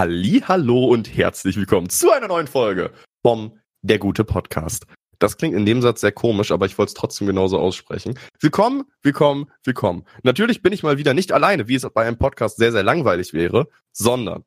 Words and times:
Halli, 0.00 0.42
hallo 0.48 0.86
und 0.86 1.14
herzlich 1.14 1.58
willkommen 1.58 1.90
zu 1.90 2.10
einer 2.10 2.26
neuen 2.26 2.46
Folge 2.46 2.90
vom 3.22 3.58
Der 3.82 3.98
gute 3.98 4.24
Podcast. 4.24 4.86
Das 5.18 5.36
klingt 5.36 5.54
in 5.54 5.66
dem 5.66 5.82
Satz 5.82 6.00
sehr 6.00 6.10
komisch, 6.10 6.52
aber 6.52 6.64
ich 6.64 6.78
wollte 6.78 6.88
es 6.88 6.94
trotzdem 6.94 7.26
genauso 7.26 7.58
aussprechen. 7.58 8.18
Willkommen, 8.40 8.84
willkommen, 9.02 9.50
willkommen. 9.62 10.06
Natürlich 10.22 10.62
bin 10.62 10.72
ich 10.72 10.82
mal 10.82 10.96
wieder 10.96 11.12
nicht 11.12 11.32
alleine, 11.32 11.68
wie 11.68 11.74
es 11.74 11.86
bei 11.92 12.06
einem 12.06 12.16
Podcast 12.16 12.56
sehr, 12.56 12.72
sehr 12.72 12.82
langweilig 12.82 13.34
wäre, 13.34 13.68
sondern 13.92 14.44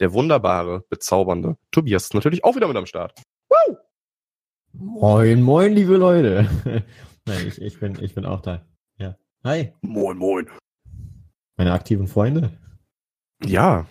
der 0.00 0.12
wunderbare, 0.12 0.84
bezaubernde 0.90 1.56
Tobias 1.70 2.04
ist 2.04 2.14
natürlich 2.14 2.44
auch 2.44 2.56
wieder 2.56 2.68
mit 2.68 2.76
am 2.76 2.84
Start. 2.84 3.14
Woo! 3.48 3.76
Moin, 4.74 5.40
moin, 5.40 5.72
liebe 5.72 5.96
Leute. 5.96 6.46
Nein, 7.24 7.46
ich, 7.46 7.58
ich, 7.58 7.80
bin, 7.80 7.96
ich 8.02 8.14
bin 8.14 8.26
auch 8.26 8.42
da. 8.42 8.66
Ja. 8.98 9.16
Hi. 9.44 9.72
Moin, 9.80 10.18
moin. 10.18 10.50
Meine 11.56 11.72
aktiven 11.72 12.06
Freunde. 12.06 12.50
Ja. 13.42 13.86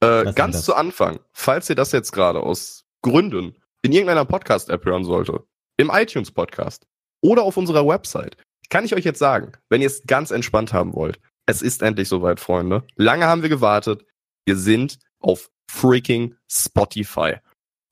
Äh, 0.00 0.32
ganz 0.32 0.64
zu 0.64 0.74
Anfang, 0.74 1.20
falls 1.32 1.68
ihr 1.68 1.76
das 1.76 1.92
jetzt 1.92 2.12
gerade 2.12 2.40
aus 2.40 2.84
Gründen 3.02 3.56
in 3.82 3.92
irgendeiner 3.92 4.24
Podcast-App 4.24 4.84
hören 4.84 5.04
sollte, 5.04 5.44
im 5.76 5.90
iTunes-Podcast 5.92 6.86
oder 7.20 7.42
auf 7.42 7.56
unserer 7.56 7.86
Website, 7.86 8.36
kann 8.70 8.84
ich 8.84 8.94
euch 8.94 9.04
jetzt 9.04 9.18
sagen, 9.18 9.52
wenn 9.68 9.80
ihr 9.80 9.86
es 9.86 10.04
ganz 10.06 10.30
entspannt 10.30 10.72
haben 10.72 10.94
wollt, 10.94 11.18
es 11.46 11.62
ist 11.62 11.82
endlich 11.82 12.08
soweit, 12.08 12.40
Freunde. 12.40 12.84
Lange 12.96 13.26
haben 13.26 13.42
wir 13.42 13.48
gewartet. 13.48 14.04
Wir 14.44 14.56
sind 14.56 14.98
auf 15.18 15.50
freaking 15.70 16.36
Spotify. 16.46 17.36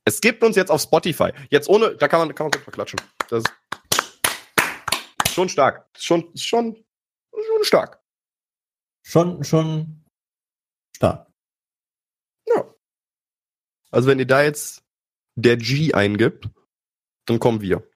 Es 0.05 0.21
gibt 0.21 0.45
uns 0.45 0.57
jetzt 0.57 0.71
auf 0.71 0.83
Spotify. 0.83 1.31
Jetzt 1.51 1.69
ohne, 1.69 1.97
da 1.97 2.07
kann 2.07 2.21
man, 2.21 2.35
kann 2.35 2.45
man 2.45 2.51
kurz 2.53 2.67
mal 2.67 2.73
klatschen. 2.73 3.01
Das 3.29 3.43
ist 3.43 5.33
schon 5.33 5.49
stark. 5.49 5.89
Schon, 5.99 6.31
schon, 6.37 6.85
schon 7.33 7.65
stark. 7.65 8.01
Schon, 9.03 9.43
schon 9.43 10.05
stark. 10.95 11.26
Ja. 13.91 13.97
Also 13.97 14.09
wenn 14.09 14.19
ihr 14.19 14.27
da 14.27 14.43
jetzt 14.43 14.83
der 15.37 15.57
G 15.57 15.93
eingibt, 15.95 16.49
dann 17.27 17.39
kommen 17.39 17.61
wir. 17.61 17.89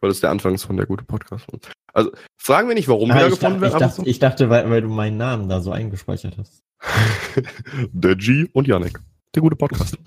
Weil 0.00 0.10
das 0.10 0.20
der 0.20 0.30
Anfang 0.30 0.54
ist 0.54 0.64
von 0.64 0.76
der 0.76 0.86
gute 0.86 1.04
Podcast. 1.04 1.46
Also 1.92 2.10
fragen 2.36 2.68
wir 2.68 2.74
nicht, 2.74 2.88
warum 2.88 3.08
wir 3.08 3.14
Ah, 3.14 3.20
da 3.20 3.26
ich, 3.28 3.34
gefunden 3.38 3.60
dachte, 3.60 3.66
ich, 3.76 3.80
werden. 3.80 3.96
dachte, 3.96 4.10
ich 4.10 4.18
dachte, 4.18 4.50
weil, 4.50 4.70
weil 4.70 4.82
du 4.82 4.88
meinen 4.88 5.16
Namen 5.16 5.48
da 5.48 5.60
so 5.60 5.70
eingespeichert 5.70 6.38
hast. 6.38 6.64
der 7.92 8.16
G 8.16 8.48
und 8.52 8.66
Yannick. 8.66 8.98
Der 9.34 9.42
gute 9.42 9.56
Podcast. 9.56 9.96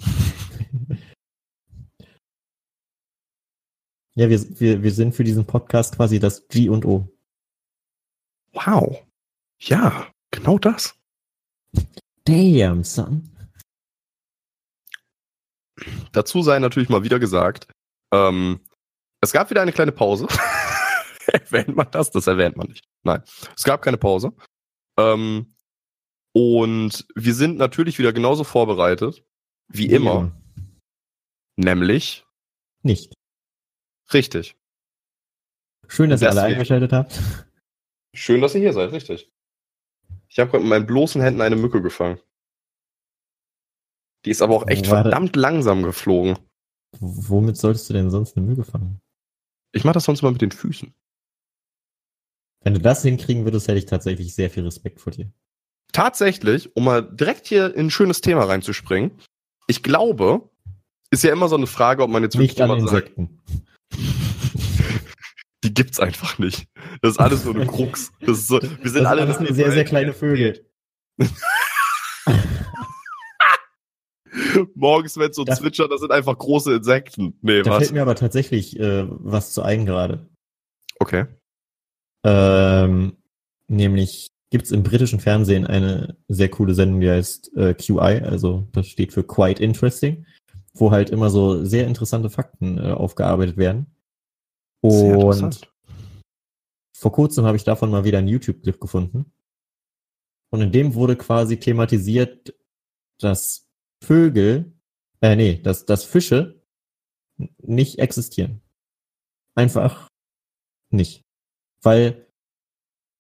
Ja, 4.17 4.29
wir, 4.29 4.59
wir, 4.61 4.81
wir 4.81 4.91
sind 4.93 5.13
für 5.13 5.25
diesen 5.25 5.45
Podcast 5.45 5.97
quasi 5.97 6.19
das 6.19 6.47
G 6.47 6.69
und 6.69 6.85
O. 6.85 7.09
Wow. 8.53 9.05
Ja, 9.59 10.07
genau 10.31 10.57
das. 10.57 10.97
Damn, 12.23 12.85
son. 12.85 13.34
Dazu 16.11 16.41
sei 16.41 16.59
natürlich 16.59 16.89
mal 16.89 17.03
wieder 17.03 17.19
gesagt, 17.19 17.67
ähm, 18.13 18.61
es 19.21 19.31
gab 19.31 19.49
wieder 19.49 19.61
eine 19.61 19.73
kleine 19.73 19.91
Pause. 19.91 20.27
erwähnt 21.27 21.75
man 21.75 21.87
das? 21.91 22.11
Das 22.11 22.27
erwähnt 22.27 22.57
man 22.57 22.67
nicht. 22.67 22.85
Nein, 23.03 23.23
es 23.55 23.63
gab 23.63 23.81
keine 23.81 23.97
Pause. 23.97 24.33
Ähm, 24.97 25.55
und 26.33 27.05
wir 27.15 27.33
sind 27.33 27.57
natürlich 27.57 27.97
wieder 27.99 28.13
genauso 28.13 28.43
vorbereitet 28.43 29.23
wie 29.67 29.87
immer, 29.87 30.39
nämlich 31.55 32.25
Nicht. 32.83 33.13
richtig. 34.13 34.55
Schön, 35.87 36.09
dass 36.09 36.21
ihr 36.21 36.29
alle 36.29 36.43
eingeschaltet 36.43 36.93
habt. 36.93 37.19
Schön, 38.13 38.41
dass 38.41 38.53
ihr 38.55 38.61
hier 38.61 38.73
seid, 38.73 38.91
richtig. 38.91 39.31
Ich 40.27 40.39
habe 40.39 40.51
gerade 40.51 40.63
mit 40.63 40.69
meinen 40.69 40.85
bloßen 40.85 41.21
Händen 41.21 41.41
eine 41.41 41.55
Mücke 41.55 41.81
gefangen. 41.81 42.19
Die 44.25 44.31
ist 44.31 44.41
aber 44.41 44.55
auch 44.55 44.67
echt 44.67 44.89
war 44.89 45.03
das? 45.03 45.11
verdammt 45.11 45.35
langsam 45.35 45.83
geflogen. 45.83 46.37
Womit 46.99 47.57
solltest 47.57 47.89
du 47.89 47.93
denn 47.93 48.09
sonst 48.09 48.35
eine 48.35 48.45
Mühe 48.45 48.63
fangen? 48.63 48.99
Ich 49.71 49.83
mache 49.83 49.93
das 49.93 50.05
sonst 50.05 50.21
mal 50.21 50.31
mit 50.31 50.41
den 50.41 50.51
Füßen. 50.51 50.93
Wenn 52.63 52.73
du 52.73 52.79
das 52.79 53.03
hinkriegen 53.03 53.45
würdest, 53.45 53.67
hätte 53.67 53.77
ich 53.77 53.85
tatsächlich 53.85 54.33
sehr 54.33 54.49
viel 54.49 54.63
Respekt 54.63 54.99
vor 54.99 55.11
dir. 55.11 55.31
Tatsächlich, 55.91 56.75
um 56.75 56.85
mal 56.85 57.01
direkt 57.03 57.47
hier 57.47 57.75
in 57.75 57.87
ein 57.87 57.91
schönes 57.91 58.21
Thema 58.21 58.45
reinzuspringen, 58.45 59.11
ich 59.67 59.83
glaube, 59.83 60.49
ist 61.11 61.23
ja 61.23 61.31
immer 61.31 61.47
so 61.47 61.55
eine 61.55 61.67
Frage, 61.67 62.01
ob 62.03 62.09
man 62.09 62.23
jetzt 62.23 62.35
an 62.35 62.41
immer 62.41 62.87
sagt, 62.87 63.17
Insekten. 63.17 63.41
die 65.63 65.73
gibt's 65.73 65.99
einfach 65.99 66.39
nicht. 66.39 66.67
Das 67.01 67.11
ist 67.11 67.19
alles 67.19 67.45
nur 67.45 67.55
eine 67.55 67.67
Krux. 67.67 68.11
Das 68.21 68.39
ist 68.39 68.47
so, 68.47 68.61
wir 68.61 68.69
sind 68.89 69.03
Das 69.03 69.05
alle 69.05 69.25
nur 69.25 69.53
sehr, 69.53 69.71
sehr 69.71 69.85
kleine 69.85 70.13
Vögel. 70.13 70.65
Morgens, 74.75 75.17
wenn 75.17 75.29
es 75.29 75.35
so 75.35 75.43
Das- 75.43 75.59
zwitschert, 75.59 75.91
das 75.91 76.01
sind 76.01 76.11
einfach 76.11 76.37
große 76.37 76.75
Insekten. 76.75 77.37
Nee, 77.41 77.61
Da 77.63 77.71
was? 77.71 77.77
fällt 77.79 77.91
mir 77.93 78.01
aber 78.01 78.15
tatsächlich 78.15 78.79
äh, 78.79 79.05
was 79.09 79.53
zu 79.53 79.61
ein 79.61 79.85
gerade. 79.85 80.27
Okay. 80.99 81.25
Ähm, 82.25 83.17
nämlich 83.67 84.31
gibt's 84.51 84.71
im 84.71 84.83
britischen 84.83 85.19
Fernsehen 85.19 85.67
eine 85.67 86.17
sehr 86.27 86.49
coole 86.49 86.73
Sendung, 86.73 87.01
die 87.01 87.09
heißt 87.09 87.55
äh, 87.57 87.73
QI, 87.73 88.21
also 88.23 88.67
das 88.71 88.87
steht 88.87 89.11
für 89.13 89.23
Quite 89.23 89.61
Interesting, 89.63 90.25
wo 90.73 90.91
halt 90.91 91.09
immer 91.09 91.29
so 91.29 91.63
sehr 91.65 91.87
interessante 91.87 92.29
Fakten 92.29 92.77
äh, 92.77 92.91
aufgearbeitet 92.91 93.57
werden. 93.57 93.87
Und 94.81 95.61
vor 96.95 97.11
kurzem 97.11 97.45
habe 97.45 97.57
ich 97.57 97.63
davon 97.63 97.89
mal 97.91 98.03
wieder 98.05 98.19
einen 98.19 98.27
YouTube-Clip 98.27 98.79
gefunden. 98.79 99.31
Und 100.51 100.61
in 100.61 100.71
dem 100.71 100.93
wurde 100.93 101.15
quasi 101.15 101.59
thematisiert, 101.59 102.55
dass 103.19 103.64
Vögel, 104.05 104.73
äh, 105.21 105.35
nee, 105.35 105.57
dass, 105.61 105.85
dass 105.85 106.03
Fische 106.03 106.61
nicht 107.57 107.99
existieren. 107.99 108.61
Einfach 109.55 110.07
nicht. 110.91 111.23
Weil 111.81 112.27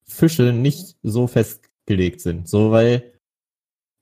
Fische 0.07 0.53
nicht 0.53 0.97
so 1.01 1.27
festgelegt 1.27 2.21
sind. 2.21 2.47
So, 2.47 2.71
weil 2.71 3.19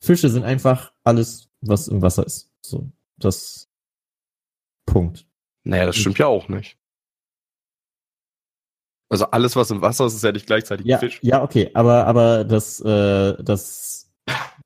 Fische 0.04 0.30
sind 0.30 0.44
einfach 0.44 0.94
alles, 1.04 1.50
was 1.62 1.88
im 1.88 2.02
Wasser 2.02 2.26
ist. 2.26 2.52
So, 2.66 2.92
das 3.18 3.70
Punkt. 4.86 5.26
Naja, 5.64 5.86
das 5.86 5.96
stimmt 5.96 6.20
ja 6.20 6.28
auch 6.28 6.50
nicht. 6.50 6.78
Also 9.10 9.26
alles, 9.28 9.56
was 9.56 9.70
im 9.72 9.82
Wasser 9.82 10.06
ist, 10.08 10.16
ist 10.16 10.24
ja 10.24 10.32
nicht 10.32 10.48
gleichzeitig 10.48 10.86
Ja, 10.88 10.98
Fisch. 10.98 11.20
ja, 11.22 11.44
okay, 11.44 11.70
aber 11.74 12.08
aber 12.08 12.44
das 12.44 12.80
äh, 12.82 13.42
das 13.44 14.12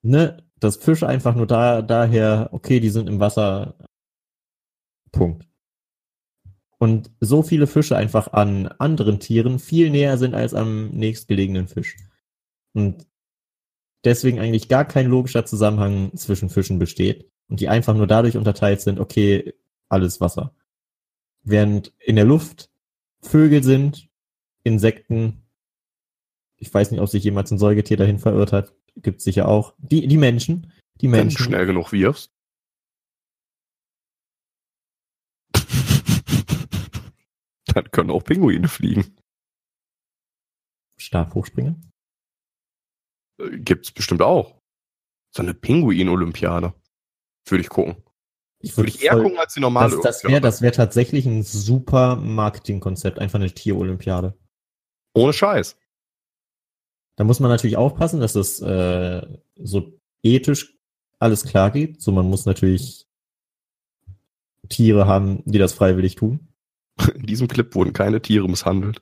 ne, 0.02 0.47
das 0.60 0.78
Fische 0.78 1.08
einfach 1.08 1.36
nur 1.36 1.48
da 1.48 1.82
daher, 1.82 2.50
okay, 2.52 2.80
die 2.80 2.90
sind 2.90 3.08
im 3.08 3.20
Wasser. 3.20 3.76
Punkt. 5.12 5.48
Und 6.80 7.12
so 7.20 7.42
viele 7.42 7.66
Fische 7.68 7.98
einfach 7.98 8.34
an 8.34 8.68
anderen 8.68 9.20
Tieren 9.20 9.60
viel 9.60 9.90
näher 9.90 10.18
sind 10.18 10.36
als 10.36 10.54
am 10.54 10.90
nächstgelegenen 10.90 11.68
Fisch. 11.68 11.98
Und 12.74 13.08
deswegen 14.04 14.40
eigentlich 14.40 14.68
gar 14.68 14.86
kein 14.86 15.08
logischer 15.08 15.46
Zusammenhang 15.46 16.16
zwischen 16.16 16.50
Fischen 16.50 16.78
besteht 16.78 17.32
und 17.50 17.60
die 17.60 17.70
einfach 17.70 17.96
nur 17.96 18.08
dadurch 18.08 18.38
unterteilt 18.38 18.82
sind, 18.82 19.00
okay, 19.00 19.54
alles 19.90 20.22
Wasser. 20.22 20.54
Während 21.44 21.94
in 22.00 22.16
der 22.16 22.26
Luft 22.26 22.70
Vögel 23.22 23.64
sind, 23.64 24.10
Insekten, 24.64 25.44
ich 26.58 26.72
weiß 26.72 26.92
nicht, 26.92 27.02
ob 27.02 27.10
sich 27.10 27.24
jemals 27.24 27.52
ein 27.52 27.58
Säugetier 27.58 27.98
dahin 27.98 28.20
verirrt 28.20 28.52
hat, 28.52 28.74
gibt's 29.02 29.24
sicher 29.24 29.48
auch. 29.48 29.74
Die, 29.78 30.08
die 30.08 30.18
Menschen, 30.18 30.72
die 31.02 31.08
Wenn 31.12 31.20
du 31.20 31.24
Menschen. 31.26 31.44
schnell 31.46 31.66
genug 31.66 31.92
wirfst. 31.92 32.32
Dann 37.68 37.92
können 37.92 38.12
auch 38.12 38.24
Pinguine 38.24 38.68
fliegen. 38.68 39.16
Stabhochspringer? 41.00 41.76
Äh, 43.40 43.58
Gibt's 43.60 43.92
bestimmt 43.92 44.22
auch. 44.22 44.60
So 45.36 45.44
eine 45.44 45.54
Pinguin-Olympiade. 45.54 46.74
Würde 47.48 47.62
ich 47.62 47.70
gucken. 47.70 48.04
Würde 48.62 48.90
ich 48.90 49.04
eher 49.04 49.14
voll- 49.14 49.24
gucken 49.24 49.38
als 49.38 49.54
die 49.54 49.60
normale 49.60 49.92
Das, 49.92 50.02
das 50.02 50.24
wäre 50.24 50.42
das 50.42 50.62
wär 50.62 50.72
tatsächlich 50.72 51.26
ein 51.28 51.44
super 51.44 52.16
Marketingkonzept, 52.16 53.20
einfach 53.20 53.40
eine 53.40 53.52
Tierolympiade. 53.52 54.36
Ohne 55.14 55.34
Scheiß. 55.34 55.78
Da 57.18 57.24
muss 57.24 57.40
man 57.40 57.50
natürlich 57.50 57.78
aufpassen, 57.78 58.22
dass 58.22 58.34
das 58.34 58.62
äh, 58.62 59.22
so 59.56 60.00
ethisch 60.24 60.78
alles 61.20 61.44
klar 61.44 61.72
geht. 61.72 62.02
So, 62.02 62.12
man 62.12 62.30
muss 62.30 62.46
natürlich 62.46 63.08
Tiere 64.70 65.08
haben, 65.08 65.42
die 65.46 65.58
das 65.58 65.74
freiwillig 65.74 66.16
tun. 66.16 66.48
In 67.16 67.26
diesem 67.26 67.48
Clip 67.48 67.74
wurden 67.76 67.92
keine 67.92 68.22
Tiere 68.22 68.48
misshandelt. 68.48 69.02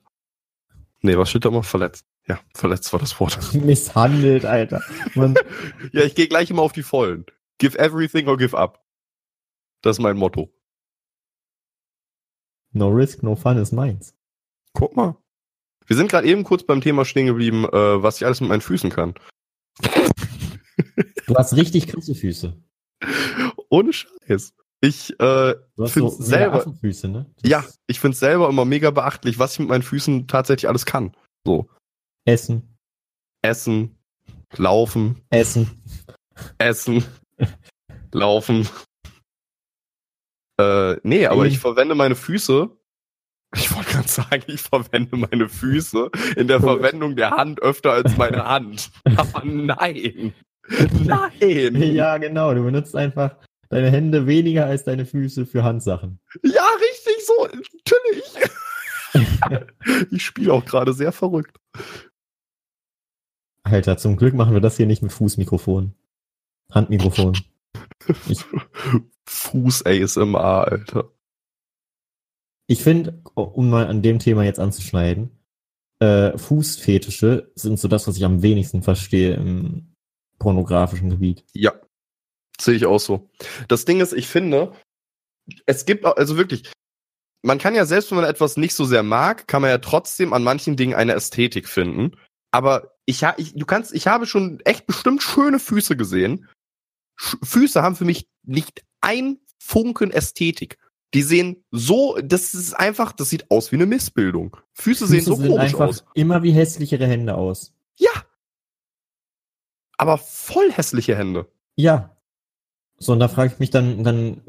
Nee, 1.02 1.16
was 1.18 1.30
steht 1.30 1.44
da 1.44 1.50
mal? 1.50 1.62
Verletzt. 1.62 2.06
Ja, 2.26 2.40
verletzt 2.54 2.92
war 2.92 3.00
das 3.00 3.20
Wort. 3.20 3.54
Misshandelt, 3.54 4.44
Alter. 4.44 4.82
Ja, 5.92 6.02
ich 6.02 6.14
gehe 6.14 6.26
gleich 6.26 6.50
immer 6.50 6.62
auf 6.62 6.72
die 6.72 6.82
Vollen. 6.82 7.26
Give 7.58 7.78
everything 7.78 8.28
or 8.28 8.36
give 8.36 8.56
up. 8.56 8.82
Das 9.82 9.98
ist 9.98 10.02
mein 10.02 10.16
Motto. 10.16 10.50
no 12.72 12.88
risk, 12.88 13.22
no 13.22 13.36
fun 13.36 13.58
is 13.58 13.72
meins. 13.72 14.14
Guck 14.72 14.96
mal. 14.96 15.16
Wir 15.86 15.96
sind 15.96 16.10
gerade 16.10 16.26
eben 16.26 16.44
kurz 16.44 16.64
beim 16.64 16.80
Thema 16.80 17.04
stehen 17.04 17.26
geblieben, 17.26 17.64
äh, 17.64 18.02
was 18.02 18.16
ich 18.16 18.26
alles 18.26 18.40
mit 18.40 18.50
meinen 18.50 18.60
Füßen 18.60 18.90
kann. 18.90 19.14
Du 21.26 21.34
hast 21.34 21.54
richtig 21.56 21.88
krasse 21.88 22.14
Füße. 22.14 22.56
Ohne 23.68 23.92
Scheiß. 23.92 24.54
Ich 24.80 25.18
äh, 25.20 25.54
finde 25.76 25.90
so 25.94 26.08
selber, 26.10 26.56
Affenfüße, 26.56 27.08
ne? 27.08 27.26
Das 27.40 27.50
ja, 27.50 27.64
ich 27.86 27.98
finde 27.98 28.16
selber 28.16 28.48
immer 28.48 28.64
mega 28.64 28.90
beachtlich, 28.90 29.38
was 29.38 29.54
ich 29.54 29.60
mit 29.60 29.68
meinen 29.68 29.82
Füßen 29.82 30.26
tatsächlich 30.28 30.68
alles 30.68 30.84
kann. 30.84 31.16
So 31.44 31.68
Essen, 32.26 32.76
essen, 33.42 33.98
laufen, 34.56 35.22
essen. 35.30 35.82
essen, 36.58 37.04
laufen. 38.12 38.68
Äh, 40.58 40.96
nee, 41.02 41.26
aber 41.26 41.46
ich 41.46 41.58
verwende 41.58 41.94
meine 41.94 42.16
Füße. 42.16 42.70
Ich 43.54 43.74
wollte 43.74 43.90
gerade 43.90 44.08
sagen, 44.08 44.42
ich 44.48 44.60
verwende 44.60 45.16
meine 45.16 45.48
Füße 45.48 46.10
in 46.36 46.48
der. 46.48 46.60
Verwendung 46.60 47.16
der 47.16 47.30
Hand 47.30 47.62
öfter 47.62 47.92
als 47.92 48.16
meine 48.16 48.44
Hand. 48.44 48.90
Aber 49.16 49.44
nein. 49.44 50.34
Nein. 51.04 51.76
Ja, 51.94 52.18
genau. 52.18 52.54
Du 52.54 52.64
benutzt 52.64 52.96
einfach 52.96 53.36
deine 53.68 53.90
Hände 53.90 54.26
weniger 54.26 54.66
als 54.66 54.84
deine 54.84 55.06
Füße 55.06 55.46
für 55.46 55.62
Handsachen. 55.62 56.18
Ja, 56.42 56.64
richtig 56.80 57.24
so. 57.24 57.46
Natürlich. 57.46 58.34
ich 60.10 60.24
spiele 60.24 60.52
auch 60.52 60.64
gerade 60.64 60.92
sehr 60.92 61.12
verrückt. 61.12 61.56
Alter, 63.62 63.96
zum 63.96 64.16
Glück 64.16 64.34
machen 64.34 64.54
wir 64.54 64.60
das 64.60 64.76
hier 64.76 64.86
nicht 64.86 65.02
mit 65.02 65.12
Fußmikrofon. 65.12 65.94
Handmikrofon. 66.70 67.36
Ich, 68.28 68.44
Fuß 69.26 69.84
ASMR, 69.84 70.68
Alter. 70.68 71.10
Ich 72.66 72.82
finde, 72.82 73.22
um 73.34 73.70
mal 73.70 73.86
an 73.86 74.02
dem 74.02 74.18
Thema 74.18 74.44
jetzt 74.44 74.60
anzuschneiden, 74.60 75.30
äh, 76.00 76.36
Fußfetische 76.36 77.50
sind 77.54 77.78
so 77.78 77.88
das, 77.88 78.06
was 78.06 78.16
ich 78.16 78.24
am 78.24 78.42
wenigsten 78.42 78.82
verstehe 78.82 79.34
im 79.34 79.94
pornografischen 80.38 81.10
Gebiet. 81.10 81.44
Ja, 81.52 81.72
sehe 82.60 82.74
ich 82.74 82.86
auch 82.86 83.00
so. 83.00 83.30
Das 83.68 83.84
Ding 83.84 84.00
ist, 84.00 84.12
ich 84.12 84.28
finde, 84.28 84.72
es 85.64 85.86
gibt 85.86 86.04
auch, 86.04 86.16
also 86.16 86.36
wirklich, 86.36 86.70
man 87.42 87.58
kann 87.58 87.74
ja 87.74 87.86
selbst, 87.86 88.10
wenn 88.10 88.16
man 88.16 88.28
etwas 88.28 88.56
nicht 88.56 88.74
so 88.74 88.84
sehr 88.84 89.02
mag, 89.02 89.46
kann 89.46 89.62
man 89.62 89.70
ja 89.70 89.78
trotzdem 89.78 90.32
an 90.32 90.42
manchen 90.42 90.76
Dingen 90.76 90.94
eine 90.94 91.14
Ästhetik 91.14 91.68
finden. 91.68 92.16
Aber 92.50 92.96
ich, 93.06 93.22
ich, 93.36 93.54
du 93.54 93.64
kannst, 93.66 93.94
ich 93.94 94.06
habe 94.06 94.26
schon 94.26 94.60
echt 94.64 94.86
bestimmt 94.86 95.22
schöne 95.22 95.58
Füße 95.58 95.96
gesehen. 95.96 96.48
Sch 97.16 97.36
Füße 97.42 97.82
haben 97.82 97.96
für 97.96 98.04
mich 98.04 98.28
nicht 98.42 98.84
ein 99.00 99.38
Funken 99.58 100.10
Ästhetik. 100.10 100.78
Die 101.14 101.22
sehen 101.22 101.64
so, 101.70 102.18
das 102.22 102.54
ist 102.54 102.74
einfach, 102.74 103.12
das 103.12 103.30
sieht 103.30 103.50
aus 103.50 103.70
wie 103.72 103.76
eine 103.76 103.86
Missbildung. 103.86 104.56
Füße, 104.72 105.06
sehen 105.06 105.22
so 105.22 105.34
sehen 105.34 105.48
komisch 105.48 105.72
einfach 105.72 105.88
aus. 105.88 106.04
immer 106.14 106.42
wie 106.42 106.52
hässlichere 106.52 107.06
Hände 107.06 107.34
aus. 107.36 107.74
Ja. 107.96 108.10
Aber 109.96 110.18
voll 110.18 110.70
hässliche 110.72 111.16
Hände. 111.16 111.50
Ja. 111.76 112.16
So, 112.98 113.12
und 113.12 113.20
da 113.20 113.28
frage 113.28 113.52
ich 113.52 113.58
mich 113.58 113.70
dann, 113.70 114.04
dann 114.04 114.44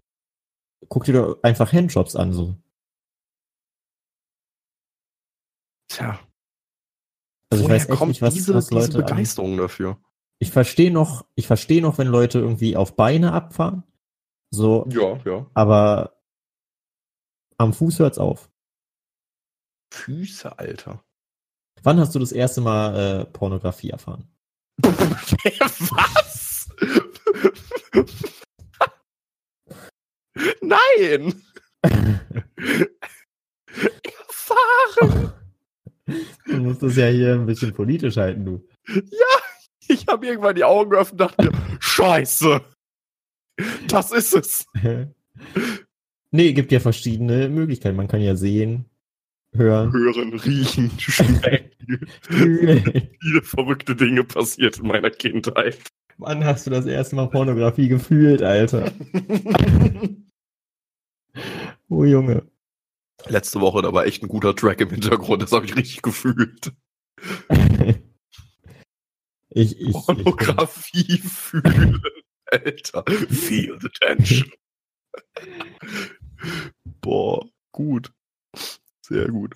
guck 0.89 1.05
dir 1.05 1.13
doch 1.13 1.43
einfach 1.43 1.71
Handjobs 1.71 2.15
an, 2.15 2.33
so. 2.33 2.55
Tja. 5.89 6.19
Also 7.49 7.63
ich 7.63 7.69
woher 7.69 7.75
weiß 7.79 7.89
echt 7.89 7.97
kommt 7.97 8.09
nicht, 8.09 8.21
was, 8.21 8.33
diese, 8.33 8.53
was 8.53 8.67
diese 8.67 8.79
Leute 8.79 8.97
an, 8.97 9.05
Begeisterung 9.05 9.57
dafür? 9.57 9.99
Ich 10.39 10.51
verstehe 10.51 10.91
noch, 10.91 11.25
ich 11.35 11.47
verstehe 11.47 11.81
noch, 11.81 11.97
wenn 11.97 12.07
Leute 12.07 12.39
irgendwie 12.39 12.75
auf 12.75 12.95
Beine 12.95 13.31
abfahren. 13.31 13.83
So, 14.49 14.85
Ja, 14.89 15.17
ja. 15.25 15.45
aber 15.53 16.16
am 17.57 17.73
Fuß 17.73 17.99
hört's 17.99 18.17
auf. 18.17 18.49
Füße, 19.93 20.57
Alter. 20.57 21.03
Wann 21.83 21.99
hast 21.99 22.15
du 22.15 22.19
das 22.19 22.31
erste 22.31 22.61
Mal 22.61 23.21
äh, 23.21 23.25
Pornografie 23.25 23.89
erfahren? 23.91 24.27
Was? 24.83 26.69
Nein! 30.61 31.41
Erfahren! 34.27 35.33
Du 36.45 36.55
musst 36.59 36.81
das 36.81 36.95
ja 36.95 37.07
hier 37.07 37.33
ein 37.33 37.45
bisschen 37.45 37.73
politisch 37.73 38.15
halten, 38.15 38.45
du. 38.45 38.65
Ich 39.89 40.07
habe 40.07 40.25
irgendwann 40.25 40.55
die 40.55 40.63
Augen 40.63 40.91
geöffnet 40.91 41.19
und 41.19 41.31
dachte 41.31 41.51
mir, 41.51 41.77
Scheiße! 41.81 42.61
Das 43.89 44.11
ist 44.13 44.33
es! 44.33 44.65
nee, 46.37 46.53
gibt 46.53 46.71
ja 46.71 46.79
verschiedene 46.79 47.49
Möglichkeiten. 47.49 47.97
Man 47.97 48.07
kann 48.07 48.21
ja 48.21 48.35
sehen, 48.35 48.85
hören. 49.53 49.91
Hören, 49.91 50.33
riechen, 50.33 50.91
schmecken. 50.99 52.07
Viele 52.21 53.41
verrückte 53.41 53.95
Dinge 53.95 54.23
passiert 54.23 54.79
in 54.79 54.87
meiner 54.87 55.09
Kindheit. 55.09 55.79
Wann 56.17 56.45
hast 56.45 56.65
du 56.65 56.71
das 56.71 56.85
erste 56.85 57.15
Mal 57.15 57.29
Pornografie 57.29 57.89
gefühlt, 57.89 58.41
Alter? 58.41 58.91
Oh 61.89 62.03
Junge. 62.03 62.45
Letzte 63.27 63.61
Woche, 63.61 63.81
da 63.81 63.93
war 63.93 64.05
echt 64.05 64.21
ein 64.21 64.27
guter 64.27 64.53
Track 64.55 64.81
im 64.81 64.89
Hintergrund, 64.89 65.41
das 65.41 65.53
habe 65.53 65.65
ich 65.65 65.75
richtig 65.75 66.01
gefühlt. 66.01 66.73
Ich, 69.49 69.79
ich, 69.79 69.79
ich, 69.79 69.93
Pornografie 69.93 71.19
fühlen, 71.19 72.01
Alter. 72.51 73.05
Feel 73.29 73.77
the 73.79 73.89
tension. 74.01 74.51
Boah, 77.01 77.45
gut. 77.71 78.11
Sehr 79.01 79.27
gut. 79.27 79.55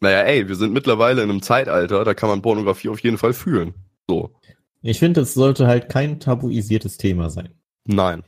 Naja, 0.00 0.22
ey, 0.22 0.48
wir 0.48 0.56
sind 0.56 0.72
mittlerweile 0.72 1.22
in 1.22 1.30
einem 1.30 1.42
Zeitalter, 1.42 2.04
da 2.04 2.12
kann 2.12 2.28
man 2.28 2.42
Pornografie 2.42 2.88
auf 2.88 2.98
jeden 3.00 3.18
Fall 3.18 3.32
fühlen. 3.32 3.74
So. 4.08 4.34
ich 4.82 4.98
finde, 4.98 5.20
es 5.20 5.32
sollte 5.32 5.68
halt 5.68 5.88
kein 5.88 6.18
tabuisiertes 6.18 6.96
Thema 6.96 7.30
sein. 7.30 7.54
Nein. 7.84 8.24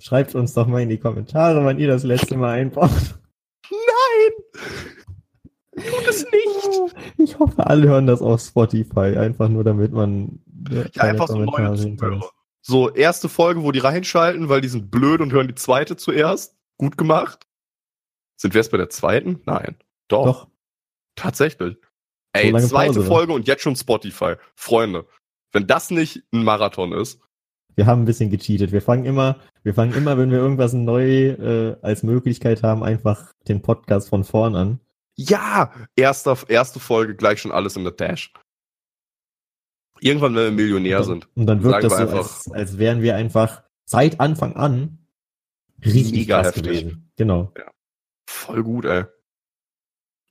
Schreibt 0.00 0.34
uns 0.34 0.52
doch 0.54 0.66
mal 0.66 0.82
in 0.82 0.88
die 0.88 0.98
Kommentare, 0.98 1.64
wann 1.64 1.78
ihr 1.78 1.86
das 1.86 2.02
letzte 2.02 2.36
Mal 2.36 2.58
einbaut. 2.58 2.90
Nein! 3.70 5.01
Tut 5.88 6.06
es 6.08 6.24
nicht! 6.24 6.94
Ich 7.18 7.38
hoffe, 7.38 7.66
alle 7.66 7.88
hören 7.88 8.06
das 8.06 8.22
auf 8.22 8.40
Spotify, 8.40 9.16
einfach 9.16 9.48
nur 9.48 9.64
damit 9.64 9.92
man 9.92 10.40
äh, 10.70 10.84
Ja, 10.94 11.02
einfach 11.04 11.28
so 11.28 11.38
neue 11.38 11.74
Zuhörer. 11.76 12.30
So, 12.60 12.90
erste 12.90 13.28
Folge, 13.28 13.64
wo 13.64 13.72
die 13.72 13.80
reinschalten, 13.80 14.48
weil 14.48 14.60
die 14.60 14.68
sind 14.68 14.90
blöd 14.90 15.20
und 15.20 15.32
hören 15.32 15.48
die 15.48 15.54
zweite 15.54 15.96
zuerst. 15.96 16.56
Gut 16.78 16.96
gemacht. 16.96 17.46
Sind 18.36 18.54
wir 18.54 18.60
jetzt 18.60 18.70
bei 18.70 18.78
der 18.78 18.88
zweiten? 18.90 19.40
Nein. 19.46 19.76
Doch. 20.08 20.26
Doch, 20.26 20.48
Tatsächlich. 21.16 21.76
Ey, 22.32 22.50
lange 22.50 22.66
zweite 22.66 22.94
Pause, 22.94 23.06
Folge 23.06 23.32
und 23.32 23.46
jetzt 23.46 23.62
schon 23.62 23.76
Spotify. 23.76 24.34
Freunde, 24.54 25.06
wenn 25.52 25.66
das 25.66 25.90
nicht 25.90 26.22
ein 26.32 26.44
Marathon 26.44 26.92
ist. 26.92 27.20
wir 27.74 27.86
haben 27.86 28.02
ein 28.02 28.04
bisschen 28.06 28.30
gecheatet. 28.30 28.72
Wir 28.72 28.82
fangen 28.82 29.04
immer, 29.04 29.36
wir 29.62 29.74
fangen 29.74 29.94
immer, 29.94 30.16
wenn 30.16 30.30
wir 30.30 30.38
irgendwas 30.38 30.72
neu 30.72 31.28
äh, 31.28 31.76
als 31.82 32.02
Möglichkeit 32.02 32.62
haben, 32.62 32.82
einfach 32.82 33.32
den 33.48 33.60
Podcast 33.62 34.08
von 34.08 34.24
vorn 34.24 34.56
an. 34.56 34.80
Ja, 35.14 35.72
erster, 35.96 36.38
erste 36.48 36.80
Folge 36.80 37.14
gleich 37.14 37.40
schon 37.40 37.52
alles 37.52 37.76
in 37.76 37.84
der 37.84 37.92
Dash. 37.92 38.32
Irgendwann, 40.00 40.34
wenn 40.34 40.44
wir 40.56 40.64
Millionär 40.64 40.98
und, 41.00 41.04
sind. 41.04 41.28
und 41.36 41.46
dann 41.46 41.62
wirkt 41.62 41.84
das 41.84 41.92
wir 41.92 41.96
so, 41.96 42.02
einfach- 42.02 42.18
als, 42.18 42.50
als 42.52 42.78
wären 42.78 43.02
wir 43.02 43.14
einfach 43.16 43.62
seit 43.84 44.20
Anfang 44.20 44.56
an 44.56 45.06
richtig 45.84 46.12
Mega 46.12 46.42
krass 46.42 46.54
gewesen. 46.54 47.10
Genau. 47.16 47.52
Voll 48.28 48.62
gut, 48.64 48.84
ey. 48.84 49.04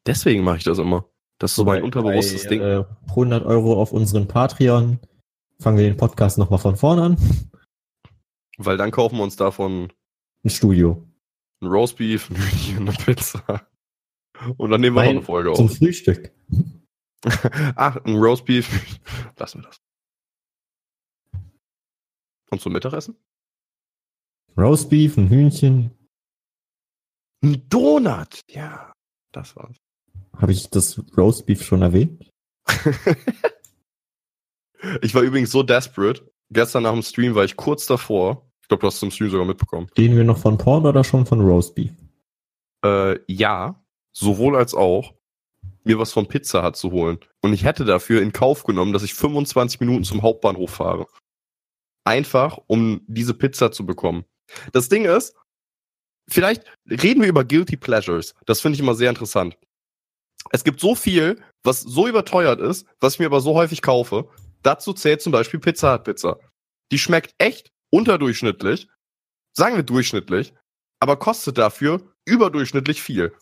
Deswegen 0.05 0.43
mache 0.43 0.57
ich 0.57 0.63
das 0.63 0.79
immer. 0.79 1.07
Das 1.37 1.51
ist 1.51 1.55
so 1.55 1.63
mein 1.63 1.79
Bei- 1.79 1.83
unterbewusstes 1.85 2.43
bei, 2.43 2.49
Ding. 2.49 2.61
Äh, 2.61 2.83
100 3.09 3.45
Euro 3.45 3.79
auf 3.81 3.91
unseren 3.91 4.27
Patreon. 4.27 4.99
Fangen 5.59 5.77
wir 5.77 5.85
den 5.85 5.97
Podcast 5.97 6.37
nochmal 6.37 6.59
von 6.59 6.75
vorn 6.75 6.99
an. 6.99 7.17
Weil 8.57 8.77
dann 8.77 8.91
kaufen 8.91 9.17
wir 9.17 9.23
uns 9.23 9.35
davon 9.35 9.91
Ein 10.43 10.49
Studio. 10.49 11.07
ein 11.61 11.67
Roastbeef, 11.67 12.29
ein 12.31 12.35
Hühnchen, 12.37 12.89
eine 12.89 12.97
Pizza. 12.97 13.67
Und 14.57 14.71
dann 14.71 14.81
nehmen 14.81 14.95
wir 14.95 15.03
Nein, 15.03 15.15
noch 15.15 15.21
eine 15.21 15.25
Folge 15.25 15.53
Zum 15.53 15.65
auf. 15.65 15.77
Frühstück. 15.77 16.31
Ach, 17.75 17.97
ein 18.03 18.15
Roastbeef. 18.15 18.99
Lassen 19.37 19.61
wir 19.61 19.69
das. 19.69 19.77
Und 22.49 22.61
zum 22.61 22.73
Mittagessen? 22.73 23.15
Roastbeef, 24.57 25.17
ein 25.17 25.29
Hühnchen. 25.29 25.91
Ein 27.43 27.67
Donut. 27.69 28.41
Ja, 28.49 28.93
das 29.31 29.55
war's. 29.55 29.77
Habe 30.37 30.51
ich 30.51 30.69
das 30.69 31.01
Roastbeef 31.17 31.63
schon 31.63 31.81
erwähnt? 31.81 32.29
Ich 35.01 35.13
war 35.13 35.21
übrigens 35.21 35.51
so 35.51 35.63
desperate. 35.63 36.31
Gestern 36.49 36.83
nach 36.83 36.93
dem 36.93 37.03
Stream 37.03 37.35
war 37.35 37.45
ich 37.45 37.55
kurz 37.55 37.85
davor. 37.85 38.49
Ich 38.61 38.67
glaube, 38.67 38.81
du 38.81 38.87
hast 38.87 38.95
es 38.95 39.03
im 39.03 39.11
Stream 39.11 39.29
sogar 39.29 39.45
mitbekommen. 39.45 39.87
Reden 39.97 40.17
wir 40.17 40.23
noch 40.23 40.37
von 40.37 40.57
Porn 40.57 40.85
oder 40.85 41.03
schon 41.03 41.25
von 41.25 41.41
Roastbeef? 41.41 41.91
Äh, 42.83 43.19
ja, 43.27 43.80
sowohl 44.13 44.55
als 44.55 44.73
auch, 44.73 45.13
mir 45.83 45.97
was 45.99 46.13
von 46.13 46.27
Pizza 46.27 46.63
Hut 46.63 46.75
zu 46.75 46.91
holen. 46.91 47.19
Und 47.41 47.53
ich 47.53 47.63
hätte 47.63 47.85
dafür 47.85 48.21
in 48.21 48.33
Kauf 48.33 48.63
genommen, 48.63 48.93
dass 48.93 49.03
ich 49.03 49.13
25 49.13 49.79
Minuten 49.79 50.03
zum 50.03 50.21
Hauptbahnhof 50.21 50.71
fahre. 50.71 51.07
Einfach, 52.03 52.59
um 52.67 53.01
diese 53.07 53.33
Pizza 53.33 53.71
zu 53.71 53.85
bekommen. 53.85 54.25
Das 54.73 54.89
Ding 54.89 55.05
ist, 55.05 55.35
vielleicht 56.29 56.63
reden 56.89 57.21
wir 57.21 57.29
über 57.29 57.43
Guilty 57.43 57.77
Pleasures. 57.77 58.35
Das 58.45 58.61
finde 58.61 58.75
ich 58.75 58.81
immer 58.81 58.95
sehr 58.95 59.09
interessant. 59.09 59.57
Es 60.51 60.63
gibt 60.63 60.79
so 60.79 60.95
viel, 60.95 61.41
was 61.63 61.81
so 61.81 62.07
überteuert 62.07 62.59
ist, 62.59 62.87
was 62.99 63.13
ich 63.13 63.19
mir 63.19 63.27
aber 63.27 63.41
so 63.41 63.53
häufig 63.53 63.81
kaufe. 63.81 64.29
Dazu 64.63 64.93
zählt 64.93 65.21
zum 65.21 65.31
Beispiel 65.31 65.59
Pizza 65.59 65.93
Hut 65.93 66.03
Pizza. 66.03 66.39
Die 66.91 66.99
schmeckt 66.99 67.33
echt 67.37 67.71
unterdurchschnittlich, 67.91 68.87
sagen 69.53 69.75
wir 69.75 69.83
durchschnittlich, 69.83 70.53
aber 70.99 71.17
kostet 71.17 71.57
dafür 71.57 72.01
überdurchschnittlich 72.25 73.01
viel. 73.01 73.33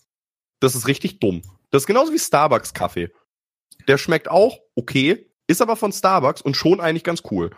Das 0.60 0.76
ist 0.76 0.88
richtig 0.88 1.20
dumm. 1.20 1.42
Das 1.72 1.84
ist 1.84 1.88
genauso 1.88 2.12
wie 2.14 2.20
Starbucks 2.20 2.74
Kaffee. 2.74 3.12
Der 3.88 3.98
schmeckt 3.98 4.30
auch 4.30 4.60
okay, 4.76 5.32
ist 5.48 5.62
aber 5.62 5.76
von 5.76 5.92
Starbucks 5.92 6.42
und 6.42 6.56
schon 6.58 6.80
eigentlich 6.80 7.04
ganz 7.04 7.24
cool. 7.32 7.52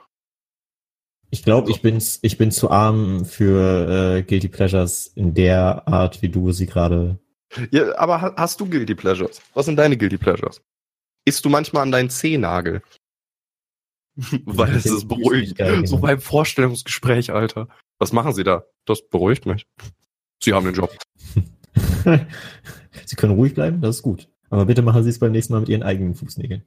Ich 1.30 1.44
glaube, 1.44 1.72
ich 1.72 1.82
bin, 1.82 2.04
ich 2.22 2.38
bin 2.38 2.52
zu 2.52 2.70
arm 2.70 3.24
für 3.26 4.18
äh, 4.18 4.24
Guilty 4.24 4.50
Pleasures 4.50 5.08
in 5.08 5.34
der 5.34 5.88
Art, 5.88 6.22
wie 6.22 6.30
du 6.30 6.52
sie 6.52 6.66
gerade. 6.66 7.20
Ja, 7.72 7.98
aber 7.98 8.22
ha- 8.22 8.34
hast 8.38 8.60
du 8.60 8.66
Guilty 8.70 8.96
Pleasures? 8.96 9.42
Was 9.54 9.66
sind 9.66 9.78
deine 9.78 9.98
Guilty 9.98 10.18
Pleasures? 10.18 10.62
Isst 11.26 11.44
du 11.46 11.50
manchmal 11.50 11.84
an 11.84 11.92
deinen 11.92 12.10
Zehennagel? 12.10 12.82
Weil 14.46 14.76
es 14.76 14.86
ist 14.86 15.08
beruhigend. 15.08 15.48
find 15.48 15.58
geil, 15.58 15.88
So 15.88 15.96
genau. 15.96 16.08
beim 16.08 16.20
Vorstellungsgespräch, 16.22 17.32
Alter. 17.32 17.70
Was 17.98 18.12
machen 18.12 18.34
Sie 18.34 18.44
da? 18.44 18.66
Das 18.86 19.08
beruhigt 19.08 19.46
mich. 19.46 19.66
Sie 20.44 20.54
haben 20.54 20.66
den 20.66 20.76
Job. 20.76 20.96
Sie 23.06 23.16
können 23.16 23.34
ruhig 23.34 23.54
bleiben, 23.54 23.82
das 23.82 23.98
ist 23.98 24.02
gut. 24.04 24.30
Aber 24.50 24.66
bitte 24.66 24.82
machen 24.82 25.04
Sie 25.04 25.10
es 25.10 25.20
beim 25.20 25.32
nächsten 25.32 25.54
Mal 25.54 25.60
mit 25.62 25.70
Ihren 25.70 25.84
eigenen 25.84 26.16
Fußnägeln. 26.16 26.64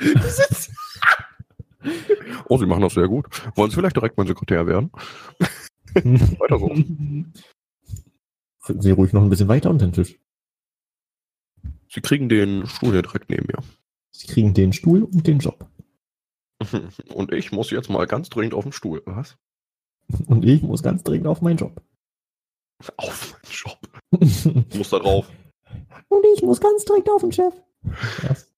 Die 0.00 0.18
sitzen- 0.28 0.74
oh, 2.48 2.58
Sie 2.58 2.66
machen 2.66 2.82
das 2.82 2.94
sehr 2.94 3.08
gut. 3.08 3.26
Wollen 3.56 3.70
Sie 3.70 3.76
vielleicht 3.76 3.96
direkt 3.96 4.16
mein 4.16 4.26
Sekretär 4.26 4.66
werden? 4.66 4.90
Weiter 5.94 6.58
so. 6.58 6.66
Rücken 8.68 8.82
Sie 8.82 8.90
ruhig 8.90 9.12
noch 9.12 9.22
ein 9.22 9.30
bisschen 9.30 9.48
weiter 9.48 9.70
unter 9.70 9.86
den 9.86 9.92
Tisch. 9.92 10.18
Sie 11.88 12.00
kriegen 12.00 12.28
den 12.28 12.66
Stuhl 12.66 12.92
hier 12.92 13.02
direkt 13.02 13.28
neben 13.28 13.46
mir. 13.46 13.62
Sie 14.12 14.26
kriegen 14.26 14.54
den 14.54 14.72
Stuhl 14.72 15.02
und 15.02 15.26
den 15.26 15.38
Job. 15.40 15.68
Und 17.12 17.32
ich 17.32 17.50
muss 17.52 17.70
jetzt 17.70 17.90
mal 17.90 18.06
ganz 18.06 18.28
dringend 18.30 18.54
auf 18.54 18.62
den 18.64 18.72
Stuhl. 18.72 19.02
Was? 19.04 19.36
Und 20.26 20.44
ich 20.44 20.62
muss 20.62 20.82
ganz 20.82 21.02
dringend 21.02 21.26
auf 21.26 21.40
meinen 21.42 21.56
Job. 21.56 21.80
Auf 22.96 23.32
meinen 23.32 23.52
Job. 23.52 23.78
und 24.10 24.22
Ich 24.22 24.78
muss 24.78 24.90
da 24.90 24.98
drauf. 24.98 25.30
ich 26.36 26.42
muss 26.42 26.60
ganz 26.60 26.84
dringend 26.84 27.08
auf 27.10 27.22
den 27.22 27.32
Chef. 27.32 27.54
Was? 28.22 28.48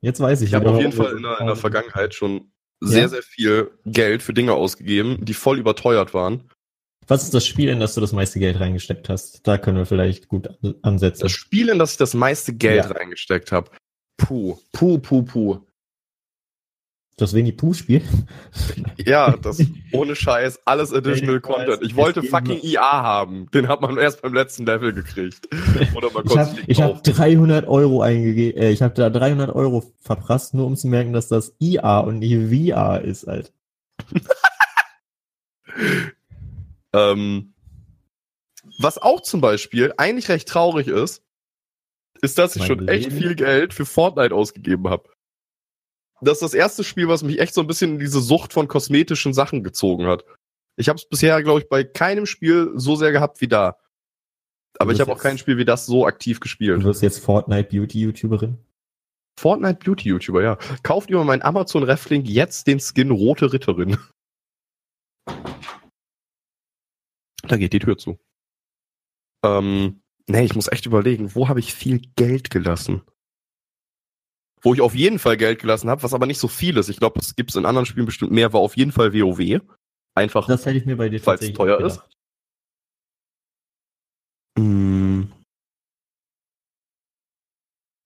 Jetzt 0.00 0.20
weiß 0.20 0.40
ich. 0.42 0.50
Ich 0.50 0.54
habe 0.54 0.70
auf 0.70 0.78
jeden 0.80 0.92
Fall 0.92 1.16
in 1.16 1.22
der, 1.22 1.40
in 1.40 1.46
der 1.46 1.56
Vergangenheit 1.56 2.14
schon 2.14 2.50
sehr, 2.80 3.02
Ja? 3.02 3.08
sehr 3.08 3.22
viel 3.22 3.70
Geld 3.84 4.22
für 4.22 4.32
Dinge 4.32 4.54
ausgegeben, 4.54 5.22
die 5.24 5.34
voll 5.34 5.58
überteuert 5.58 6.14
waren. 6.14 6.48
Was 7.06 7.24
ist 7.24 7.34
das 7.34 7.46
Spiel, 7.46 7.68
in 7.68 7.80
das 7.80 7.94
du 7.94 8.00
das 8.00 8.12
meiste 8.12 8.38
Geld 8.38 8.60
reingesteckt 8.60 9.08
hast? 9.08 9.46
Da 9.46 9.58
können 9.58 9.76
wir 9.76 9.86
vielleicht 9.86 10.28
gut 10.28 10.48
an- 10.48 10.74
ansetzen. 10.82 11.22
Das 11.22 11.32
Spiel, 11.32 11.68
in 11.68 11.78
das 11.78 11.92
ich 11.92 11.96
das 11.98 12.14
meiste 12.14 12.54
Geld 12.54 12.84
Ja. 12.84 12.90
reingesteckt 12.92 13.52
habe. 13.52 13.70
Puh, 14.16 14.58
puh, 14.72 14.98
puh, 14.98 15.22
puh. 15.22 15.60
Das 17.20 17.34
Winnie 17.34 17.52
Pooh 17.52 17.74
Spiel. 17.74 18.02
Ja, 19.04 19.36
das 19.36 19.62
ohne 19.92 20.16
Scheiß, 20.16 20.60
alles 20.64 20.92
additional 20.92 21.40
Content. 21.40 21.82
Ich 21.82 21.94
wollte 21.94 22.22
fucking 22.22 22.60
IA 22.62 23.02
haben. 23.02 23.50
Den 23.52 23.68
hat 23.68 23.80
man 23.82 23.98
erst 23.98 24.22
beim 24.22 24.32
letzten 24.32 24.64
Level 24.64 24.92
gekriegt. 24.94 25.46
Oder 25.94 26.10
man 26.12 26.24
Ich 26.24 26.30
konnte 26.32 26.38
habe 26.40 26.58
ich 26.66 26.80
hab 26.80 27.04
kaufen. 27.04 27.12
300 27.16 27.68
Euro 27.68 28.00
eingegeben. 28.02 28.60
Äh, 28.60 28.70
ich 28.70 28.80
habe 28.82 28.94
da 28.94 29.10
300 29.10 29.54
Euro 29.54 29.84
verprasst, 30.00 30.54
nur 30.54 30.66
um 30.66 30.76
zu 30.76 30.88
merken, 30.88 31.12
dass 31.12 31.28
das 31.28 31.54
IA 31.60 31.98
und 32.00 32.20
nicht 32.20 32.34
VR 32.50 33.02
ist, 33.02 33.28
Alter. 33.28 33.50
Ähm, 36.92 37.54
was 38.78 38.98
auch 38.98 39.20
zum 39.22 39.40
Beispiel 39.40 39.92
eigentlich 39.96 40.28
recht 40.28 40.48
traurig 40.48 40.88
ist, 40.88 41.22
ist, 42.20 42.38
dass 42.38 42.56
ich 42.56 42.60
Mein 42.62 42.68
schon 42.68 42.88
echt 42.88 43.10
Leben? 43.10 43.16
viel 43.20 43.34
Geld 43.36 43.72
für 43.74 43.86
Fortnite 43.86 44.34
ausgegeben 44.34 44.88
habe. 44.88 45.08
Das 46.22 46.34
ist 46.34 46.42
das 46.42 46.54
erste 46.54 46.84
Spiel, 46.84 47.08
was 47.08 47.22
mich 47.22 47.38
echt 47.40 47.54
so 47.54 47.60
ein 47.60 47.66
bisschen 47.66 47.92
in 47.94 47.98
diese 47.98 48.20
Sucht 48.20 48.52
von 48.52 48.68
kosmetischen 48.68 49.32
Sachen 49.32 49.62
gezogen 49.62 50.06
hat. 50.06 50.24
Ich 50.76 50.88
habe 50.88 50.96
es 50.98 51.08
bisher, 51.08 51.42
glaube 51.42 51.60
ich, 51.60 51.68
bei 51.68 51.84
keinem 51.84 52.26
Spiel 52.26 52.72
so 52.74 52.96
sehr 52.96 53.12
gehabt 53.12 53.40
wie 53.40 53.48
da. 53.48 53.76
Aber 54.78 54.92
Du 54.92 54.94
ich 54.96 55.00
habe 55.00 55.12
auch 55.12 55.18
kein 55.20 55.36
Spiel 55.38 55.58
wie 55.58 55.64
das 55.64 55.86
so 55.86 56.06
aktiv 56.06 56.38
Du 56.38 56.42
gespielt. 56.42 56.84
wirst 56.84 57.02
jetzt 57.02 57.18
Fortnite 57.22 57.68
Beauty 57.70 58.00
YouTuberin. 58.00 58.58
Fortnite 59.38 59.78
Beauty 59.84 60.08
YouTuber, 60.10 60.42
ja. 60.42 60.56
Kauft 60.82 61.10
über 61.10 61.24
meinen 61.24 61.42
Amazon 61.42 61.82
Reflink 61.82 62.28
jetzt 62.28 62.66
den 62.66 62.80
Skin 62.80 63.10
Rote 63.10 63.52
Ritterin. 63.52 63.96
Da 67.42 67.56
geht 67.56 67.72
die 67.72 67.78
Tür 67.78 67.96
zu. 67.96 68.18
Ähm, 69.44 70.02
nee, 70.26 70.44
ich 70.44 70.54
muss 70.54 70.68
echt 70.70 70.86
überlegen, 70.86 71.34
wo 71.34 71.48
habe 71.48 71.60
ich 71.60 71.74
viel 71.74 72.00
Geld 72.16 72.50
gelassen? 72.50 73.02
Wo 74.62 74.74
ich 74.74 74.80
auf 74.80 74.94
jeden 74.94 75.18
Fall 75.18 75.36
Geld 75.36 75.60
gelassen 75.60 75.88
habe, 75.88 76.02
was 76.02 76.14
aber 76.14 76.26
nicht 76.26 76.38
so 76.38 76.48
viel 76.48 76.76
ist. 76.76 76.88
Ich 76.88 76.98
glaube, 76.98 77.18
es 77.20 77.34
gibt 77.34 77.50
es 77.50 77.56
in 77.56 77.66
anderen 77.66 77.86
Spielen 77.86 78.06
bestimmt 78.06 78.32
mehr, 78.32 78.52
war 78.52 78.60
auf 78.60 78.76
jeden 78.76 78.92
Fall 78.92 79.14
WoW. 79.14 79.60
Einfach. 80.14 80.46
Das 80.46 80.66
hätte 80.66 80.76
ich 80.76 80.86
mir 80.86 80.96
bei 80.96 81.08
dir 81.08 81.20
Falls 81.20 81.40
tatsächlich 81.40 81.56
teuer 81.56 81.78
gedacht. 81.78 82.08
Mm. 84.58 85.22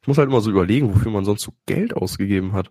Ich 0.03 0.09
muss 0.09 0.19
halt 0.19 0.29
immer 0.29 0.43
so 0.43 0.51
überlegen, 0.51 0.95
wofür 0.95 1.11
man 1.11 1.25
sonst 1.25 1.43
so 1.43 1.55
Geld 1.67 1.97
ausgegeben 1.97 2.53
hat. 2.53 2.71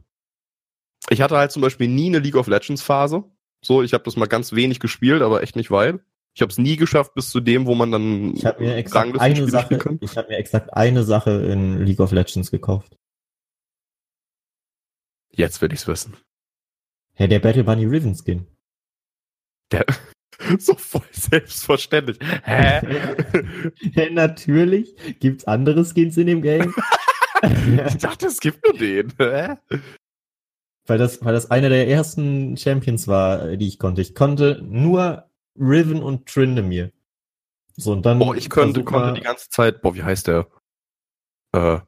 Ich 1.10 1.22
hatte 1.22 1.36
halt 1.36 1.52
zum 1.52 1.62
Beispiel 1.62 1.88
nie 1.88 2.08
eine 2.08 2.20
League 2.20 2.36
of 2.36 2.48
Legends 2.48 2.84
Phase. 2.84 3.24
So, 3.66 3.82
ich 3.82 3.94
habe 3.94 4.04
das 4.04 4.16
mal 4.16 4.28
ganz 4.28 4.54
wenig 4.54 4.80
gespielt, 4.80 5.22
aber 5.22 5.42
echt 5.42 5.56
nicht 5.56 5.72
weit. 5.72 6.00
Ich 6.36 6.42
habe 6.42 6.52
es 6.52 6.58
nie 6.58 6.78
geschafft 6.78 7.14
bis 7.16 7.30
zu 7.30 7.40
dem, 7.40 7.66
wo 7.66 7.76
man 7.76 7.92
dann 7.92 8.36
Ich 8.36 8.46
habe 8.46 8.64
mir 8.64 8.76
exakt 8.76 9.20
eine 9.20 9.48
Sache, 9.50 9.80
ich 10.02 10.18
habe 10.18 10.28
mir 10.30 10.38
exakt 10.38 10.74
eine 10.74 11.04
Sache 11.04 11.32
in 11.32 11.86
League 11.86 12.00
of 12.00 12.12
Legends 12.12 12.52
gekauft. 12.52 12.98
Jetzt 15.36 15.62
will 15.62 15.74
ich's 15.74 15.88
wissen. 15.88 16.16
Hä, 17.16 17.28
der 17.28 17.40
Battle 17.40 17.64
Bunny 17.64 17.86
Riven 17.86 18.16
Skin. 18.16 18.48
so 20.60 20.76
voll 20.76 21.02
selbstverständlich. 21.12 22.20
Hä? 22.44 22.82
Ja, 23.94 24.10
Natürlich 24.10 24.96
gibt's 25.20 25.46
andere 25.46 25.84
Skins 25.86 26.18
in 26.18 26.28
dem 26.28 26.42
Game. 26.42 26.74
ich 27.88 27.98
dachte, 27.98 28.28
es 28.28 28.40
gibt 28.40 28.64
nur 28.64 28.74
den. 28.74 29.14
Hä? 29.18 29.58
weil 30.86 30.98
das, 30.98 31.24
weil 31.24 31.34
das 31.34 31.50
einer 31.50 31.70
der 31.70 31.88
ersten 31.88 32.58
Champions 32.58 33.08
war, 33.08 33.50
äh, 33.50 33.58
die 33.58 33.68
ich 33.68 33.80
konnte. 33.80 34.02
Ich 34.02 34.16
konnte 34.16 34.62
nur 34.64 35.30
Riven 35.56 36.02
und 36.04 36.28
Tryndamere. 36.28 36.92
So, 37.76 37.92
und 37.94 38.06
dann. 38.06 38.20
Boah, 38.20 38.36
ich 38.36 38.50
könnte, 38.50 38.84
konnte 38.84 39.14
die 39.14 39.26
ganze 39.26 39.50
Zeit, 39.50 39.82
boah, 39.82 39.96
wie 39.96 40.04
heißt 40.04 40.28
der? 40.28 40.48
Äh, 41.54 41.80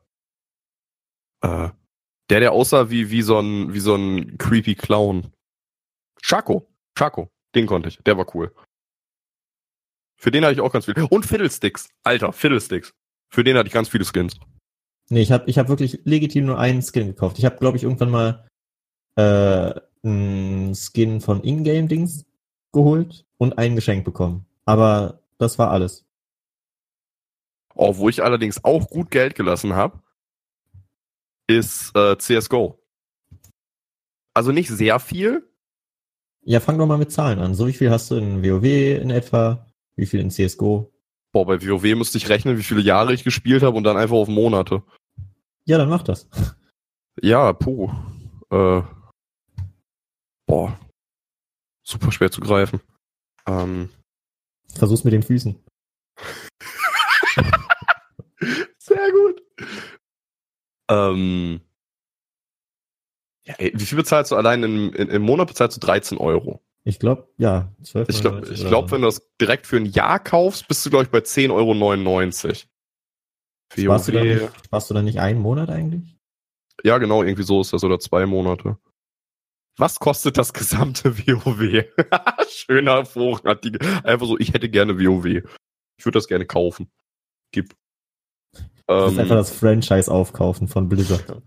äh, 1.41 1.69
der, 2.29 2.39
der 2.39 2.51
aussah 2.51 2.89
wie, 2.89 3.11
wie 3.11 3.21
so 3.21 3.39
ein, 3.39 3.73
wie 3.73 3.79
so 3.79 3.95
ein 3.95 4.37
creepy 4.37 4.75
Clown. 4.75 5.31
Chaco. 6.21 6.67
Chaco. 6.97 7.29
Den 7.53 7.67
konnte 7.67 7.89
ich. 7.89 7.97
Der 7.99 8.17
war 8.17 8.33
cool. 8.35 8.53
Für 10.17 10.31
den 10.31 10.43
hatte 10.43 10.53
ich 10.53 10.61
auch 10.61 10.71
ganz 10.71 10.85
viel. 10.85 10.95
Und 11.09 11.25
Fiddlesticks. 11.25 11.89
Alter, 12.03 12.33
Fiddlesticks. 12.33 12.93
Für 13.29 13.43
den 13.43 13.57
hatte 13.57 13.67
ich 13.67 13.73
ganz 13.73 13.89
viele 13.89 14.05
Skins. 14.05 14.39
Nee, 15.09 15.21
ich 15.21 15.31
habe 15.31 15.47
ich 15.49 15.59
hab 15.59 15.69
wirklich 15.69 16.01
legitim 16.03 16.45
nur 16.45 16.57
einen 16.57 16.81
Skin 16.81 17.07
gekauft. 17.07 17.37
Ich 17.37 17.45
habe, 17.45 17.57
glaube 17.57 17.77
ich, 17.77 17.83
irgendwann 17.83 18.09
mal 18.09 18.47
äh, 19.15 19.79
einen 20.03 20.73
Skin 20.73 21.21
von 21.21 21.43
Ingame-Dings 21.43 22.25
geholt 22.71 23.25
und 23.37 23.57
ein 23.57 23.75
Geschenk 23.75 24.03
bekommen. 24.03 24.45
Aber 24.65 25.21
das 25.37 25.59
war 25.59 25.69
alles. 25.69 26.05
Oh, 27.75 27.97
wo 27.97 28.09
ich 28.09 28.23
allerdings 28.23 28.63
auch 28.63 28.89
gut 28.89 29.11
Geld 29.11 29.35
gelassen 29.35 29.75
habe, 29.75 30.01
ist 31.47 31.95
äh, 31.95 32.17
CSGO. 32.17 32.79
Also 34.33 34.51
nicht 34.51 34.69
sehr 34.69 34.99
viel. 34.99 35.49
Ja, 36.43 36.59
fang 36.59 36.77
doch 36.77 36.85
mal 36.85 36.97
mit 36.97 37.11
Zahlen 37.11 37.39
an. 37.39 37.55
So 37.55 37.67
wie 37.67 37.73
viel 37.73 37.89
hast 37.89 38.11
du 38.11 38.17
in 38.17 38.43
WoW 38.43 39.01
in 39.01 39.09
etwa? 39.09 39.65
Wie 39.95 40.05
viel 40.05 40.19
in 40.19 40.29
CSGO? 40.29 40.91
Boah, 41.31 41.45
bei 41.45 41.61
WoW 41.61 41.83
müsste 41.95 42.17
ich 42.17 42.29
rechnen, 42.29 42.57
wie 42.57 42.63
viele 42.63 42.81
Jahre 42.81 43.13
ich 43.13 43.23
gespielt 43.23 43.63
habe 43.63 43.77
und 43.77 43.83
dann 43.83 43.97
einfach 43.97 44.15
auf 44.15 44.27
Monate. 44.27 44.83
Ja, 45.65 45.77
dann 45.77 45.89
mach 45.89 46.03
das. 46.03 46.27
Ja, 47.21 47.53
puh. 47.53 47.89
Äh, 48.51 48.81
boah. 50.45 50.77
Super 51.81 52.11
schwer 52.11 52.29
zu 52.29 52.41
greifen. 52.41 52.81
Ähm, 53.47 53.89
Versuch's 54.73 55.05
mit 55.05 55.13
den 55.13 55.23
Füßen. 55.23 55.57
sehr 58.77 59.11
gut. 59.11 59.41
Ähm, 60.89 61.61
ja, 63.45 63.55
ey, 63.57 63.71
wie 63.75 63.85
viel 63.85 63.97
bezahlst 63.97 64.31
du 64.31 64.35
allein 64.35 64.63
im, 64.63 64.93
im, 64.93 65.21
Monat? 65.21 65.47
Bezahlst 65.47 65.77
du 65.77 65.85
13 65.85 66.17
Euro. 66.17 66.61
Ich 66.83 66.99
glaube, 66.99 67.27
ja, 67.37 67.71
12 67.83 68.09
Ich 68.09 68.21
glaube, 68.21 68.47
ich 68.51 68.65
glaub, 68.65 68.91
wenn 68.91 69.01
du 69.01 69.07
das 69.07 69.27
direkt 69.39 69.65
für 69.67 69.77
ein 69.77 69.85
Jahr 69.85 70.19
kaufst, 70.19 70.67
bist 70.67 70.85
du, 70.85 70.89
glaube 70.89 71.05
ich, 71.05 71.11
bei 71.11 71.19
10,99 71.19 71.51
Euro. 71.51 71.73
warst, 73.89 74.07
du 74.07 74.11
da 74.11 74.19
WoW. 74.19 74.25
nicht, 74.25 74.71
warst 74.71 74.89
du 74.89 74.93
da 74.93 75.01
nicht 75.01 75.19
einen 75.19 75.39
Monat 75.39 75.69
eigentlich? 75.69 76.15
Ja, 76.83 76.97
genau, 76.97 77.23
irgendwie 77.23 77.43
so 77.43 77.61
ist 77.61 77.73
das. 77.73 77.83
Oder 77.83 77.99
zwei 77.99 78.25
Monate. 78.25 78.77
Was 79.77 79.99
kostet 79.99 80.37
das 80.37 80.53
gesamte 80.53 81.17
WoW? 81.27 81.85
Schöner 82.49 83.05
Vorrat. 83.05 83.65
Einfach 84.03 84.27
so, 84.27 84.37
ich 84.39 84.53
hätte 84.53 84.69
gerne 84.69 84.99
WoW. 84.99 85.25
Ich 85.97 86.05
würde 86.05 86.17
das 86.17 86.27
gerne 86.27 86.45
kaufen. 86.45 86.91
Gib. 87.51 87.75
Das 88.87 89.13
ist 89.13 89.19
einfach 89.19 89.35
das 89.35 89.51
Franchise 89.51 90.11
aufkaufen 90.11 90.67
von 90.67 90.87
Blizzard. 90.87 91.41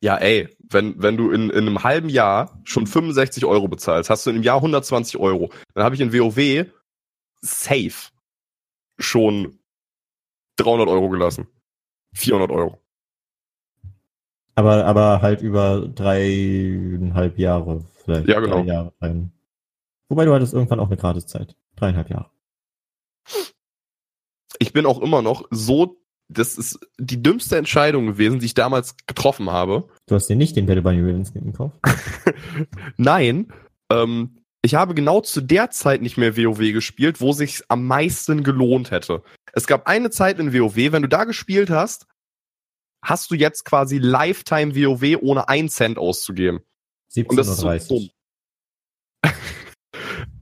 Ja, 0.00 0.16
ey, 0.16 0.48
wenn, 0.68 1.00
wenn 1.00 1.16
du 1.16 1.30
in, 1.30 1.50
in 1.50 1.66
einem 1.66 1.82
halben 1.82 2.08
Jahr 2.08 2.60
schon 2.64 2.86
65 2.86 3.44
Euro 3.44 3.68
bezahlst, 3.68 4.10
hast 4.10 4.26
du 4.26 4.30
in 4.30 4.36
einem 4.36 4.44
Jahr 4.44 4.56
120 4.56 5.18
Euro. 5.18 5.50
Dann 5.74 5.84
habe 5.84 5.94
ich 5.94 6.00
in 6.00 6.12
WoW 6.12 6.66
safe 7.40 8.10
schon 8.98 9.58
300 10.56 10.88
Euro 10.88 11.08
gelassen. 11.08 11.46
400 12.14 12.50
Euro. 12.50 12.80
Aber, 14.56 14.84
aber 14.84 15.22
halt 15.22 15.40
über 15.40 15.88
dreieinhalb 15.88 17.38
Jahre 17.38 17.84
vielleicht. 18.04 18.28
Ja, 18.28 18.40
genau. 18.40 18.62
Jahre 18.62 18.92
rein. 19.00 19.32
Wobei 20.08 20.24
du 20.24 20.34
hattest 20.34 20.54
irgendwann 20.54 20.80
auch 20.80 20.86
eine 20.86 20.96
Gratiszeit. 20.96 21.56
Dreieinhalb 21.76 22.10
Jahre. 22.10 22.30
Ich 24.58 24.72
bin 24.72 24.86
auch 24.86 25.00
immer 25.00 25.22
noch 25.22 25.46
so, 25.50 26.00
das 26.28 26.56
ist 26.56 26.78
die 26.98 27.22
dümmste 27.22 27.56
Entscheidung 27.56 28.06
gewesen, 28.06 28.40
die 28.40 28.46
ich 28.46 28.54
damals 28.54 28.96
getroffen 29.06 29.50
habe. 29.50 29.88
Du 30.06 30.14
hast 30.14 30.28
dir 30.28 30.36
nicht 30.36 30.56
den 30.56 30.66
Battle 30.66 30.82
Bunny 30.82 31.00
Ribbon 31.00 31.24
Skin 31.24 31.52
gekauft? 31.52 31.78
Nein, 32.96 33.52
ähm, 33.90 34.38
ich 34.62 34.74
habe 34.74 34.94
genau 34.94 35.20
zu 35.20 35.42
der 35.42 35.70
Zeit 35.70 36.00
nicht 36.00 36.16
mehr 36.16 36.36
WoW 36.36 36.72
gespielt, 36.72 37.20
wo 37.20 37.32
sich 37.32 37.62
am 37.68 37.86
meisten 37.86 38.42
gelohnt 38.42 38.90
hätte. 38.90 39.22
Es 39.52 39.66
gab 39.66 39.86
eine 39.86 40.10
Zeit 40.10 40.38
in 40.38 40.54
WoW, 40.54 40.76
wenn 40.76 41.02
du 41.02 41.08
da 41.08 41.24
gespielt 41.24 41.68
hast, 41.68 42.06
hast 43.02 43.30
du 43.30 43.34
jetzt 43.34 43.64
quasi 43.64 43.98
Lifetime 43.98 44.74
WoW 44.74 45.18
ohne 45.20 45.48
einen 45.48 45.68
Cent 45.68 45.98
auszugeben. 45.98 46.60
17.30 47.12 47.26
Und 47.28 47.36
das 47.36 47.48
ist 47.48 47.88
so 47.88 47.98
dumm. 47.98 48.10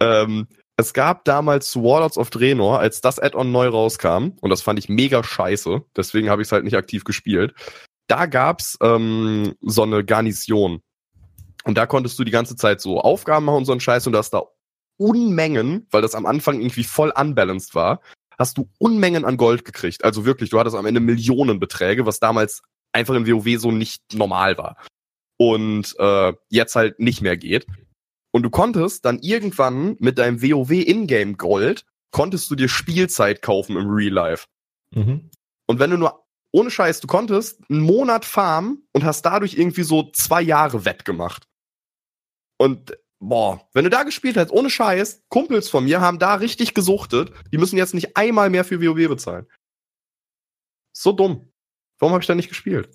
ähm, 0.00 0.46
es 0.76 0.92
gab 0.92 1.24
damals 1.24 1.76
Warlords 1.76 2.18
of 2.18 2.30
Draenor, 2.30 2.78
als 2.78 3.00
das 3.00 3.18
Add-on 3.18 3.52
neu 3.52 3.68
rauskam, 3.68 4.32
und 4.40 4.50
das 4.50 4.62
fand 4.62 4.78
ich 4.78 4.88
mega 4.88 5.22
scheiße, 5.22 5.82
deswegen 5.96 6.30
habe 6.30 6.42
ich 6.42 6.48
es 6.48 6.52
halt 6.52 6.64
nicht 6.64 6.76
aktiv 6.76 7.04
gespielt, 7.04 7.54
da 8.08 8.26
gab's 8.26 8.76
ähm, 8.82 9.54
so 9.60 9.82
eine 9.82 10.04
Garnison. 10.04 10.82
Und 11.64 11.78
da 11.78 11.86
konntest 11.86 12.18
du 12.18 12.24
die 12.24 12.32
ganze 12.32 12.56
Zeit 12.56 12.80
so 12.80 13.00
Aufgaben 13.00 13.46
machen 13.46 13.58
und 13.58 13.64
so 13.64 13.72
einen 13.72 13.80
Scheiß 13.80 14.06
und 14.06 14.12
du 14.12 14.18
hast 14.18 14.30
da 14.30 14.42
Unmengen, 14.96 15.86
weil 15.90 16.02
das 16.02 16.14
am 16.14 16.26
Anfang 16.26 16.60
irgendwie 16.60 16.84
voll 16.84 17.12
unbalanced 17.16 17.74
war, 17.74 18.00
hast 18.38 18.58
du 18.58 18.68
Unmengen 18.78 19.24
an 19.24 19.36
Gold 19.36 19.64
gekriegt. 19.64 20.04
Also 20.04 20.24
wirklich, 20.24 20.50
du 20.50 20.58
hattest 20.58 20.76
am 20.76 20.86
Ende 20.86 21.00
Millionenbeträge, 21.00 22.06
was 22.06 22.18
damals 22.18 22.62
einfach 22.92 23.14
im 23.14 23.26
WoW 23.26 23.58
so 23.58 23.70
nicht 23.70 24.02
normal 24.12 24.58
war. 24.58 24.76
Und 25.38 25.94
äh, 25.98 26.32
jetzt 26.50 26.76
halt 26.76 27.00
nicht 27.00 27.20
mehr 27.22 27.36
geht. 27.36 27.66
Und 28.34 28.42
du 28.42 28.50
konntest 28.50 29.04
dann 29.04 29.18
irgendwann 29.20 29.96
mit 30.00 30.18
deinem 30.18 30.42
WoW 30.42 30.70
Ingame 30.70 31.34
Gold, 31.34 31.84
konntest 32.10 32.50
du 32.50 32.54
dir 32.54 32.68
Spielzeit 32.68 33.42
kaufen 33.42 33.76
im 33.76 33.88
Real 33.88 34.12
Life. 34.12 34.46
Mhm. 34.94 35.30
Und 35.66 35.78
wenn 35.78 35.90
du 35.90 35.98
nur, 35.98 36.26
ohne 36.52 36.70
Scheiß, 36.70 37.00
du 37.00 37.06
konntest 37.06 37.60
einen 37.70 37.80
Monat 37.80 38.24
farmen 38.24 38.86
und 38.92 39.04
hast 39.04 39.22
dadurch 39.22 39.54
irgendwie 39.54 39.82
so 39.82 40.10
zwei 40.12 40.42
Jahre 40.42 40.84
wettgemacht. 40.84 41.48
Und 42.58 42.96
boah, 43.20 43.68
wenn 43.72 43.84
du 43.84 43.90
da 43.90 44.02
gespielt 44.02 44.36
hast, 44.36 44.50
ohne 44.50 44.70
Scheiß, 44.70 45.24
Kumpels 45.28 45.68
von 45.68 45.84
mir 45.84 46.00
haben 46.00 46.18
da 46.18 46.34
richtig 46.34 46.74
gesuchtet, 46.74 47.32
die 47.52 47.58
müssen 47.58 47.76
jetzt 47.76 47.94
nicht 47.94 48.16
einmal 48.16 48.50
mehr 48.50 48.64
für 48.64 48.80
WoW 48.80 49.08
bezahlen. 49.08 49.46
So 50.94 51.12
dumm. 51.12 51.52
Warum 51.98 52.12
habe 52.12 52.22
ich 52.22 52.26
da 52.26 52.34
nicht 52.34 52.48
gespielt? 52.48 52.90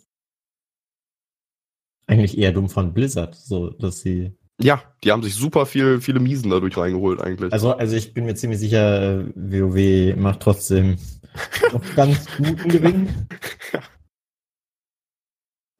Eigentlich 2.06 2.38
eher 2.38 2.51
dumm 2.51 2.70
von 2.70 2.94
Blizzard, 2.94 3.36
so 3.36 3.70
dass 3.70 4.01
sie. 4.01 4.37
Ja, 4.60 4.82
die 5.04 5.12
haben 5.12 5.22
sich 5.22 5.36
super 5.36 5.65
viel, 5.65 6.02
viele 6.02 6.20
Miesen 6.20 6.50
dadurch 6.50 6.78
reingeholt 6.78 7.22
eigentlich. 7.22 7.54
Also, 7.54 7.74
also 7.74 7.96
ich 7.96 8.13
bin 8.13 8.26
mir 8.26 8.36
ziemlich 8.36 8.60
sicher, 8.60 9.26
WoW 9.36 10.15
macht 10.15 10.39
trotzdem 10.39 10.98
noch 11.74 11.96
ganz 11.96 12.26
guten 12.38 12.70
Gewinn. 12.70 13.28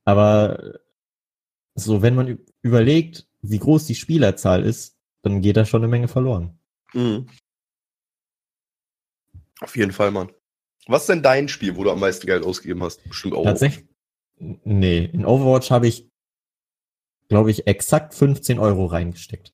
Aber 0.06 0.80
so, 1.76 2.02
wenn 2.02 2.16
man 2.16 2.40
überlegt, 2.62 3.28
wie 3.42 3.60
groß 3.60 3.86
die 3.88 3.96
Spielerzahl 3.96 4.64
ist, 4.64 4.98
dann 5.22 5.42
geht 5.42 5.58
da 5.58 5.66
schon 5.66 5.82
eine 5.82 5.90
Menge 5.90 6.08
verloren. 6.08 6.60
Mhm. 6.94 7.28
Auf 9.60 9.76
jeden 9.76 9.92
Fall, 9.92 10.12
Mann. 10.12 10.32
Was 10.88 11.02
ist 11.04 11.10
denn 11.10 11.24
dein 11.24 11.50
Spiel, 11.50 11.76
wo 11.76 11.84
du 11.84 11.92
am 11.92 12.00
meisten 12.00 12.28
Geld 12.28 12.44
ausgegeben 12.44 12.84
hast? 12.84 13.04
Bestimmt 13.08 13.34
auch. 13.34 13.44
Tatsächlich? 13.44 13.88
Nee, 14.38 15.06
in 15.06 15.26
Overwatch 15.26 15.72
habe 15.72 15.88
ich, 15.88 16.10
glaube 17.30 17.52
ich, 17.52 17.68
exakt 17.68 18.14
15 18.14 18.60
Euro 18.60 18.86
reingesteckt. 18.86 19.54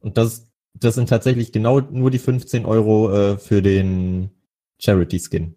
Und 0.00 0.18
das, 0.18 0.50
das 0.74 0.94
sind 0.94 1.08
tatsächlich 1.08 1.52
genau 1.52 1.80
nur 1.80 2.10
die 2.10 2.18
15 2.18 2.66
Euro 2.66 3.12
äh, 3.12 3.38
für 3.38 3.62
den 3.62 4.30
Charity-Skin. 4.80 5.56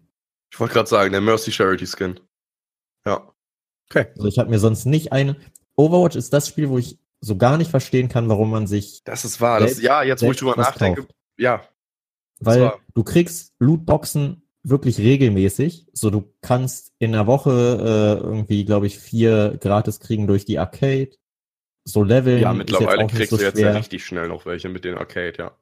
Ich 0.50 0.58
wollte 0.58 0.74
gerade 0.74 0.88
sagen, 0.88 1.12
der 1.12 1.20
Mercy 1.20 1.52
Charity 1.52 1.86
Skin. 1.86 2.20
Ja. 3.04 3.34
Okay. 3.90 4.06
Also 4.16 4.26
ich 4.28 4.38
habe 4.38 4.50
mir 4.50 4.58
sonst 4.58 4.86
nicht 4.86 5.12
eine. 5.12 5.36
Overwatch 5.76 6.16
ist 6.16 6.32
das 6.32 6.48
Spiel, 6.48 6.68
wo 6.70 6.78
ich 6.78 6.98
so 7.20 7.36
gar 7.36 7.58
nicht 7.58 7.70
verstehen 7.70 8.08
kann, 8.08 8.28
warum 8.28 8.50
man 8.50 8.66
sich. 8.66 9.02
Das 9.04 9.24
ist 9.24 9.40
wahr. 9.40 9.60
Das, 9.60 9.72
Selbst- 9.72 9.82
ja, 9.84 10.02
jetzt 10.02 10.22
wo 10.22 10.30
ich 10.30 10.38
drüber 10.38 10.56
nachdenke. 10.56 11.02
kauft. 11.02 11.14
Ja. 11.36 11.68
Weil 12.40 12.62
war- 12.62 12.80
du 12.94 13.04
kriegst 13.04 13.54
Lootboxen 13.58 14.47
wirklich 14.62 14.98
regelmäßig. 14.98 15.86
So, 15.92 16.10
du 16.10 16.32
kannst 16.40 16.92
in 16.98 17.12
der 17.12 17.26
Woche 17.26 17.50
äh, 18.20 18.24
irgendwie, 18.24 18.64
glaube 18.64 18.86
ich, 18.86 18.98
vier 18.98 19.56
gratis 19.60 20.00
kriegen 20.00 20.26
durch 20.26 20.44
die 20.44 20.58
Arcade. 20.58 21.10
So 21.84 22.02
Leveln. 22.02 22.42
Ja, 22.42 22.52
mittlerweile 22.52 23.06
kriegst 23.06 23.30
so 23.30 23.36
du 23.36 23.42
jetzt 23.42 23.58
ja 23.58 23.72
richtig 23.72 24.04
schnell 24.04 24.28
noch 24.28 24.46
welche 24.46 24.68
mit 24.68 24.84
den 24.84 24.96
Arcade, 24.96 25.34
ja. 25.38 25.52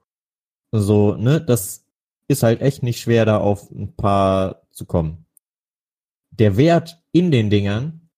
So, 0.72 1.14
ne, 1.14 1.40
das 1.40 1.86
ist 2.28 2.42
halt 2.42 2.60
echt 2.60 2.82
nicht 2.82 3.00
schwer, 3.00 3.24
da 3.24 3.38
auf 3.38 3.70
ein 3.70 3.94
paar 3.94 4.66
zu 4.72 4.84
kommen. 4.84 5.26
Der 6.30 6.56
Wert 6.56 7.00
in 7.12 7.30
den 7.30 7.50
Dingern 7.50 8.10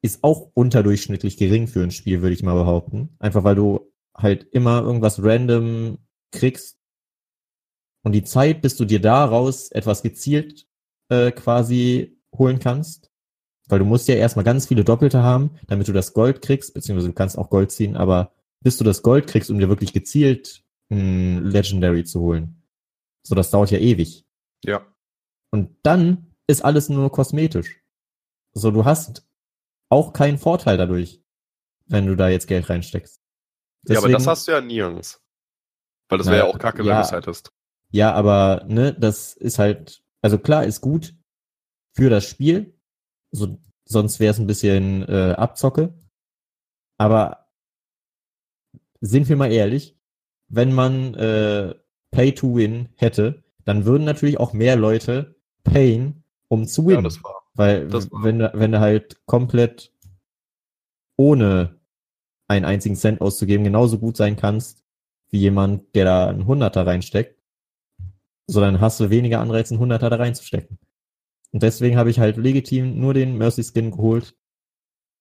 ist 0.00 0.24
auch 0.24 0.50
unterdurchschnittlich 0.54 1.36
gering 1.36 1.68
für 1.68 1.82
ein 1.82 1.90
Spiel, 1.90 2.22
würde 2.22 2.34
ich 2.34 2.42
mal 2.42 2.54
behaupten. 2.54 3.14
Einfach 3.18 3.44
weil 3.44 3.54
du 3.54 3.92
halt 4.16 4.44
immer 4.52 4.82
irgendwas 4.82 5.22
random 5.22 5.98
kriegst. 6.32 6.78
Und 8.02 8.12
die 8.12 8.24
Zeit, 8.24 8.62
bis 8.62 8.76
du 8.76 8.84
dir 8.84 9.00
daraus 9.00 9.70
etwas 9.70 10.02
gezielt 10.02 10.66
äh, 11.08 11.30
quasi 11.30 12.18
holen 12.36 12.58
kannst, 12.58 13.10
weil 13.68 13.78
du 13.78 13.84
musst 13.84 14.08
ja 14.08 14.16
erstmal 14.16 14.44
ganz 14.44 14.66
viele 14.66 14.84
Doppelte 14.84 15.22
haben, 15.22 15.52
damit 15.68 15.88
du 15.88 15.92
das 15.92 16.12
Gold 16.12 16.42
kriegst, 16.42 16.74
beziehungsweise 16.74 17.08
du 17.08 17.14
kannst 17.14 17.38
auch 17.38 17.48
Gold 17.48 17.70
ziehen, 17.70 17.96
aber 17.96 18.32
bis 18.60 18.76
du 18.76 18.84
das 18.84 19.02
Gold 19.02 19.26
kriegst, 19.26 19.50
um 19.50 19.58
dir 19.58 19.68
wirklich 19.68 19.92
gezielt 19.92 20.64
ein 20.90 21.44
Legendary 21.44 22.04
zu 22.04 22.20
holen. 22.20 22.62
So, 23.22 23.34
das 23.34 23.50
dauert 23.50 23.70
ja 23.70 23.78
ewig. 23.78 24.26
Ja. 24.64 24.84
Und 25.50 25.76
dann 25.82 26.34
ist 26.46 26.64
alles 26.64 26.88
nur 26.88 27.10
kosmetisch. 27.10 27.82
So, 28.52 28.70
du 28.70 28.84
hast 28.84 29.26
auch 29.88 30.12
keinen 30.12 30.38
Vorteil 30.38 30.76
dadurch, 30.76 31.22
wenn 31.86 32.06
du 32.06 32.16
da 32.16 32.28
jetzt 32.28 32.46
Geld 32.46 32.68
reinsteckst. 32.68 33.20
ja, 33.88 33.98
aber 33.98 34.08
das 34.08 34.18
Deswegen- 34.18 34.30
hast 34.30 34.48
du 34.48 34.52
ja 34.52 34.60
nirgends. 34.60 35.22
Weil 36.08 36.18
das 36.18 36.26
wäre 36.26 36.38
ja 36.38 36.44
auch 36.44 36.58
kacke, 36.58 36.80
wenn 36.80 36.86
ja. 36.86 37.00
du 37.00 37.06
es 37.06 37.12
hättest. 37.12 37.52
Ja, 37.92 38.12
aber 38.14 38.64
ne, 38.68 38.92
das 38.94 39.34
ist 39.34 39.58
halt, 39.58 40.02
also 40.22 40.38
klar, 40.38 40.64
ist 40.64 40.80
gut 40.80 41.14
für 41.94 42.10
das 42.10 42.24
Spiel. 42.24 42.74
So, 43.32 43.58
sonst 43.84 44.18
wäre 44.18 44.32
es 44.32 44.38
ein 44.38 44.46
bisschen 44.46 45.02
äh, 45.08 45.34
Abzocke. 45.36 45.94
Aber 46.98 47.48
sind 49.00 49.28
wir 49.28 49.36
mal 49.36 49.52
ehrlich, 49.52 49.98
wenn 50.48 50.72
man 50.72 51.14
äh, 51.14 51.74
Pay 52.10 52.34
to 52.34 52.54
Win 52.56 52.88
hätte, 52.96 53.42
dann 53.64 53.84
würden 53.84 54.04
natürlich 54.04 54.38
auch 54.38 54.52
mehr 54.52 54.76
Leute 54.76 55.36
payen, 55.64 56.24
um 56.48 56.66
zu 56.66 56.82
Ja, 56.82 56.88
winnen. 56.88 57.04
das 57.04 57.22
war. 57.22 57.42
Weil 57.54 57.92
wenn, 57.92 58.38
du- 58.38 58.50
wenn 58.54 58.72
du 58.72 58.80
halt 58.80 59.20
komplett 59.26 59.92
ohne 61.16 61.78
einen 62.48 62.64
einzigen 62.64 62.96
Cent 62.96 63.20
auszugeben 63.20 63.64
genauso 63.64 63.98
gut 63.98 64.16
sein 64.16 64.36
kannst, 64.36 64.84
wie 65.30 65.38
jemand, 65.38 65.94
der 65.94 66.04
da 66.04 66.28
einen 66.28 66.46
Hunderter 66.46 66.86
reinsteckt, 66.86 67.41
so 68.46 68.60
dann 68.60 68.80
hast 68.80 69.00
du 69.00 69.10
weniger 69.10 69.40
Anreiz, 69.40 69.70
einen 69.70 69.80
Hunderter 69.80 70.10
da 70.10 70.16
reinzustecken. 70.16 70.78
Und 71.52 71.62
deswegen 71.62 71.96
habe 71.96 72.10
ich 72.10 72.18
halt 72.18 72.36
legitim 72.36 72.98
nur 72.98 73.14
den 73.14 73.36
Mercy 73.36 73.62
Skin 73.62 73.90
geholt. 73.90 74.34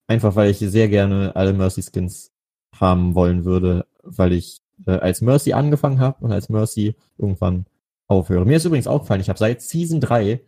Einfach 0.07 0.35
weil 0.35 0.49
ich 0.49 0.59
sehr 0.59 0.89
gerne 0.89 1.35
alle 1.35 1.53
Mercy 1.53 1.83
Skins 1.83 2.31
haben 2.75 3.15
wollen 3.15 3.45
würde, 3.45 3.85
weil 4.03 4.33
ich 4.33 4.61
äh, 4.85 4.91
als 4.91 5.21
Mercy 5.21 5.53
angefangen 5.53 5.99
habe 5.99 6.23
und 6.23 6.31
als 6.31 6.49
Mercy 6.49 6.95
irgendwann 7.17 7.65
aufhöre. 8.07 8.45
Mir 8.45 8.57
ist 8.57 8.65
übrigens 8.65 8.87
aufgefallen, 8.87 9.21
ich 9.21 9.29
habe 9.29 9.39
seit 9.39 9.61
Season 9.61 10.01
3 10.01 10.41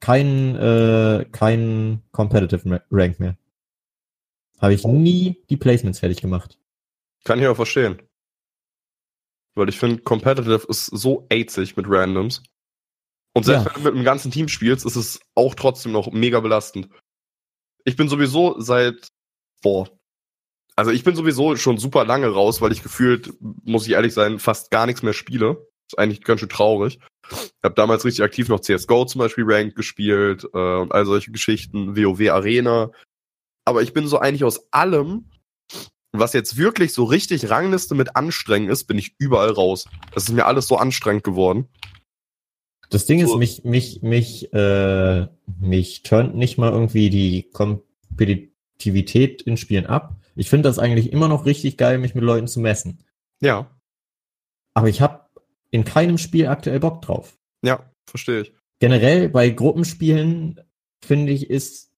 keinen 0.00 0.56
äh, 0.56 1.24
keinen 1.30 2.02
Competitive 2.12 2.82
Rank 2.90 3.20
mehr. 3.20 3.36
Habe 4.58 4.74
ich 4.74 4.86
nie 4.86 5.42
die 5.48 5.56
Placements 5.56 6.00
fertig 6.00 6.20
gemacht. 6.20 6.58
Kann 7.24 7.38
ich 7.38 7.46
auch 7.46 7.56
verstehen. 7.56 7.98
Weil 9.56 9.68
ich 9.68 9.78
finde, 9.78 10.02
Competitive 10.02 10.66
ist 10.68 10.86
so 10.86 11.26
aidsig 11.30 11.76
mit 11.76 11.86
Randoms. 11.88 12.42
Und 13.34 13.44
selbst 13.44 13.66
Ja. 13.66 13.74
wenn 13.74 13.82
du 13.82 13.88
mit 13.88 13.94
einem 13.96 14.04
ganzen 14.04 14.30
Team 14.30 14.48
spielst, 14.48 14.86
ist 14.86 14.96
es 14.96 15.20
auch 15.34 15.54
trotzdem 15.54 15.92
noch 15.92 16.10
mega 16.12 16.40
belastend. 16.40 16.88
ich 17.84 17.96
bin 17.96 18.08
sowieso 18.08 18.58
seit, 18.60 19.08
boah, 19.62 19.88
also 20.74 20.90
ich 20.90 21.04
bin 21.04 21.14
sowieso 21.14 21.54
schon 21.56 21.78
super 21.78 22.04
lange 22.04 22.28
raus, 22.28 22.60
weil 22.60 22.72
ich 22.72 22.82
gefühlt, 22.82 23.32
muss 23.40 23.86
ich 23.86 23.92
ehrlich 23.92 24.12
sein, 24.12 24.38
fast 24.40 24.70
gar 24.70 24.86
nichts 24.86 25.02
mehr 25.02 25.12
spiele. 25.12 25.66
Ist 25.88 25.96
eigentlich 25.98 26.22
ganz 26.24 26.40
schön 26.40 26.48
traurig. 26.48 26.98
Ich 27.30 27.52
habe 27.62 27.74
damals 27.76 28.04
richtig 28.04 28.24
aktiv 28.24 28.48
noch 28.48 28.58
CSGO 28.60 29.04
zum 29.04 29.20
Beispiel 29.20 29.44
Ranked 29.46 29.76
gespielt 29.76 30.44
äh, 30.52 30.58
und 30.80 30.92
all 30.92 31.06
solche 31.06 31.30
Geschichten, 31.30 31.96
WoW 31.96 32.28
Arena. 32.30 32.90
Aber 33.64 33.82
ich 33.82 33.92
bin 33.92 34.08
so 34.08 34.18
eigentlich 34.18 34.44
aus 34.44 34.72
allem, 34.72 35.30
was 36.18 36.32
jetzt 36.32 36.56
wirklich 36.56 36.92
so 36.92 37.04
richtig 37.04 37.50
Rangliste 37.50 37.94
mit 37.94 38.16
anstrengend 38.16 38.70
ist, 38.70 38.84
bin 38.84 38.98
ich 38.98 39.14
überall 39.18 39.50
raus. 39.50 39.86
Das 40.12 40.24
ist 40.24 40.32
mir 40.32 40.46
alles 40.46 40.66
so 40.66 40.76
anstrengend 40.76 41.24
geworden. 41.24 41.68
Das 42.90 43.06
Ding 43.06 43.24
so. 43.24 43.34
ist, 43.34 43.38
mich, 43.38 43.64
mich, 43.64 44.02
mich, 44.02 44.52
äh, 44.52 45.26
mich 45.60 46.02
turnt 46.02 46.36
nicht 46.36 46.58
mal 46.58 46.72
irgendwie 46.72 47.10
die 47.10 47.50
Kompetitivität 47.50 49.42
in 49.42 49.56
Spielen 49.56 49.86
ab. 49.86 50.16
Ich 50.36 50.50
finde 50.50 50.68
das 50.68 50.78
eigentlich 50.78 51.12
immer 51.12 51.28
noch 51.28 51.46
richtig 51.46 51.76
geil, 51.76 51.98
mich 51.98 52.14
mit 52.14 52.24
Leuten 52.24 52.46
zu 52.46 52.60
messen. 52.60 53.04
Ja. 53.40 53.70
Aber 54.74 54.88
ich 54.88 55.00
habe 55.00 55.26
in 55.70 55.84
keinem 55.84 56.18
Spiel 56.18 56.46
aktuell 56.46 56.78
Bock 56.78 57.02
drauf. 57.02 57.38
Ja, 57.62 57.90
verstehe 58.06 58.42
ich. 58.42 58.52
Generell 58.78 59.28
bei 59.30 59.50
Gruppenspielen, 59.50 60.60
finde 61.00 61.32
ich, 61.32 61.50
ist 61.50 61.90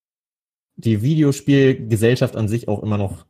die 0.76 1.02
Videospielgesellschaft 1.02 2.37
an 2.37 2.48
sich 2.48 2.68
auch 2.68 2.83
immer 2.83 2.98
noch 2.98 3.26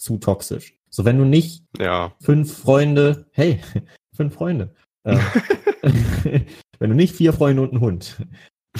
zu 0.00 0.18
toxisch. 0.18 0.78
So, 0.88 1.04
wenn 1.04 1.18
du 1.18 1.24
nicht 1.24 1.64
ja. 1.78 2.14
fünf 2.20 2.56
Freunde, 2.56 3.26
hey, 3.32 3.60
fünf 4.12 4.34
Freunde, 4.34 4.74
äh, 5.04 5.18
wenn 6.78 6.90
du 6.90 6.96
nicht 6.96 7.14
vier 7.14 7.32
Freunde 7.32 7.62
und 7.62 7.70
einen 7.72 7.80
Hund, 7.80 8.16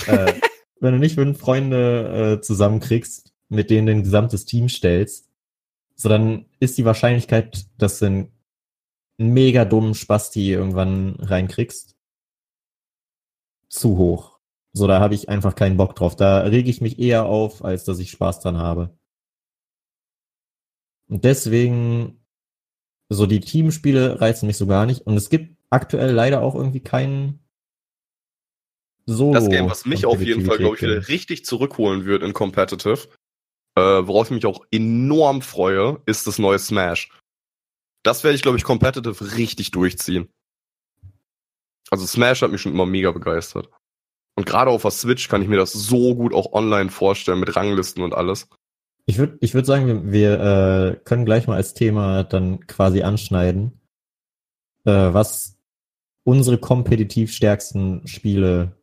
äh, 0.07 0.33
wenn 0.81 0.95
du 0.95 0.99
nicht 0.99 1.15
fünf 1.15 1.39
Freunde 1.39 2.39
äh, 2.39 2.41
zusammenkriegst, 2.41 3.33
mit 3.49 3.71
denen 3.71 3.87
du 3.87 3.93
ein 3.93 4.03
gesamtes 4.03 4.45
Team 4.45 4.69
stellst, 4.69 5.29
so 5.95 6.09
dann 6.09 6.47
ist 6.59 6.79
die 6.79 6.85
Wahrscheinlichkeit, 6.85 7.67
dass 7.77 7.99
du 7.99 8.07
einen 8.07 8.33
mega 9.19 9.67
dummen 9.67 9.95
Spasti 9.95 10.51
irgendwann 10.51 11.17
reinkriegst, 11.17 11.97
zu 13.69 13.99
hoch. 13.99 14.39
So, 14.73 14.87
da 14.87 15.01
habe 15.01 15.15
ich 15.15 15.29
einfach 15.29 15.55
keinen 15.55 15.77
Bock 15.77 15.95
drauf. 15.95 16.17
Da 16.17 16.41
rege 16.41 16.71
ich 16.71 16.81
mich 16.81 16.99
eher 16.99 17.27
auf, 17.27 17.65
als 17.65 17.85
dass 17.85 17.99
ich 17.99 18.11
Spaß 18.11 18.41
dran 18.41 18.57
habe. 18.57 18.97
Und 21.11 21.25
deswegen, 21.25 22.25
so 23.09 23.27
die 23.27 23.41
Teamspiele 23.41 24.21
reizen 24.21 24.47
mich 24.47 24.57
so 24.57 24.67
gar 24.67 24.87
nicht. 24.87 25.03
Und 25.03 25.17
es 25.17 25.29
gibt 25.29 25.57
aktuell 25.69 26.13
leider 26.13 26.41
auch 26.41 26.55
irgendwie 26.55 26.81
keinen 26.81 27.41
Solo. 29.07 29.35
Das 29.35 29.49
Game, 29.49 29.69
was 29.69 29.87
mich 29.87 30.07
auf 30.07 30.23
jeden 30.23 30.47
Fall, 30.47 30.59
glaube 30.59 30.77
ich, 30.77 30.83
wieder 30.83 31.09
richtig 31.09 31.45
zurückholen 31.45 32.05
wird 32.05 32.23
in 32.23 32.33
Competitive, 32.33 33.09
äh, 33.75 33.81
worauf 33.81 34.29
ich 34.29 34.35
mich 34.35 34.47
auch 34.47 34.65
enorm 34.71 35.43
freue, 35.43 36.01
ist 36.07 36.29
das 36.29 36.39
neue 36.39 36.61
Smash. 36.61 37.11
Das 38.05 38.23
werde 38.23 38.37
ich, 38.37 38.43
glaube 38.43 38.57
ich, 38.57 38.65
Competitive 38.65 39.37
richtig 39.37 39.73
durchziehen. 39.73 40.29
Also 41.91 42.07
Smash 42.07 42.43
hat 42.43 42.53
mich 42.53 42.61
schon 42.61 42.73
immer 42.73 42.87
mega 42.87 43.11
begeistert. 43.11 43.69
Und 44.37 44.47
gerade 44.47 44.71
auf 44.71 44.83
der 44.83 44.93
Switch 44.93 45.29
kann 45.29 45.43
ich 45.43 45.49
mir 45.49 45.57
das 45.57 45.73
so 45.73 46.15
gut 46.15 46.33
auch 46.33 46.53
online 46.53 46.91
vorstellen 46.91 47.41
mit 47.41 47.57
Ranglisten 47.57 48.05
und 48.05 48.15
alles. 48.15 48.49
Ich 49.07 49.19
würde 49.19 49.39
ich 49.41 49.55
würd 49.55 49.67
sagen, 49.67 49.87
wir, 49.87 50.13
wir 50.13 50.41
äh, 50.41 50.97
können 51.05 51.25
gleich 51.25 51.47
mal 51.47 51.57
als 51.57 51.75
Thema 51.75 52.25
dann 52.25 52.67
quasi 52.67 53.03
anschneiden, 53.03 53.81
äh, 54.85 54.91
was 54.91 55.57
unsere 56.25 56.59
kompetitiv 56.59 57.33
stärksten 57.33 58.07
Spiele 58.07 58.77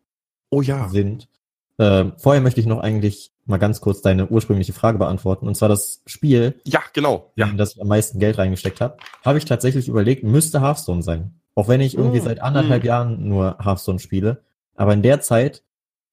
oh 0.49 0.61
ja. 0.61 0.89
sind. 0.89 1.29
Äh, 1.77 2.05
vorher 2.17 2.41
möchte 2.41 2.59
ich 2.59 2.65
noch 2.65 2.79
eigentlich 2.79 3.31
mal 3.45 3.57
ganz 3.57 3.81
kurz 3.81 4.01
deine 4.01 4.27
ursprüngliche 4.27 4.73
Frage 4.73 4.97
beantworten. 4.97 5.47
Und 5.47 5.55
zwar 5.55 5.69
das 5.69 6.01
Spiel, 6.05 6.59
ja, 6.65 6.81
genau, 6.93 7.31
ja. 7.35 7.47
in 7.47 7.57
das 7.57 7.75
ich 7.75 7.81
am 7.81 7.87
meisten 7.87 8.19
Geld 8.19 8.37
reingesteckt 8.37 8.81
habe, 8.81 8.97
habe 9.23 9.37
ich 9.37 9.45
tatsächlich 9.45 9.87
überlegt, 9.87 10.23
müsste 10.23 10.61
Hearthstone 10.61 11.01
sein. 11.01 11.39
Auch 11.55 11.67
wenn 11.67 11.81
ich 11.81 11.95
irgendwie 11.95 12.19
mm, 12.19 12.23
seit 12.23 12.41
anderthalb 12.41 12.83
mm. 12.83 12.85
Jahren 12.85 13.29
nur 13.29 13.57
Hearthstone 13.63 13.99
spiele. 13.99 14.43
Aber 14.75 14.93
in 14.93 15.01
der 15.01 15.21
Zeit 15.21 15.63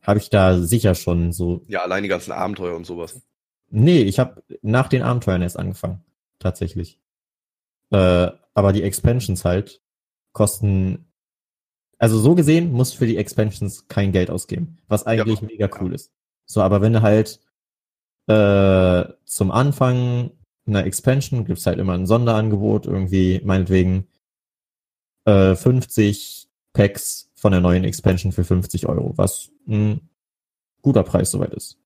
habe 0.03 0.19
ich 0.19 0.31
da 0.31 0.59
sicher 0.59 0.95
schon 0.95 1.33
so. 1.33 1.62
Ja, 1.67 1.83
allein 1.83 2.03
die 2.03 2.09
ganzen 2.09 2.33
Abenteuer 2.33 2.77
und 2.77 2.87
sowas. 2.87 3.21
Nee, 3.77 4.03
ich 4.03 4.21
habe 4.21 4.41
nach 4.63 4.87
den 4.87 5.03
Abenteuern 5.03 5.43
erst 5.43 5.59
angefangen. 5.59 6.05
Tatsächlich. 6.39 7.01
Äh, 7.91 8.31
aber 8.55 8.73
die 8.73 8.85
Expansions 8.85 9.45
halt 9.45 9.83
kosten. 10.33 11.07
Also 11.99 12.19
so 12.19 12.37
gesehen 12.37 12.71
musst 12.71 12.95
du 12.95 12.99
für 12.99 13.07
die 13.09 13.17
Expansions 13.17 13.89
kein 13.89 14.13
Geld 14.13 14.31
ausgeben. 14.31 14.79
Was 14.87 15.07
eigentlich 15.07 15.41
ja, 15.41 15.47
mega 15.47 15.69
cool 15.81 15.89
ja. 15.89 15.97
ist. 15.97 16.13
So, 16.47 16.63
aber 16.63 16.83
wenn 16.83 16.93
du 16.93 17.03
halt 17.03 17.41
äh, 18.29 19.13
zum 19.25 19.51
Anfang 19.51 20.31
einer 20.67 20.87
Expansion 20.87 21.45
gibt's 21.45 21.67
halt 21.67 21.81
immer 21.81 21.95
ein 21.95 22.07
Sonderangebot, 22.07 22.87
irgendwie 22.87 23.41
meinetwegen 23.45 24.07
äh, 25.25 25.57
50 25.57 26.49
Packs 26.73 27.33
von 27.35 27.51
der 27.51 27.61
neuen 27.61 27.83
Expansion 27.83 28.31
für 28.31 28.45
50 28.45 28.87
Euro, 28.87 29.15
was 29.17 29.51
ein 29.67 30.09
guter 30.81 31.03
Preis 31.03 31.33
soweit 31.33 31.55
ist. 31.55 31.81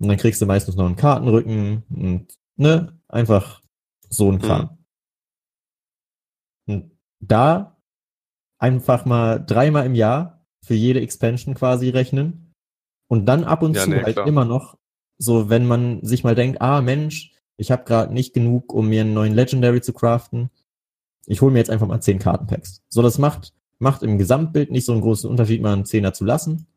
Und 0.00 0.08
dann 0.08 0.16
kriegst 0.16 0.40
du 0.40 0.46
meistens 0.46 0.76
noch 0.76 0.86
einen 0.86 0.96
Kartenrücken 0.96 1.82
und, 1.90 2.26
ne, 2.56 2.98
einfach 3.08 3.62
so 4.08 4.30
ein 4.30 4.38
Kram. 4.38 4.78
Mhm. 6.66 6.74
Und 6.74 6.98
da 7.20 7.76
einfach 8.58 9.04
mal 9.04 9.38
dreimal 9.44 9.86
im 9.86 9.94
Jahr 9.94 10.44
für 10.64 10.74
jede 10.74 11.00
Expansion 11.00 11.54
quasi 11.54 11.88
rechnen 11.88 12.54
und 13.08 13.26
dann 13.26 13.44
ab 13.44 13.62
und 13.62 13.74
ja, 13.76 13.84
zu 13.84 13.90
nee, 13.90 14.02
halt 14.02 14.16
klar. 14.16 14.26
immer 14.26 14.44
noch 14.44 14.76
so, 15.18 15.48
wenn 15.50 15.66
man 15.66 16.04
sich 16.04 16.24
mal 16.24 16.34
denkt, 16.34 16.60
ah 16.60 16.80
Mensch, 16.80 17.34
ich 17.56 17.72
habe 17.72 17.84
gerade 17.84 18.14
nicht 18.14 18.34
genug, 18.34 18.72
um 18.72 18.88
mir 18.88 19.00
einen 19.00 19.14
neuen 19.14 19.34
Legendary 19.34 19.80
zu 19.80 19.92
craften. 19.92 20.50
Ich 21.26 21.40
hole 21.40 21.52
mir 21.52 21.58
jetzt 21.58 21.70
einfach 21.70 21.88
mal 21.88 22.00
10 22.00 22.20
Kartenpacks. 22.20 22.82
So, 22.88 23.02
das 23.02 23.18
macht, 23.18 23.52
macht 23.78 24.02
im 24.02 24.16
Gesamtbild 24.16 24.70
nicht 24.70 24.84
so 24.84 24.92
einen 24.92 25.00
großen 25.00 25.28
Unterschied, 25.28 25.60
mal 25.60 25.72
einen 25.72 25.84
Zehner 25.84 26.12
zu 26.14 26.24
lassen. 26.24 26.68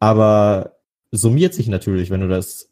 Aber 0.00 0.77
summiert 1.10 1.54
sich 1.54 1.68
natürlich, 1.68 2.10
wenn 2.10 2.20
du 2.20 2.28
das 2.28 2.68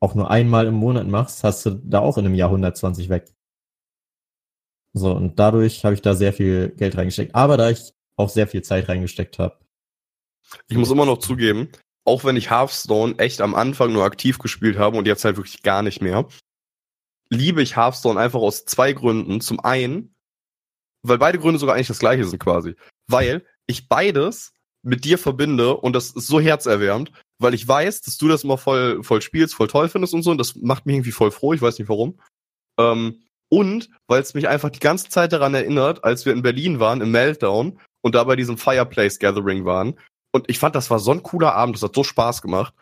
auch 0.00 0.14
nur 0.14 0.30
einmal 0.30 0.66
im 0.66 0.74
Monat 0.74 1.06
machst, 1.06 1.44
hast 1.44 1.66
du 1.66 1.70
da 1.70 2.00
auch 2.00 2.16
in 2.18 2.26
einem 2.26 2.34
Jahr 2.34 2.48
120 2.48 3.08
weg. 3.08 3.34
So, 4.92 5.12
und 5.12 5.38
dadurch 5.38 5.84
habe 5.84 5.94
ich 5.94 6.02
da 6.02 6.14
sehr 6.14 6.32
viel 6.32 6.70
Geld 6.70 6.96
reingesteckt. 6.96 7.34
Aber 7.34 7.56
da 7.56 7.70
ich 7.70 7.92
auch 8.16 8.28
sehr 8.28 8.48
viel 8.48 8.62
Zeit 8.62 8.88
reingesteckt 8.88 9.38
habe. 9.38 9.58
Ich 10.68 10.76
muss 10.76 10.90
immer 10.90 11.06
noch 11.06 11.18
zugeben, 11.18 11.68
auch 12.04 12.24
wenn 12.24 12.36
ich 12.36 12.50
Hearthstone 12.50 13.18
echt 13.18 13.40
am 13.40 13.54
Anfang 13.54 13.92
nur 13.92 14.04
aktiv 14.04 14.38
gespielt 14.38 14.78
habe 14.78 14.98
und 14.98 15.06
jetzt 15.06 15.24
halt 15.24 15.36
wirklich 15.36 15.62
gar 15.62 15.82
nicht 15.82 16.00
mehr, 16.00 16.26
liebe 17.30 17.62
ich 17.62 17.76
Hearthstone 17.76 18.18
einfach 18.18 18.40
aus 18.40 18.64
zwei 18.64 18.92
Gründen. 18.92 19.40
Zum 19.40 19.60
einen, 19.60 20.14
weil 21.02 21.18
beide 21.18 21.38
Gründe 21.38 21.60
sogar 21.60 21.76
eigentlich 21.76 21.88
das 21.88 22.00
gleiche 22.00 22.24
sind 22.24 22.40
quasi. 22.40 22.74
Weil 23.06 23.46
ich 23.66 23.88
beides 23.88 24.52
mit 24.82 25.04
dir 25.04 25.18
verbinde 25.18 25.76
und 25.76 25.94
das 25.94 26.10
ist 26.10 26.26
so 26.26 26.40
herzerwärmend, 26.40 27.12
weil 27.40 27.54
ich 27.54 27.66
weiß, 27.66 28.02
dass 28.02 28.18
du 28.18 28.28
das 28.28 28.44
immer 28.44 28.58
voll, 28.58 29.02
voll 29.02 29.22
spielst, 29.22 29.54
voll 29.54 29.68
toll 29.68 29.88
findest 29.88 30.14
und 30.14 30.22
so 30.22 30.30
und 30.30 30.38
das 30.38 30.56
macht 30.56 30.86
mich 30.86 30.96
irgendwie 30.96 31.12
voll 31.12 31.30
froh, 31.30 31.52
ich 31.52 31.62
weiß 31.62 31.78
nicht 31.78 31.88
warum. 31.88 32.18
Ähm, 32.78 33.22
und 33.48 33.90
weil 34.06 34.22
es 34.22 34.34
mich 34.34 34.48
einfach 34.48 34.70
die 34.70 34.78
ganze 34.78 35.08
Zeit 35.08 35.32
daran 35.32 35.54
erinnert, 35.54 36.04
als 36.04 36.24
wir 36.24 36.32
in 36.32 36.42
Berlin 36.42 36.78
waren, 36.78 37.00
im 37.00 37.10
Meltdown 37.10 37.78
und 38.02 38.14
da 38.14 38.24
bei 38.24 38.36
diesem 38.36 38.58
Fireplace 38.58 39.18
Gathering 39.18 39.64
waren. 39.64 39.98
Und 40.32 40.48
ich 40.48 40.58
fand, 40.58 40.76
das 40.76 40.90
war 40.90 41.00
so 41.00 41.10
ein 41.10 41.22
cooler 41.22 41.54
Abend, 41.54 41.74
das 41.74 41.82
hat 41.82 41.94
so 41.94 42.04
Spaß 42.04 42.42
gemacht. 42.42 42.74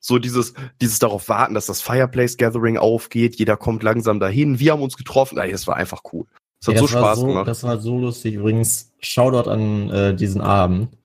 So 0.00 0.18
dieses, 0.18 0.54
dieses 0.80 0.98
darauf 0.98 1.28
warten, 1.28 1.54
dass 1.54 1.66
das 1.66 1.80
Fireplace 1.80 2.36
Gathering 2.36 2.78
aufgeht, 2.78 3.36
jeder 3.36 3.56
kommt 3.56 3.82
langsam 3.82 4.20
dahin, 4.20 4.58
wir 4.58 4.72
haben 4.72 4.82
uns 4.82 4.96
getroffen, 4.96 5.38
ey, 5.38 5.52
das 5.52 5.66
war 5.66 5.76
einfach 5.76 6.02
cool. 6.12 6.26
Das 6.60 6.68
hat 6.68 6.74
ja, 6.76 6.80
das 6.80 6.90
so 6.90 6.98
Spaß 6.98 7.18
so, 7.18 7.26
gemacht. 7.26 7.48
Das 7.48 7.62
war 7.62 7.78
so 7.78 7.98
lustig. 7.98 8.34
Übrigens, 8.34 8.92
Shoutout 9.00 9.48
an 9.50 9.90
äh, 9.90 10.14
diesen 10.14 10.40
Abend 10.40 10.96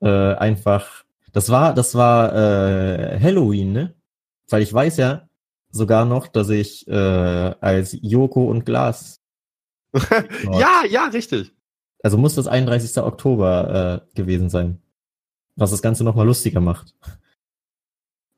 äh, 0.00 0.34
einfach, 0.34 1.03
das 1.34 1.50
war, 1.50 1.74
das 1.74 1.96
war 1.96 2.32
äh, 2.32 3.18
Halloween, 3.20 3.72
ne? 3.72 3.94
Weil 4.48 4.62
ich 4.62 4.72
weiß 4.72 4.96
ja 4.98 5.28
sogar 5.68 6.04
noch, 6.04 6.28
dass 6.28 6.48
ich 6.48 6.86
äh, 6.86 6.92
als 6.92 7.98
Joko 8.00 8.44
und 8.44 8.64
Glas. 8.64 9.20
ja, 10.52 10.84
ja, 10.88 11.06
richtig. 11.06 11.52
Also 12.04 12.18
muss 12.18 12.36
das 12.36 12.46
31. 12.46 13.02
Oktober 13.02 14.04
äh, 14.14 14.16
gewesen 14.16 14.48
sein. 14.48 14.80
Was 15.56 15.72
das 15.72 15.82
Ganze 15.82 16.04
nochmal 16.04 16.26
lustiger 16.26 16.60
macht. 16.60 16.94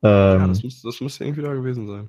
Ähm, 0.01 0.39
ja, 0.41 0.47
das, 0.47 0.63
muss, 0.63 0.81
das 0.81 0.99
muss 0.99 1.21
irgendwie 1.21 1.43
da 1.43 1.53
gewesen 1.53 1.85
sein. 1.87 2.07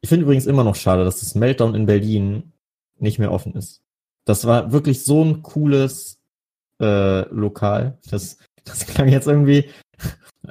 Ich 0.00 0.08
finde 0.08 0.24
übrigens 0.24 0.46
immer 0.46 0.64
noch 0.64 0.74
schade, 0.74 1.04
dass 1.04 1.20
das 1.20 1.36
Meltdown 1.36 1.76
in 1.76 1.86
Berlin 1.86 2.52
nicht 2.98 3.20
mehr 3.20 3.30
offen 3.30 3.54
ist. 3.54 3.84
Das 4.24 4.44
war 4.44 4.72
wirklich 4.72 5.04
so 5.04 5.24
ein 5.24 5.42
cooles 5.42 6.20
äh, 6.80 7.28
Lokal. 7.28 7.98
Das, 8.10 8.38
das 8.64 8.86
klang 8.86 9.08
jetzt 9.08 9.26
irgendwie 9.26 9.70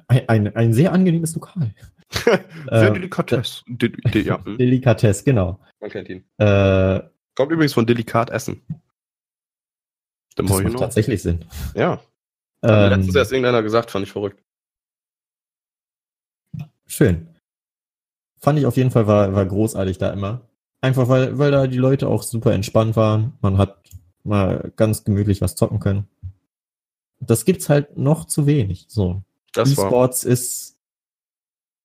ein, 0.08 0.28
ein, 0.30 0.56
ein 0.56 0.74
sehr 0.74 0.94
angenehmes 0.94 1.36
Lokal. 1.36 1.74
sehr 2.12 2.44
äh, 2.68 2.94
Delikatess. 2.94 3.64
De, 3.68 3.90
de, 3.90 4.24
ja. 4.24 4.38
Delikatess, 4.46 5.24
genau. 5.24 5.60
Man 5.80 5.90
kennt 5.90 6.10
ihn. 6.10 6.26
Äh, 6.38 7.02
Kommt 7.36 7.52
übrigens 7.52 7.74
von 7.74 7.86
Delikat 7.86 8.30
Essen. 8.30 8.62
Das 10.36 10.48
macht 10.48 10.78
tatsächlich 10.78 11.22
Sinn. 11.22 11.46
Ja. 11.76 12.02
Ähm, 12.64 12.90
letztens 12.90 13.16
erst 13.16 13.32
irgendeiner 13.32 13.64
gesagt, 13.64 13.92
fand 13.92 14.06
ich 14.06 14.12
verrückt. 14.12 14.42
schön. 16.86 17.28
Fand 18.40 18.60
ich 18.60 18.66
auf 18.66 18.78
jeden 18.78 18.92
Fall 18.92 19.08
war, 19.08 19.34
war 19.34 19.46
großartig 19.46 19.98
da 19.98 20.12
immer. 20.12 20.42
Einfach 20.82 21.08
weil, 21.10 21.38
weil 21.38 21.52
da 21.52 21.68
die 21.68 21.78
Leute 21.78 22.08
auch 22.08 22.24
super 22.24 22.54
entspannt 22.54 22.96
waren. 22.96 23.34
Man 23.42 23.58
hat 23.58 23.78
mal 24.24 24.72
ganz 24.76 25.04
gemütlich 25.04 25.42
was 25.42 25.56
zocken 25.56 25.80
können. 25.80 26.08
Das 27.22 27.46
gibt's 27.46 27.70
halt 27.70 27.98
noch 27.98 28.26
zu 28.26 28.46
wenig. 28.46 28.86
So. 28.90 29.24
E-Sports 29.56 30.24
ist, 30.24 30.78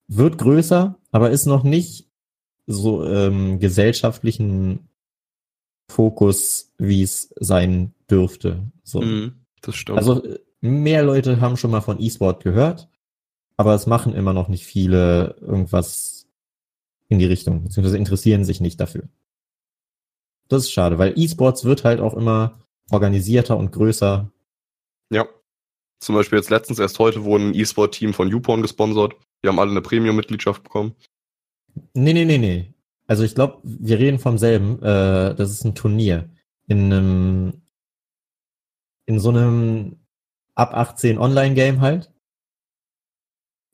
wird 0.08 0.38
größer, 0.38 0.98
aber 1.10 1.30
ist 1.30 1.46
noch 1.46 1.62
nicht 1.62 2.08
so 2.66 3.04
ähm, 3.04 3.60
gesellschaftlichen 3.60 4.88
Fokus, 5.90 6.72
wie 6.78 7.02
es 7.02 7.32
sein 7.38 7.94
dürfte. 8.10 8.70
So. 8.82 9.00
Mhm, 9.02 9.34
das 9.62 9.76
stimmt. 9.76 9.98
Also 9.98 10.22
mehr 10.60 11.04
Leute 11.04 11.40
haben 11.40 11.56
schon 11.56 11.70
mal 11.70 11.80
von 11.80 12.00
E-Sport 12.00 12.42
gehört, 12.42 12.88
aber 13.56 13.74
es 13.74 13.86
machen 13.86 14.14
immer 14.14 14.32
noch 14.32 14.48
nicht 14.48 14.66
viele 14.66 15.36
irgendwas 15.40 16.26
in 17.08 17.18
die 17.18 17.26
Richtung, 17.26 17.62
beziehungsweise 17.62 17.98
interessieren 17.98 18.44
sich 18.44 18.60
nicht 18.60 18.80
dafür. 18.80 19.08
Das 20.48 20.62
ist 20.62 20.72
schade, 20.72 20.98
weil 20.98 21.18
E-Sports 21.18 21.64
wird 21.64 21.84
halt 21.84 22.00
auch 22.00 22.14
immer 22.14 22.60
organisierter 22.90 23.56
und 23.56 23.72
größer. 23.72 24.30
Ja. 25.10 25.26
Zum 26.00 26.14
Beispiel 26.14 26.38
jetzt 26.38 26.50
letztens 26.50 26.78
erst 26.78 26.98
heute 26.98 27.24
wurden 27.24 27.50
ein 27.50 27.54
E-Sport-Team 27.54 28.12
von 28.12 28.28
YouPorn 28.28 28.62
gesponsert. 28.62 29.14
Die 29.42 29.48
haben 29.48 29.58
alle 29.58 29.70
eine 29.70 29.80
Premium-Mitgliedschaft 29.80 30.62
bekommen. 30.62 30.94
Nee, 31.94 32.12
nee, 32.12 32.24
nee, 32.24 32.38
nee. 32.38 32.74
Also 33.06 33.24
ich 33.24 33.34
glaube, 33.34 33.58
wir 33.62 33.98
reden 33.98 34.18
vom 34.18 34.38
selben. 34.38 34.82
Äh, 34.82 35.34
das 35.34 35.50
ist 35.50 35.64
ein 35.64 35.74
Turnier. 35.74 36.28
In 36.66 36.92
einem, 36.92 37.62
in 39.06 39.20
so 39.20 39.30
einem 39.30 40.00
ab 40.54 40.74
18 40.74 41.18
Online-Game 41.18 41.80
halt. 41.80 42.12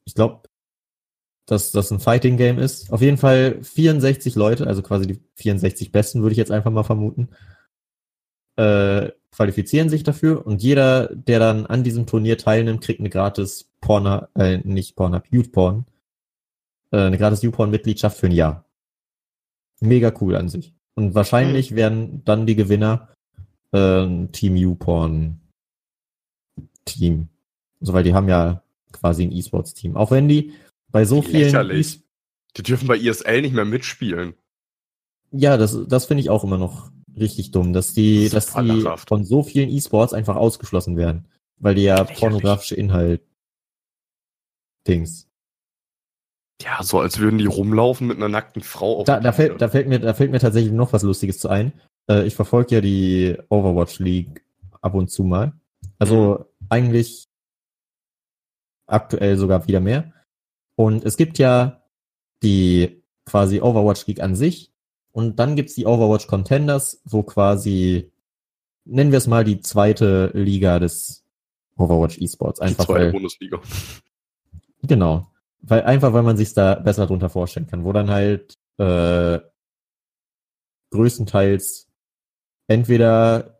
Ich 0.04 0.14
glaube, 0.14 0.42
dass 1.46 1.72
das 1.72 1.90
ein 1.90 2.00
Fighting-Game 2.00 2.58
ist. 2.58 2.92
Auf 2.92 3.00
jeden 3.00 3.16
Fall 3.16 3.62
64 3.62 4.34
Leute, 4.34 4.66
also 4.66 4.82
quasi 4.82 5.06
die 5.06 5.20
64 5.36 5.92
Besten, 5.92 6.22
würde 6.22 6.32
ich 6.32 6.38
jetzt 6.38 6.50
einfach 6.50 6.70
mal 6.70 6.82
vermuten, 6.82 7.30
äh, 8.56 9.10
qualifizieren 9.34 9.88
sich 9.88 10.02
dafür 10.02 10.46
und 10.46 10.62
jeder, 10.62 11.08
der 11.14 11.38
dann 11.38 11.66
an 11.66 11.82
diesem 11.82 12.06
Turnier 12.06 12.38
teilnimmt, 12.38 12.82
kriegt 12.82 13.00
eine 13.00 13.10
gratis 13.10 13.68
Porn, 13.80 14.26
äh, 14.34 14.58
nicht 14.58 14.94
Porn, 14.94 15.20
YouPorn, 15.30 15.86
äh, 16.92 16.98
eine 16.98 17.18
gratis 17.18 17.42
YouPorn-Mitgliedschaft 17.42 18.18
für 18.18 18.26
ein 18.26 18.32
Jahr. 18.32 18.64
Mega 19.80 20.12
cool 20.20 20.36
an 20.36 20.48
sich. 20.48 20.74
Und 20.94 21.14
wahrscheinlich 21.14 21.70
mhm. 21.70 21.76
werden 21.76 22.24
dann 22.24 22.46
die 22.46 22.54
Gewinner 22.54 23.08
äh, 23.72 24.26
Team 24.28 24.56
YouPorn 24.56 25.40
Team. 26.84 27.28
Also 27.80 27.92
weil 27.92 28.04
die 28.04 28.14
haben 28.14 28.28
ja 28.28 28.62
quasi 28.92 29.24
ein 29.24 29.32
E-Sports-Team. 29.32 29.96
Auch 29.96 30.10
wenn 30.10 30.28
die 30.28 30.52
bei 30.90 31.04
so 31.04 31.22
vielen. 31.22 31.44
Lächerlich. 31.44 31.96
E 31.96 32.02
die 32.58 32.62
dürfen 32.62 32.86
bei 32.86 32.98
ESL 32.98 33.40
nicht 33.40 33.54
mehr 33.54 33.64
mitspielen. 33.64 34.34
Ja, 35.30 35.56
das, 35.56 35.78
das 35.88 36.04
finde 36.04 36.20
ich 36.20 36.28
auch 36.28 36.44
immer 36.44 36.58
noch 36.58 36.90
richtig 37.16 37.50
dumm, 37.50 37.72
dass 37.72 37.94
die, 37.94 38.28
das 38.28 38.46
dass 38.46 38.64
die 38.64 38.84
von 39.06 39.24
so 39.24 39.42
vielen 39.42 39.70
E-Sports 39.70 40.12
einfach 40.12 40.36
ausgeschlossen 40.36 40.96
werden. 40.96 41.26
Weil 41.58 41.74
die 41.74 41.82
ja 41.82 41.96
Lächerlich. 41.96 42.18
pornografische 42.18 42.74
Inhalt 42.74 43.22
Dings. 44.86 45.28
Ja, 46.60 46.82
so 46.82 47.00
als 47.00 47.18
würden 47.18 47.38
die 47.38 47.46
rumlaufen 47.46 48.06
mit 48.06 48.16
einer 48.16 48.28
nackten 48.28 48.62
Frau. 48.62 48.98
Auf 48.98 49.06
da, 49.06 49.20
da, 49.20 49.32
fällt, 49.32 49.60
da, 49.60 49.68
fällt 49.68 49.88
mir, 49.88 49.98
da 49.98 50.14
fällt 50.14 50.30
mir 50.30 50.38
tatsächlich 50.38 50.72
noch 50.72 50.92
was 50.92 51.02
Lustiges 51.02 51.38
zu 51.38 51.48
ein. 51.48 51.72
Äh, 52.08 52.26
ich 52.26 52.34
verfolge 52.34 52.76
ja 52.76 52.80
die 52.80 53.36
Overwatch 53.48 53.98
League 53.98 54.44
ab 54.80 54.94
und 54.94 55.08
zu 55.08 55.24
mal. 55.24 55.52
Also 55.98 56.46
mhm. 56.60 56.66
eigentlich 56.68 57.24
aktuell 58.86 59.36
sogar 59.38 59.66
wieder 59.66 59.80
mehr. 59.80 60.12
Und 60.76 61.04
es 61.04 61.16
gibt 61.16 61.38
ja 61.38 61.82
die 62.42 63.02
quasi 63.24 63.60
Overwatch 63.60 64.06
League 64.06 64.20
an 64.20 64.34
sich. 64.34 64.71
Und 65.12 65.38
dann 65.38 65.56
gibt's 65.56 65.74
die 65.74 65.86
Overwatch 65.86 66.26
Contenders, 66.26 67.00
wo 67.04 67.22
quasi, 67.22 68.10
nennen 68.84 69.12
wir 69.12 69.18
es 69.18 69.26
mal 69.26 69.44
die 69.44 69.60
zweite 69.60 70.30
Liga 70.34 70.78
des 70.78 71.24
Overwatch 71.76 72.18
Esports. 72.18 72.60
Einfach 72.60 72.84
die 72.84 72.92
zweite 72.92 73.04
weil, 73.04 73.12
Bundesliga. 73.12 73.60
Genau. 74.82 75.30
Weil, 75.60 75.82
einfach 75.82 76.12
weil 76.12 76.22
man 76.22 76.36
sich 76.36 76.54
da 76.54 76.74
besser 76.74 77.06
drunter 77.06 77.28
vorstellen 77.28 77.66
kann, 77.66 77.84
wo 77.84 77.92
dann 77.92 78.10
halt 78.10 78.58
äh, 78.78 79.38
größtenteils 80.90 81.88
entweder 82.66 83.58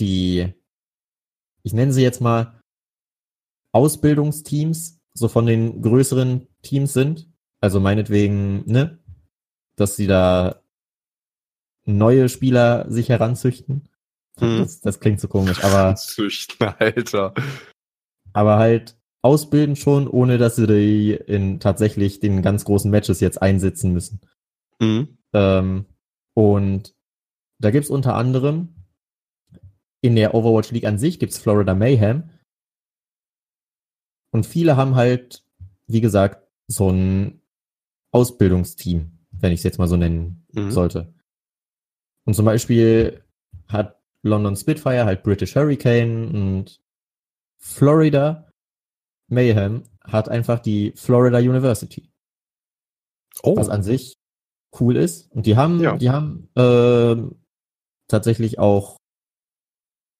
die, 0.00 0.52
ich 1.62 1.72
nenne 1.72 1.92
sie 1.92 2.02
jetzt 2.02 2.20
mal 2.20 2.60
Ausbildungsteams, 3.72 5.00
so 5.14 5.28
von 5.28 5.46
den 5.46 5.80
größeren 5.80 6.48
Teams 6.62 6.92
sind. 6.92 7.28
Also 7.60 7.80
meinetwegen, 7.80 8.64
ne, 8.66 8.98
dass 9.76 9.96
sie 9.96 10.06
da 10.06 10.61
neue 11.84 12.28
Spieler 12.28 12.90
sich 12.90 13.08
heranzüchten. 13.08 13.88
Hm. 14.38 14.58
Das, 14.58 14.80
das 14.80 15.00
klingt 15.00 15.20
so 15.20 15.28
komisch, 15.28 15.62
aber. 15.62 15.94
Züchten, 15.96 16.68
Alter. 16.78 17.34
Aber 18.32 18.58
halt 18.58 18.96
ausbilden 19.22 19.76
schon, 19.76 20.08
ohne 20.08 20.36
dass 20.36 20.56
sie 20.56 20.66
die 20.66 21.12
in 21.12 21.60
tatsächlich 21.60 22.20
den 22.20 22.42
ganz 22.42 22.64
großen 22.64 22.90
Matches 22.90 23.20
jetzt 23.20 23.40
einsetzen 23.40 23.92
müssen. 23.92 24.20
Mhm. 24.80 25.18
Ähm, 25.32 25.86
und 26.34 26.94
da 27.58 27.70
gibt's 27.70 27.90
unter 27.90 28.16
anderem 28.16 28.74
in 30.00 30.16
der 30.16 30.34
Overwatch 30.34 30.72
League 30.72 30.84
an 30.84 30.98
sich 30.98 31.20
gibt's 31.20 31.38
Florida 31.38 31.74
Mayhem. 31.74 32.30
Und 34.32 34.46
viele 34.46 34.76
haben 34.76 34.96
halt, 34.96 35.44
wie 35.86 36.00
gesagt, 36.00 36.48
so 36.66 36.90
ein 36.90 37.40
Ausbildungsteam, 38.10 39.18
wenn 39.30 39.52
ich 39.52 39.60
es 39.60 39.64
jetzt 39.64 39.78
mal 39.78 39.88
so 39.88 39.96
nennen 39.96 40.46
mhm. 40.52 40.72
sollte. 40.72 41.14
Und 42.24 42.34
zum 42.34 42.44
Beispiel 42.44 43.22
hat 43.68 44.00
London 44.22 44.56
Spitfire 44.56 45.04
halt 45.04 45.22
British 45.22 45.56
Hurricane 45.56 46.28
und 46.28 46.80
Florida 47.58 48.48
Mayhem 49.28 49.84
hat 50.04 50.28
einfach 50.28 50.58
die 50.60 50.92
Florida 50.96 51.38
University. 51.38 52.10
Oh. 53.42 53.56
Was 53.56 53.68
an 53.68 53.82
sich 53.82 54.14
cool 54.78 54.96
ist. 54.96 55.30
Und 55.32 55.46
die 55.46 55.56
haben, 55.56 55.80
ja. 55.80 55.96
die 55.96 56.10
haben 56.10 56.48
äh, 56.54 57.16
tatsächlich 58.08 58.58
auch 58.58 58.96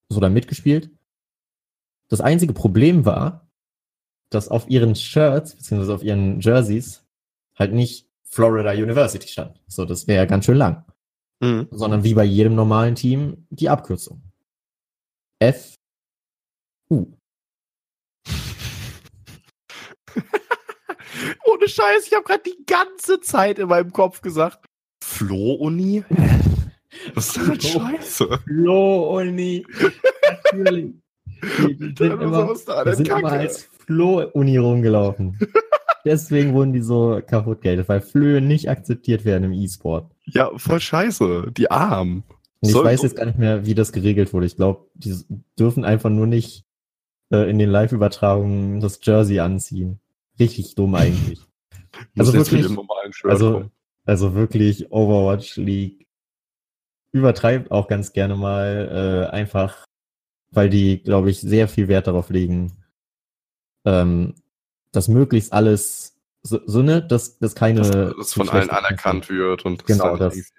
so 0.09 0.21
da 0.21 0.29
mitgespielt. 0.29 0.91
Das 2.09 2.21
einzige 2.21 2.53
Problem 2.53 3.05
war, 3.05 3.49
dass 4.31 4.49
auf 4.49 4.69
ihren 4.69 4.95
Shirts, 4.95 5.55
beziehungsweise 5.55 5.95
auf 5.95 6.03
ihren 6.03 6.41
Jerseys, 6.41 7.05
halt 7.55 7.73
nicht 7.73 8.09
Florida 8.25 8.73
University 8.73 9.29
stand. 9.29 9.61
So, 9.67 9.85
das 9.85 10.07
wäre 10.07 10.23
ja 10.23 10.27
ganz 10.27 10.47
schön 10.47 10.57
lang. 10.57 10.85
Mhm. 11.43 11.69
Sondern 11.73 12.05
wie 12.05 12.15
bei 12.15 12.25
jedem 12.25 12.55
normalen 12.55 12.95
Team 12.95 13.47
die 13.51 13.69
Abkürzung. 13.69 14.23
F 15.41 15.75
U. 16.89 17.07
Ohne 21.45 21.69
Scheiß, 21.69 22.07
ich 22.07 22.15
habe 22.15 22.25
gerade 22.25 22.45
die 22.47 22.65
ganze 22.65 23.21
Zeit 23.21 23.59
in 23.59 23.69
meinem 23.69 23.93
Kopf 23.93 24.21
gesagt, 24.21 24.65
Flo-Uni? 25.03 26.05
Was 27.15 27.37
ist 27.37 27.49
denn 27.49 27.61
Scheiße? 27.61 28.39
Flo-Uni. 28.45 29.67
Natürlich. 30.45 30.95
Die, 31.59 31.77
die 31.77 31.95
sind 31.97 32.01
immer, 32.01 32.55
die 32.55 32.95
sind 32.95 33.09
immer 33.09 33.33
als 33.33 33.69
Flo-Uni 33.87 34.59
rumgelaufen. 34.59 35.37
Deswegen 36.05 36.53
wurden 36.55 36.73
die 36.73 36.83
so 36.83 37.21
kaputt 37.27 37.63
gehatet, 37.63 37.89
weil 37.89 38.01
Flöhe 38.01 38.41
nicht 38.41 38.69
akzeptiert 38.69 39.25
werden 39.25 39.45
im 39.45 39.53
E-Sport. 39.53 40.11
Ja, 40.25 40.51
voll 40.57 40.81
scheiße. 40.81 41.53
Die 41.57 41.71
Armen. 41.71 42.25
Und 42.61 42.69
ich 42.69 42.73
Soll 42.73 42.85
weiß 42.85 43.03
jetzt 43.03 43.17
gar 43.17 43.27
nicht 43.27 43.39
mehr, 43.39 43.67
wie 43.67 43.75
das 43.75 43.93
geregelt 43.93 44.33
wurde. 44.33 44.47
Ich 44.47 44.57
glaube, 44.57 44.87
die 44.95 45.17
dürfen 45.59 45.85
einfach 45.85 46.11
nur 46.11 46.27
nicht 46.27 46.65
äh, 47.31 47.49
in 47.49 47.59
den 47.59 47.71
Live-Übertragungen 47.71 48.81
das 48.81 49.01
Jersey 49.03 49.41
anziehen. 49.41 50.01
Richtig 50.39 50.75
dumm 50.75 50.95
eigentlich. 50.95 51.41
also 52.19 52.33
wirklich, 52.33 52.67
also, 53.25 53.71
also 54.05 54.35
wirklich 54.35 54.91
Overwatch 54.91 55.57
League 55.57 56.07
übertreibt 57.13 57.71
auch 57.71 57.89
ganz 57.89 58.13
gerne 58.13 58.37
mal 58.37 59.29
äh, 59.31 59.35
einfach, 59.35 59.85
weil 60.51 60.71
die, 60.71 61.03
glaube 61.03 61.31
ich, 61.31 61.41
sehr 61.41 61.69
viel 61.69 61.89
Wert 61.89 62.07
darauf 62.07 62.31
legen, 62.31 62.73
ähm, 63.85 64.35
dass 64.93 65.09
möglichst 65.09 65.53
alles 65.53 66.17
so, 66.43 66.61
so 66.67 66.83
ne, 66.83 67.03
dass, 67.03 67.39
dass 67.39 67.55
keine. 67.55 67.81
Dass 67.83 68.17
das 68.17 68.33
von 68.35 68.49
allen 68.49 68.71
anerkannt 68.71 69.29
wird 69.29 69.65
und 69.65 69.81
das 69.81 69.87
genau 69.87 70.17
das. 70.17 70.53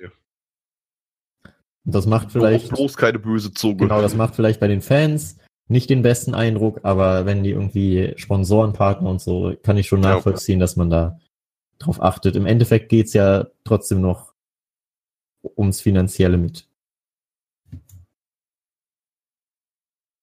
Das 1.86 2.06
macht 2.06 2.32
vielleicht. 2.32 2.70
Bloß 2.70 2.96
keine 2.96 3.20
böse 3.20 3.54
Zunge. 3.54 3.78
Genau, 3.78 4.02
das 4.02 4.16
macht 4.16 4.36
vielleicht 4.36 4.60
bei 4.60 4.68
den 4.68 4.82
Fans 4.82 5.38
nicht 5.68 5.90
den 5.90 6.02
besten 6.02 6.34
Eindruck, 6.34 6.82
aber 6.84 7.26
wenn 7.26 7.44
die 7.44 7.52
irgendwie 7.52 8.14
Sponsorenpartner 8.18 9.10
und 9.10 9.22
so, 9.22 9.56
kann 9.64 9.78
ich 9.78 9.88
schon 9.88 10.02
nachvollziehen, 10.02 10.60
ja, 10.60 10.64
okay. 10.64 10.64
dass 10.64 10.76
man 10.76 10.90
da 10.90 11.20
drauf 11.80 12.02
achtet. 12.02 12.36
Im 12.36 12.46
Endeffekt 12.46 12.90
geht's 12.90 13.14
ja 13.14 13.48
trotzdem 13.64 14.02
noch 14.02 14.34
ums 15.58 15.82
Finanzielle 15.82 16.38
mit. 16.38 16.68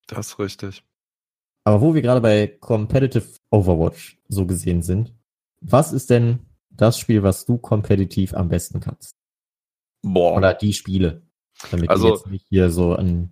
Das 0.06 0.28
ist 0.28 0.38
richtig. 0.38 0.84
Aber 1.64 1.80
wo 1.80 1.94
wir 1.94 2.02
gerade 2.02 2.20
bei 2.20 2.46
Competitive 2.46 3.26
Overwatch 3.50 4.18
so 4.28 4.46
gesehen 4.46 4.82
sind, 4.82 5.14
was 5.60 5.92
ist 5.92 6.10
denn 6.10 6.46
das 6.70 6.98
Spiel, 6.98 7.22
was 7.22 7.44
du 7.44 7.58
kompetitiv 7.58 8.34
am 8.34 8.48
besten 8.48 8.80
kannst? 8.80 9.14
Boah. 10.02 10.36
Oder 10.36 10.54
die 10.54 10.72
Spiele. 10.72 11.22
Damit 11.70 11.90
Also- 11.90 12.14
jetzt 12.14 12.26
nicht 12.26 12.46
hier 12.48 12.70
so 12.70 12.94
an 12.94 13.30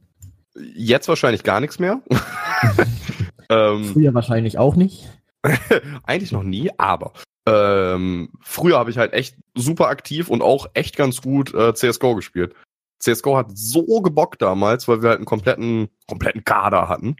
Jetzt 0.74 1.08
wahrscheinlich 1.08 1.44
gar 1.44 1.60
nichts 1.60 1.78
mehr. 1.78 2.02
ähm, 3.48 3.84
früher 3.84 4.12
wahrscheinlich 4.12 4.58
auch 4.58 4.74
nicht. 4.74 5.08
eigentlich 6.02 6.32
noch 6.32 6.42
nie, 6.42 6.70
aber 6.78 7.12
ähm, 7.46 8.30
früher 8.40 8.76
habe 8.76 8.90
ich 8.90 8.98
halt 8.98 9.12
echt 9.12 9.36
super 9.54 9.86
aktiv 9.86 10.28
und 10.28 10.42
auch 10.42 10.66
echt 10.74 10.96
ganz 10.96 11.22
gut 11.22 11.54
äh, 11.54 11.74
CSGO 11.74 12.16
gespielt. 12.16 12.54
CSGO 12.98 13.36
hat 13.36 13.56
so 13.56 14.02
gebockt 14.02 14.42
damals, 14.42 14.88
weil 14.88 15.02
wir 15.02 15.10
halt 15.10 15.18
einen 15.18 15.26
kompletten, 15.26 15.88
kompletten 16.08 16.44
Kader 16.44 16.88
hatten. 16.88 17.14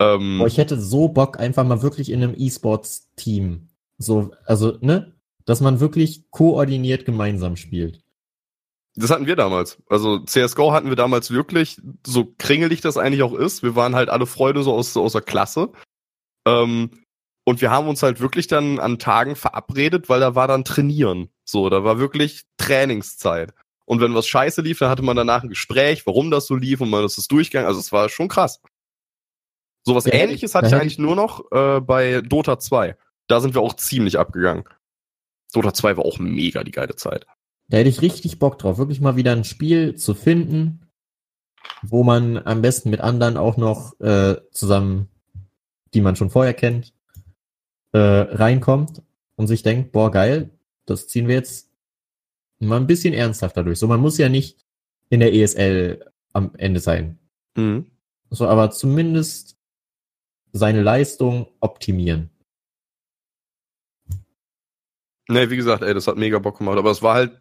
Ähm, 0.00 0.38
Boah, 0.38 0.46
ich 0.46 0.58
hätte 0.58 0.80
so 0.80 1.08
Bock, 1.08 1.38
einfach 1.38 1.64
mal 1.64 1.82
wirklich 1.82 2.10
in 2.10 2.22
einem 2.22 2.34
E-Sports-Team. 2.36 3.68
So, 3.98 4.30
also, 4.44 4.76
ne? 4.80 5.14
Dass 5.44 5.60
man 5.60 5.80
wirklich 5.80 6.30
koordiniert 6.30 7.04
gemeinsam 7.04 7.56
spielt. 7.56 8.00
Das 8.96 9.10
hatten 9.10 9.26
wir 9.26 9.36
damals. 9.36 9.78
Also 9.88 10.20
CSGO 10.20 10.72
hatten 10.72 10.88
wir 10.88 10.96
damals 10.96 11.30
wirklich, 11.30 11.80
so 12.04 12.32
kringelig 12.38 12.80
das 12.80 12.96
eigentlich 12.96 13.22
auch 13.22 13.34
ist. 13.34 13.62
Wir 13.62 13.76
waren 13.76 13.94
halt 13.94 14.08
alle 14.08 14.26
Freunde 14.26 14.62
so 14.62 14.72
aus, 14.72 14.96
aus 14.96 15.12
der 15.12 15.20
Klasse. 15.20 15.70
Ähm, 16.46 16.90
und 17.44 17.60
wir 17.60 17.70
haben 17.70 17.88
uns 17.88 18.02
halt 18.02 18.20
wirklich 18.20 18.48
dann 18.48 18.80
an 18.80 18.98
Tagen 18.98 19.36
verabredet, 19.36 20.08
weil 20.08 20.20
da 20.20 20.34
war 20.34 20.48
dann 20.48 20.64
Trainieren. 20.64 21.28
So, 21.44 21.68
da 21.68 21.84
war 21.84 21.98
wirklich 21.98 22.42
Trainingszeit. 22.56 23.54
Und 23.84 24.00
wenn 24.00 24.14
was 24.14 24.26
scheiße 24.26 24.62
lief, 24.62 24.80
dann 24.80 24.90
hatte 24.90 25.02
man 25.02 25.16
danach 25.16 25.42
ein 25.44 25.50
Gespräch, 25.50 26.06
warum 26.06 26.30
das 26.30 26.46
so 26.46 26.56
lief 26.56 26.80
und 26.80 26.90
man 26.90 27.04
ist 27.04 27.18
es 27.18 27.28
durchgegangen. 27.28 27.68
Also 27.68 27.78
es 27.78 27.92
war 27.92 28.08
schon 28.08 28.28
krass. 28.28 28.60
So 29.86 29.94
was 29.94 30.04
Ja, 30.06 30.14
ähnliches 30.14 30.50
ich- 30.50 30.54
hatte 30.54 30.66
ich 30.66 30.74
eigentlich 30.74 30.98
nur 30.98 31.14
noch 31.14 31.50
äh, 31.52 31.80
bei 31.80 32.20
Dota 32.20 32.58
2. 32.58 32.96
Da 33.28 33.40
sind 33.40 33.54
wir 33.54 33.60
auch 33.62 33.74
ziemlich 33.74 34.18
abgegangen. 34.18 34.64
Dota 35.52 35.72
2 35.72 35.96
war 35.96 36.04
auch 36.04 36.18
mega 36.18 36.64
die 36.64 36.72
geile 36.72 36.96
Zeit. 36.96 37.24
Da 37.68 37.78
hätte 37.78 37.88
ich 37.88 38.02
richtig 38.02 38.38
Bock 38.40 38.58
drauf, 38.58 38.78
wirklich 38.78 39.00
mal 39.00 39.16
wieder 39.16 39.32
ein 39.32 39.44
Spiel 39.44 39.94
zu 39.94 40.14
finden, 40.14 40.88
wo 41.82 42.02
man 42.02 42.36
am 42.38 42.62
besten 42.62 42.90
mit 42.90 43.00
anderen 43.00 43.36
auch 43.36 43.56
noch 43.56 43.98
äh, 44.00 44.36
zusammen, 44.50 45.08
die 45.94 46.00
man 46.00 46.16
schon 46.16 46.30
vorher 46.30 46.54
kennt, 46.54 46.92
äh, 47.92 47.98
reinkommt 47.98 49.02
und 49.36 49.46
sich 49.46 49.62
denkt, 49.62 49.92
boah, 49.92 50.10
geil, 50.10 50.50
das 50.84 51.06
ziehen 51.08 51.28
wir 51.28 51.36
jetzt 51.36 51.70
mal 52.58 52.76
ein 52.76 52.86
bisschen 52.88 53.14
ernsthafter 53.14 53.62
durch. 53.64 53.78
So, 53.78 53.86
man 53.86 54.00
muss 54.00 54.18
ja 54.18 54.28
nicht 54.28 54.64
in 55.10 55.20
der 55.20 55.32
ESL 55.32 56.04
am 56.32 56.52
Ende 56.58 56.80
sein. 56.80 57.18
Mhm. 57.56 57.86
So, 58.30 58.46
aber 58.48 58.70
zumindest 58.70 59.55
seine 60.56 60.82
Leistung 60.82 61.48
optimieren. 61.60 62.30
Ne, 65.28 65.50
wie 65.50 65.56
gesagt, 65.56 65.82
ey, 65.82 65.92
das 65.92 66.06
hat 66.06 66.16
mega 66.16 66.38
Bock 66.38 66.58
gemacht, 66.58 66.78
aber 66.78 66.90
es 66.90 67.02
war 67.02 67.14
halt 67.14 67.40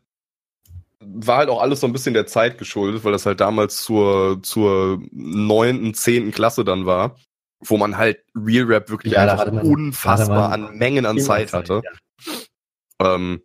war 1.00 1.38
halt 1.38 1.50
auch 1.50 1.62
alles 1.62 1.82
so 1.82 1.88
ein 1.88 1.94
bisschen 1.94 2.14
der 2.16 2.26
Zeit 2.26 2.58
geschuldet, 2.58 3.04
weil 3.04 3.12
das 3.12 3.26
halt 3.28 3.40
damals 3.40 3.84
zur 3.84 4.42
zur 4.42 5.04
neunten, 5.12 5.94
zehnten 5.94 6.32
Klasse 6.32 6.64
dann 6.66 6.86
war, 6.88 7.18
wo 7.60 7.78
man 7.78 7.98
halt 7.98 8.24
Real 8.36 8.66
Rap 8.66 8.90
wirklich 8.90 9.14
Ja, 9.14 9.32
einfach 9.32 9.52
man- 9.52 9.66
unfassbar 9.68 10.52
an 10.52 10.76
Mengen 10.78 11.06
an 11.06 11.18
Immer 11.18 11.26
Zeit 11.26 11.54
hatte. 11.54 11.82
ja. 11.84 13.16
Ähm, 13.16 13.42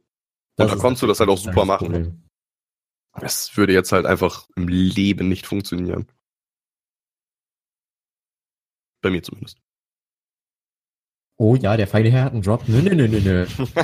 Das 0.57 0.71
da 0.71 0.77
konntest 0.77 1.03
du 1.03 1.07
das 1.07 1.21
halt 1.21 1.29
auch 1.29 1.37
super 1.39 1.65
machen. 1.67 1.89
Problem. 1.89 2.23
das 3.21 3.55
würde 3.57 3.73
jetzt 3.75 3.93
halt 3.93 4.07
einfach 4.07 4.49
im 4.57 4.69
Leben 4.69 5.29
nicht 5.29 5.47
funktionieren. 5.47 6.07
Bei 9.03 9.11
mir 9.11 9.23
zumindest. 9.23 9.59
Oh 11.39 11.57
ja, 11.57 11.77
der 11.77 11.87
feine 11.87 12.11
Herr 12.11 12.25
hat 12.25 12.33
einen 12.33 12.43
Drop. 12.43 12.69
Nö, 12.69 12.83
nö, 12.83 12.95
nö, 12.95 13.09
nö, 13.09 13.21
nö. 13.21 13.47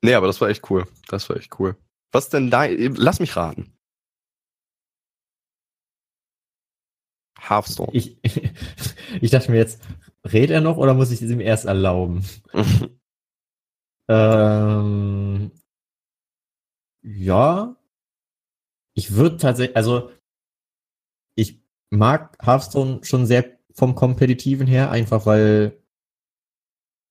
Nee, 0.00 0.14
aber 0.14 0.28
das 0.28 0.40
war 0.40 0.48
echt 0.48 0.70
cool. 0.70 0.86
Das 1.08 1.28
war 1.28 1.36
echt 1.36 1.58
cool. 1.58 1.76
Was 2.12 2.28
denn 2.28 2.50
da? 2.50 2.66
Lass 2.66 3.20
mich 3.20 3.36
raten. 3.36 3.76
Hearthstone. 7.38 7.90
Ich, 7.92 8.16
ich 9.20 9.30
dachte 9.30 9.50
mir 9.50 9.56
jetzt, 9.58 9.82
redet 10.24 10.50
er 10.50 10.60
noch 10.60 10.76
oder 10.76 10.94
muss 10.94 11.10
ich 11.10 11.22
es 11.22 11.30
ihm 11.30 11.40
erst 11.40 11.64
erlauben? 11.64 12.24
Ähm, 14.10 15.52
ja. 17.02 17.76
Ich 18.94 19.12
würde 19.12 19.36
tatsächlich, 19.36 19.76
also 19.76 20.10
mag 21.90 22.36
Hearthstone 22.44 23.00
schon 23.02 23.26
sehr 23.26 23.58
vom 23.72 23.94
Kompetitiven 23.94 24.66
her, 24.66 24.90
einfach 24.90 25.26
weil 25.26 25.78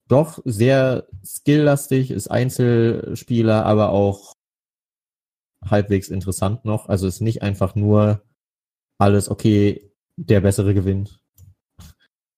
doch 0.08 0.40
sehr 0.46 1.08
skilllastig 1.24 2.12
ist 2.12 2.30
Einzelspieler, 2.30 3.66
aber 3.66 3.90
auch 3.90 4.34
halbwegs 5.66 6.10
interessant 6.10 6.66
noch. 6.66 6.88
Also 6.88 7.08
ist 7.08 7.22
nicht 7.22 7.42
einfach 7.42 7.76
nur 7.76 8.24
alles, 8.98 9.30
okay, 9.30 9.92
der 10.16 10.42
Bessere 10.42 10.74
gewinnt. 10.74 11.20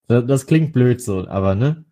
Das, 0.08 0.48
klingt 0.48 0.74
blöd 0.74 1.02
so, 1.02 1.28
aber 1.28 1.56
ne? 1.56 1.86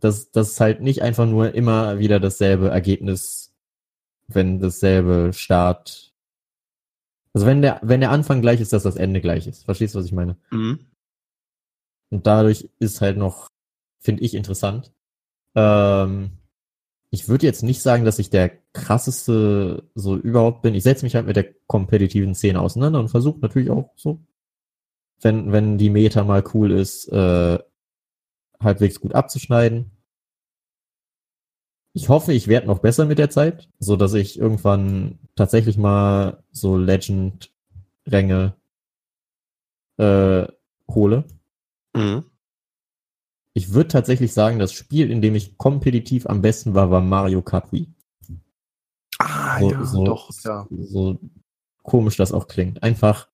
Das, 0.00 0.30
das 0.30 0.50
ist 0.52 0.60
halt 0.60 0.82
nicht 0.82 1.00
einfach 1.00 1.26
nur 1.26 1.54
immer 1.54 1.98
wieder 1.98 2.20
dasselbe 2.20 2.68
Ergebnis, 2.68 3.54
wenn 4.26 4.60
dasselbe 4.60 5.32
Start. 5.32 6.13
Also 7.34 7.46
wenn 7.46 7.62
der, 7.62 7.80
wenn 7.82 8.00
der 8.00 8.10
Anfang 8.10 8.40
gleich 8.40 8.60
ist, 8.60 8.72
dass 8.72 8.84
das 8.84 8.96
Ende 8.96 9.20
gleich 9.20 9.46
ist. 9.46 9.64
Verstehst 9.64 9.94
du, 9.94 9.98
was 9.98 10.06
ich 10.06 10.12
meine? 10.12 10.36
mhm. 10.50 10.78
Und 12.10 12.28
dadurch 12.28 12.70
ist 12.78 13.00
halt 13.00 13.16
noch, 13.16 13.50
finde 13.98 14.22
ich, 14.22 14.34
interessant. 14.34 14.92
Ähm, 15.56 16.30
ich 17.10 17.28
würde 17.28 17.46
jetzt 17.46 17.62
nicht 17.62 17.82
sagen, 17.82 18.04
dass 18.04 18.20
ich 18.20 18.30
der 18.30 18.50
krasseste 18.72 19.82
so 19.94 20.16
überhaupt 20.16 20.62
bin. 20.62 20.74
Ich 20.74 20.84
setze 20.84 21.04
mich 21.04 21.16
halt 21.16 21.26
mit 21.26 21.34
der 21.34 21.52
kompetitiven 21.66 22.36
Szene 22.36 22.60
auseinander 22.60 23.00
und 23.00 23.08
versuche 23.08 23.40
natürlich 23.40 23.70
auch 23.70 23.90
so, 23.96 24.20
wenn, 25.20 25.50
wenn 25.50 25.78
die 25.78 25.90
Meta 25.90 26.22
mal 26.22 26.44
cool 26.54 26.70
ist, 26.70 27.08
äh, 27.08 27.58
halbwegs 28.60 29.00
gut 29.00 29.14
abzuschneiden. 29.14 29.90
Ich 31.96 32.08
hoffe, 32.08 32.32
ich 32.32 32.48
werde 32.48 32.66
noch 32.66 32.80
besser 32.80 33.06
mit 33.06 33.18
der 33.18 33.30
Zeit, 33.30 33.68
so 33.78 33.94
dass 33.94 34.14
ich 34.14 34.36
irgendwann 34.36 35.20
tatsächlich 35.36 35.78
mal 35.78 36.42
so 36.50 36.76
Legend-Ränge 36.76 38.56
äh, 39.98 40.46
hole. 40.88 41.24
Mhm. 41.94 42.24
Ich 43.52 43.72
würde 43.72 43.88
tatsächlich 43.88 44.32
sagen, 44.32 44.58
das 44.58 44.72
Spiel, 44.72 45.08
in 45.08 45.22
dem 45.22 45.36
ich 45.36 45.56
kompetitiv 45.56 46.26
am 46.26 46.42
besten 46.42 46.74
war, 46.74 46.90
war 46.90 47.00
Mario 47.00 47.42
Kart 47.42 47.70
Wii. 47.70 47.86
Ah, 49.20 49.60
So, 49.60 49.70
ja, 49.70 49.84
so, 49.84 50.04
doch, 50.04 50.30
ja. 50.42 50.66
so 50.70 51.20
komisch 51.84 52.16
das 52.16 52.32
auch 52.32 52.48
klingt. 52.48 52.82
Einfach, 52.82 53.28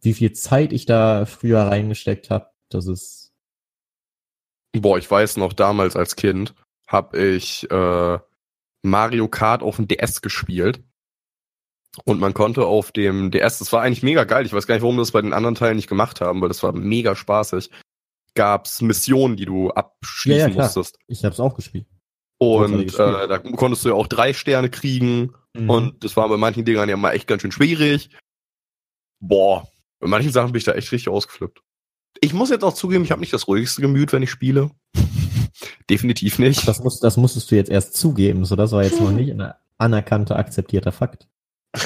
wie 0.00 0.14
viel 0.14 0.32
Zeit 0.32 0.72
ich 0.72 0.86
da 0.86 1.26
früher 1.26 1.62
reingesteckt 1.62 2.30
habe, 2.30 2.50
das 2.68 2.86
ist. 2.86 3.32
Boah, 4.72 4.96
ich 4.96 5.10
weiß 5.10 5.38
noch, 5.38 5.52
damals 5.52 5.96
als 5.96 6.14
Kind 6.14 6.54
habe 6.86 7.18
ich 7.18 7.70
äh, 7.70 8.18
Mario 8.82 9.28
Kart 9.28 9.62
auf 9.62 9.76
dem 9.76 9.88
DS 9.88 10.22
gespielt. 10.22 10.82
Und 12.04 12.20
man 12.20 12.34
konnte 12.34 12.66
auf 12.66 12.92
dem 12.92 13.30
DS, 13.30 13.58
das 13.58 13.72
war 13.72 13.82
eigentlich 13.82 14.02
mega 14.02 14.24
geil. 14.24 14.44
Ich 14.44 14.52
weiß 14.52 14.66
gar 14.66 14.74
nicht, 14.74 14.82
warum 14.82 14.96
wir 14.96 15.02
das 15.02 15.12
bei 15.12 15.22
den 15.22 15.32
anderen 15.32 15.54
Teilen 15.54 15.76
nicht 15.76 15.88
gemacht 15.88 16.20
haben, 16.20 16.40
weil 16.40 16.48
das 16.48 16.62
war 16.62 16.72
mega 16.72 17.16
spaßig. 17.16 17.70
Gab's 18.34 18.82
Missionen, 18.82 19.36
die 19.36 19.46
du 19.46 19.70
abschließen 19.70 20.50
Ja, 20.50 20.56
ja, 20.56 20.62
musstest. 20.62 20.98
Ich 21.06 21.24
habe 21.24 21.32
es 21.32 21.40
auch 21.40 21.54
gespielt. 21.54 21.86
Und 22.38 22.94
äh, 22.94 23.28
da 23.28 23.38
konntest 23.38 23.84
du 23.84 23.88
ja 23.88 23.94
auch 23.94 24.08
drei 24.08 24.34
Sterne 24.34 24.68
kriegen. 24.68 25.34
Mhm. 25.54 25.70
Und 25.70 26.04
das 26.04 26.16
war 26.18 26.28
bei 26.28 26.36
manchen 26.36 26.66
Dingern 26.66 26.88
ja 26.88 26.98
mal 26.98 27.12
echt 27.12 27.26
ganz 27.26 27.42
schön 27.42 27.52
schwierig. 27.52 28.10
Boah, 29.20 29.66
bei 30.00 30.06
manchen 30.06 30.32
Sachen 30.32 30.52
bin 30.52 30.58
ich 30.58 30.64
da 30.64 30.72
echt 30.72 30.92
richtig 30.92 31.08
ausgeflippt. 31.08 31.62
Ich 32.20 32.34
muss 32.34 32.50
jetzt 32.50 32.64
auch 32.64 32.74
zugeben, 32.74 33.04
ich 33.04 33.10
habe 33.10 33.20
nicht 33.20 33.32
das 33.32 33.48
ruhigste 33.48 33.80
Gemüt, 33.80 34.12
wenn 34.12 34.22
ich 34.22 34.30
spiele. 34.30 34.70
Definitiv 35.88 36.38
nicht. 36.38 36.66
das, 36.68 36.82
muss, 36.82 37.00
das 37.00 37.16
musstest 37.16 37.50
du 37.50 37.56
jetzt 37.56 37.70
erst 37.70 37.94
zugeben, 37.94 38.44
so 38.44 38.56
das 38.56 38.72
war 38.72 38.84
jetzt 38.84 39.00
noch 39.00 39.10
nicht 39.10 39.30
ein 39.30 39.52
anerkannter, 39.78 40.36
akzeptierter 40.36 40.92
Fakt. 40.92 41.28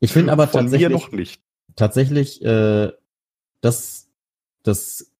Ich 0.00 0.12
finde 0.12 0.32
aber 0.32 0.48
Von 0.48 0.64
tatsächlich, 0.64 0.88
mir 0.88 0.94
noch 0.94 1.12
nicht. 1.12 1.40
tatsächlich, 1.76 2.44
äh, 2.44 2.92
dass 3.62 4.10
das 4.62 5.14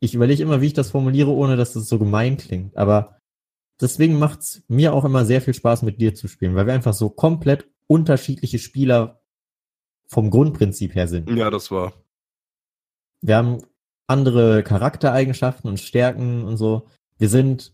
ich 0.00 0.14
überlege 0.14 0.42
immer, 0.42 0.60
wie 0.60 0.66
ich 0.66 0.72
das 0.72 0.90
formuliere, 0.90 1.30
ohne 1.30 1.56
dass 1.56 1.74
das 1.74 1.88
so 1.88 1.98
gemein 1.98 2.38
klingt. 2.38 2.76
Aber 2.76 3.18
deswegen 3.80 4.18
macht's 4.18 4.62
mir 4.66 4.94
auch 4.94 5.04
immer 5.04 5.24
sehr 5.24 5.42
viel 5.42 5.54
Spaß, 5.54 5.82
mit 5.82 6.00
dir 6.00 6.14
zu 6.14 6.26
spielen, 6.26 6.54
weil 6.54 6.66
wir 6.66 6.74
einfach 6.74 6.94
so 6.94 7.10
komplett 7.10 7.68
unterschiedliche 7.86 8.58
Spieler 8.58 9.20
vom 10.06 10.30
Grundprinzip 10.30 10.94
her 10.94 11.06
sind. 11.06 11.28
Ja, 11.30 11.50
das 11.50 11.70
war. 11.70 11.92
Wir 13.20 13.36
haben 13.36 13.62
andere 14.10 14.62
Charaktereigenschaften 14.62 15.70
und 15.70 15.80
Stärken 15.80 16.44
und 16.44 16.56
so. 16.56 16.86
Wir 17.18 17.28
sind 17.28 17.72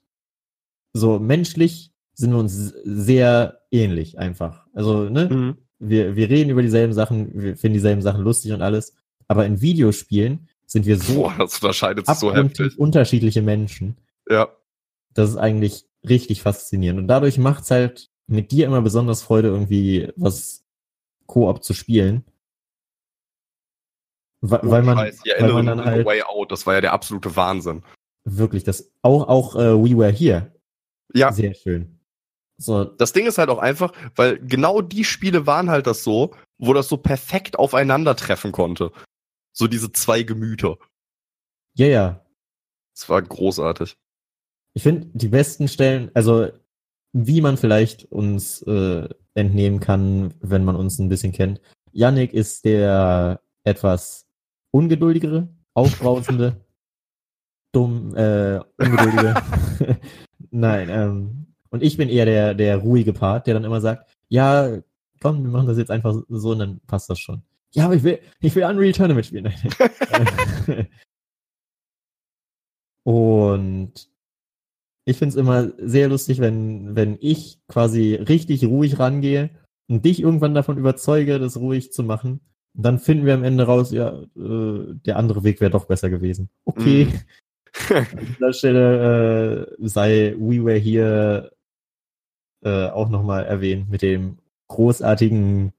so 0.92 1.18
menschlich 1.18 1.92
sind 2.16 2.30
wir 2.32 2.38
uns 2.38 2.72
sehr 2.84 3.60
ähnlich 3.70 4.18
einfach. 4.18 4.66
Also, 4.72 5.10
ne? 5.10 5.28
Mhm. 5.28 5.56
wir, 5.78 6.16
wir 6.16 6.30
reden 6.30 6.50
über 6.50 6.62
dieselben 6.62 6.94
Sachen, 6.94 7.30
wir 7.34 7.56
finden 7.56 7.74
dieselben 7.74 8.00
Sachen 8.00 8.22
lustig 8.22 8.52
und 8.52 8.62
alles. 8.62 8.94
Aber 9.28 9.44
in 9.44 9.60
Videospielen 9.60 10.48
sind 10.64 10.86
wir 10.86 10.98
so 10.98 11.14
Boah, 11.14 11.34
das 11.38 11.54
unterscheidet 11.56 12.06
so 12.06 12.34
heftig. 12.34 12.78
unterschiedliche 12.78 13.42
Menschen. 13.42 13.98
Ja. 14.28 14.48
Das 15.12 15.30
ist 15.30 15.36
eigentlich 15.36 15.84
richtig 16.08 16.42
faszinierend. 16.42 17.00
Und 17.00 17.08
dadurch 17.08 17.38
macht's 17.38 17.70
halt 17.70 18.08
mit 18.26 18.50
dir 18.50 18.66
immer 18.66 18.80
besonders 18.80 19.22
Freude, 19.22 19.48
irgendwie 19.48 20.10
was 20.16 20.64
Koop 21.26 21.62
zu 21.62 21.74
spielen. 21.74 22.24
Weil, 24.40 24.60
weil 24.62 24.82
man, 24.82 24.98
Scheiß, 24.98 25.22
weil 25.38 25.52
man 25.52 25.66
dann 25.66 25.84
halt 25.84 26.06
Way 26.06 26.22
Out, 26.22 26.52
das 26.52 26.66
war 26.66 26.74
ja 26.74 26.80
der 26.80 26.92
absolute 26.92 27.34
Wahnsinn. 27.36 27.82
wirklich 28.24 28.64
das, 28.64 28.90
auch, 29.02 29.28
auch 29.28 29.56
äh, 29.56 29.74
We 29.74 29.96
Were 29.96 30.12
Here, 30.12 30.52
Ja, 31.14 31.32
sehr 31.32 31.54
schön. 31.54 32.00
So, 32.58 32.84
das 32.84 33.12
Ding 33.12 33.26
ist 33.26 33.38
halt 33.38 33.50
auch 33.50 33.58
einfach, 33.58 33.92
weil 34.14 34.38
genau 34.38 34.80
die 34.80 35.04
Spiele 35.04 35.46
waren 35.46 35.70
halt 35.70 35.86
das 35.86 36.02
so, 36.02 36.34
wo 36.58 36.72
das 36.72 36.88
so 36.88 36.96
perfekt 36.96 37.58
aufeinandertreffen 37.58 38.52
konnte. 38.52 38.92
So 39.52 39.66
diese 39.66 39.92
zwei 39.92 40.22
Gemüter. 40.22 40.78
ja, 41.74 41.86
ja. 41.86 42.26
Es 42.94 43.08
war 43.10 43.20
großartig. 43.20 43.98
Ich 44.72 44.82
finde, 44.82 45.08
die 45.12 45.28
besten 45.28 45.68
Stellen, 45.68 46.10
also 46.14 46.48
wie 47.12 47.42
man 47.42 47.58
vielleicht 47.58 48.04
uns 48.10 48.62
äh, 48.62 49.08
entnehmen 49.34 49.80
kann, 49.80 50.34
wenn 50.40 50.64
man 50.64 50.76
uns 50.76 50.98
ein 50.98 51.08
bisschen 51.08 51.32
kennt. 51.32 51.60
Yannick 51.92 52.32
ist 52.32 52.64
der 52.64 53.40
etwas 53.64 54.25
ungeduldigere, 54.76 55.48
aufbrausende, 55.74 56.64
dumm, 57.72 58.14
äh, 58.14 58.60
ungeduldige. 58.78 59.34
Nein, 60.50 60.88
ähm, 60.90 61.46
und 61.70 61.82
ich 61.82 61.96
bin 61.96 62.08
eher 62.08 62.24
der, 62.24 62.54
der 62.54 62.76
ruhige 62.78 63.12
Part, 63.12 63.46
der 63.46 63.54
dann 63.54 63.64
immer 63.64 63.80
sagt, 63.80 64.08
ja, 64.28 64.78
komm, 65.20 65.42
wir 65.44 65.50
machen 65.50 65.66
das 65.66 65.78
jetzt 65.78 65.90
einfach 65.90 66.14
so 66.28 66.50
und 66.50 66.58
dann 66.58 66.80
passt 66.86 67.10
das 67.10 67.18
schon. 67.18 67.42
Ja, 67.72 67.86
aber 67.86 67.94
ich 67.94 68.02
will, 68.02 68.20
ich 68.40 68.54
will 68.54 68.64
Unreal 68.64 68.92
Tournament 68.92 69.26
spielen. 69.26 69.52
und 73.04 73.92
ich 75.04 75.16
find's 75.16 75.36
immer 75.36 75.70
sehr 75.78 76.08
lustig, 76.08 76.40
wenn, 76.40 76.96
wenn 76.96 77.18
ich 77.20 77.60
quasi 77.68 78.14
richtig 78.14 78.64
ruhig 78.64 78.98
rangehe 78.98 79.50
und 79.88 80.04
dich 80.04 80.20
irgendwann 80.20 80.54
davon 80.54 80.78
überzeuge, 80.78 81.38
das 81.38 81.58
ruhig 81.58 81.92
zu 81.92 82.02
machen. 82.02 82.40
Und 82.76 82.82
dann 82.82 82.98
finden 82.98 83.24
wir 83.24 83.34
am 83.34 83.44
Ende 83.44 83.64
raus, 83.64 83.90
ja, 83.90 84.10
äh, 84.10 84.94
der 85.06 85.16
andere 85.16 85.44
Weg 85.44 85.60
wäre 85.60 85.70
doch 85.70 85.86
besser 85.86 86.10
gewesen. 86.10 86.50
Okay. 86.64 87.08
An 87.90 88.06
dieser 88.28 88.52
Stelle 88.52 89.66
äh, 89.80 89.88
sei 89.88 90.34
We 90.38 90.64
Were 90.64 90.78
Here 90.78 91.52
äh, 92.62 92.88
auch 92.88 93.08
nochmal 93.08 93.44
erwähnt 93.44 93.88
mit 93.88 94.02
dem 94.02 94.38
großartigen 94.68 95.72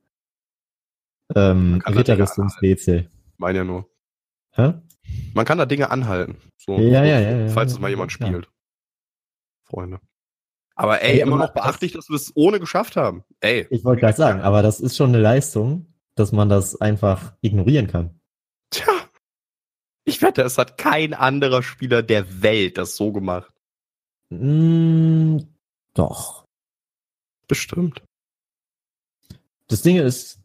ähm, 1.35 1.81
Ritterrüstungsrätsel. 1.85 3.09
Meine 3.37 3.59
ja 3.59 3.63
nur. 3.63 3.89
Hä? 4.51 4.73
Man 5.33 5.45
kann 5.45 5.57
da 5.57 5.65
Dinge 5.65 5.91
anhalten. 5.91 6.37
So, 6.57 6.77
Ja, 6.77 7.03
ja, 7.03 7.19
ja, 7.19 7.37
ja, 7.37 7.47
falls 7.49 7.71
ja, 7.71 7.75
es 7.75 7.81
mal 7.81 7.89
jemand 7.89 8.11
ja. 8.19 8.27
spielt. 8.27 8.49
Freunde. 9.63 9.99
Aber 10.75 11.01
ey, 11.01 11.13
Ey, 11.13 11.21
immer 11.21 11.37
noch 11.37 11.53
beachtlich, 11.53 11.91
dass 11.93 12.09
wir 12.09 12.15
es 12.15 12.31
ohne 12.35 12.59
geschafft 12.59 12.95
haben. 12.95 13.23
Ey. 13.39 13.67
Ich 13.69 13.83
wollte 13.83 14.01
gerade 14.01 14.17
sagen, 14.17 14.41
aber 14.41 14.61
das 14.61 14.79
ist 14.79 14.95
schon 14.95 15.09
eine 15.09 15.19
Leistung, 15.19 15.87
dass 16.19 16.31
man 16.31 16.49
das 16.49 16.79
einfach 16.81 17.35
ignorieren 17.41 17.87
kann. 17.87 18.19
Tja. 18.69 18.93
Ich 20.03 20.21
wette, 20.21 20.41
es 20.41 20.57
hat 20.57 20.77
kein 20.77 21.13
anderer 21.13 21.63
Spieler 21.63 22.01
der 22.01 22.41
Welt 22.41 22.77
das 22.77 22.95
so 22.95 23.11
gemacht. 23.11 23.51
Mm, 24.29 25.39
doch. 25.93 26.45
Bestimmt. 27.47 28.03
Das 29.67 29.81
Ding 29.81 29.97
ist, 29.97 30.39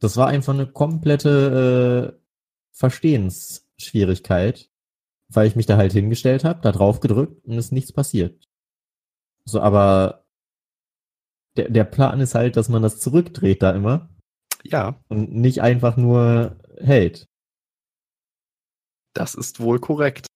das 0.00 0.16
war 0.16 0.28
einfach 0.28 0.54
eine 0.54 0.66
komplette 0.66 2.14
äh, 2.16 2.20
Verstehensschwierigkeit, 2.72 4.70
weil 5.28 5.46
ich 5.46 5.56
mich 5.56 5.66
da 5.66 5.76
halt 5.76 5.92
hingestellt 5.92 6.44
habe, 6.44 6.60
da 6.60 6.72
drauf 6.72 7.00
gedrückt 7.00 7.44
und 7.44 7.54
ist 7.58 7.72
nichts 7.72 7.92
passiert. 7.92 8.48
So, 9.44 9.60
aber 9.60 10.24
der, 11.56 11.70
der 11.70 11.84
Plan 11.84 12.20
ist 12.20 12.34
halt, 12.34 12.56
dass 12.56 12.68
man 12.68 12.82
das 12.82 12.98
zurückdreht 12.98 13.62
da 13.62 13.70
immer 13.70 14.10
Ja, 14.70 15.00
und 15.08 15.32
nicht 15.34 15.60
einfach 15.62 15.96
nur 15.96 16.58
hält. 16.78 17.26
das 19.14 19.34
ist 19.34 19.60
wohl 19.60 19.80
korrekt. 19.80 20.26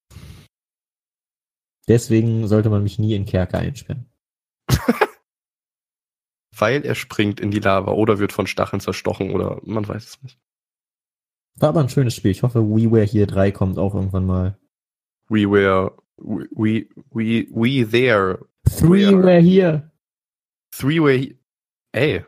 Deswegen 1.88 2.46
sollte 2.48 2.70
man 2.70 2.82
mich 2.82 2.98
nie 2.98 3.14
in 3.14 3.26
Kerker 3.26 3.58
einsperren. 3.58 4.06
Weil 6.56 6.84
er 6.84 6.94
springt 6.94 7.40
in 7.40 7.50
die 7.50 7.58
Lava 7.58 7.92
oder 7.92 8.18
wird 8.18 8.32
von 8.32 8.46
Stacheln 8.46 8.80
zerstochen 8.80 9.30
oder 9.30 9.60
man 9.64 9.86
weiß 9.86 10.06
es 10.06 10.22
nicht. 10.22 10.38
War 11.56 11.70
aber 11.70 11.80
ein 11.80 11.88
schönes 11.88 12.14
Spiel. 12.14 12.30
Ich 12.30 12.42
hoffe, 12.42 12.62
We 12.62 12.90
Were 12.90 13.04
Here 13.04 13.26
3 13.26 13.50
kommt 13.52 13.78
auch 13.78 13.94
irgendwann 13.94 14.26
mal. 14.26 14.58
We 15.28 15.50
were, 15.50 15.96
we, 16.16 16.48
we, 16.52 16.88
we, 17.10 17.48
we 17.50 17.88
there. 17.88 18.46
Three 18.68 19.06
Were. 19.06 19.22
Were 19.22 19.40
Here. 19.40 19.90
Three 20.70 21.00
way. 21.00 21.36
Ey, 21.92 22.24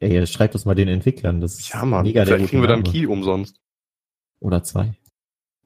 Ey, 0.00 0.26
schreibt 0.26 0.54
das 0.54 0.64
mal 0.64 0.74
den 0.74 0.88
Entwicklern. 0.88 1.40
Das 1.40 1.58
ist 1.58 1.68
ja 1.70 1.84
Mann. 1.84 2.04
mega 2.04 2.24
der 2.24 2.36
Vielleicht 2.36 2.50
kriegen 2.50 2.62
wir 2.62 2.68
dann. 2.68 2.84
Key 2.84 3.06
umsonst. 3.06 3.60
Oder 4.40 4.62
zwei. 4.62 4.94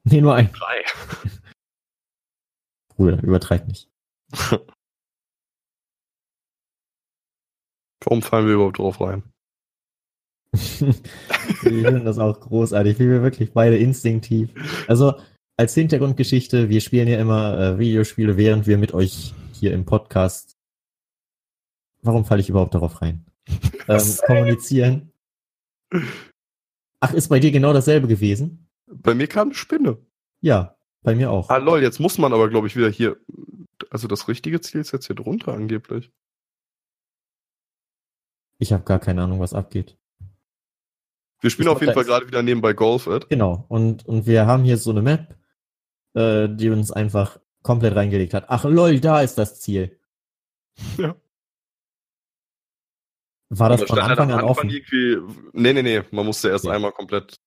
Nee, 0.05 0.19
nur 0.19 0.35
ein. 0.35 0.51
Drei. 0.51 0.83
Bruder, 2.97 3.23
übertreib 3.23 3.69
nicht. 3.69 3.89
Warum 8.03 8.21
fallen 8.21 8.47
wir 8.47 8.55
überhaupt 8.55 8.79
drauf 8.79 8.99
rein? 8.99 9.23
Wir 10.51 10.93
finden 11.61 12.03
das 12.03 12.19
auch 12.19 12.37
großartig, 12.37 12.99
wie 12.99 13.07
wir 13.07 13.21
wirklich 13.21 13.53
beide 13.53 13.77
instinktiv. 13.77 14.49
Also 14.89 15.13
als 15.55 15.73
Hintergrundgeschichte, 15.73 16.67
wir 16.67 16.81
spielen 16.81 17.07
ja 17.07 17.17
immer 17.17 17.57
äh, 17.57 17.79
Videospiele, 17.79 18.35
während 18.35 18.67
wir 18.67 18.77
mit 18.77 18.93
euch 18.93 19.33
hier 19.53 19.73
im 19.73 19.85
Podcast. 19.85 20.57
Warum 22.01 22.25
falle 22.25 22.41
ich 22.41 22.49
überhaupt 22.49 22.75
darauf 22.75 23.01
rein? 23.01 23.25
Ähm, 23.85 24.17
kommunizieren. 24.25 25.11
Ach, 27.01 27.13
ist 27.13 27.27
bei 27.27 27.39
dir 27.39 27.51
genau 27.51 27.73
dasselbe 27.73 28.07
gewesen? 28.07 28.69
Bei 28.87 29.13
mir 29.13 29.27
kam 29.27 29.49
eine 29.49 29.55
Spinne. 29.55 29.97
Ja, 30.39 30.77
bei 31.01 31.15
mir 31.15 31.31
auch. 31.31 31.49
Ah 31.49 31.57
lol, 31.57 31.81
jetzt 31.81 31.99
muss 31.99 32.17
man 32.17 32.31
aber 32.31 32.49
glaube 32.49 32.67
ich 32.67 32.77
wieder 32.77 32.89
hier. 32.89 33.17
Also 33.89 34.07
das 34.07 34.29
richtige 34.29 34.61
Ziel 34.61 34.79
ist 34.79 34.93
jetzt 34.93 35.07
hier 35.07 35.17
drunter 35.17 35.53
angeblich. 35.53 36.11
Ich 38.57 38.71
habe 38.71 38.83
gar 38.83 38.99
keine 38.99 39.23
Ahnung, 39.23 39.41
was 39.41 39.53
abgeht. 39.53 39.97
Wir 41.41 41.49
spielen 41.49 41.67
auf 41.67 41.81
jeden 41.81 41.93
Fall 41.93 42.05
gerade 42.05 42.25
wieder 42.25 42.41
nebenbei 42.41 42.71
Golf, 42.71 43.07
Ed. 43.07 43.27
Genau. 43.27 43.65
Und, 43.67 44.05
und 44.05 44.25
wir 44.25 44.45
haben 44.45 44.63
hier 44.63 44.77
so 44.77 44.91
eine 44.91 45.01
Map, 45.01 45.35
äh, 46.13 46.47
die 46.47 46.69
uns 46.69 46.89
einfach 46.89 47.37
komplett 47.63 47.95
reingelegt 47.95 48.33
hat. 48.33 48.45
Ach 48.47 48.63
lol, 48.63 49.01
da 49.01 49.21
ist 49.21 49.37
das 49.37 49.59
Ziel. 49.59 49.99
Ja. 50.97 51.15
War 53.59 53.69
das 53.69 53.81
Da 53.81 53.87
von 53.87 54.01
halt 54.01 54.11
Anfang 54.11 54.31
am 54.31 54.39
an 54.39 54.45
Anfang 54.45 54.65
offen? 54.65 54.69
Irgendwie, 54.69 55.17
nee, 55.53 55.73
nee, 55.73 55.81
nee, 55.81 56.01
man 56.11 56.25
musste 56.25 56.49
erst 56.49 56.65
Okay. 56.65 56.75
einmal 56.75 56.91
komplett. 56.91 57.37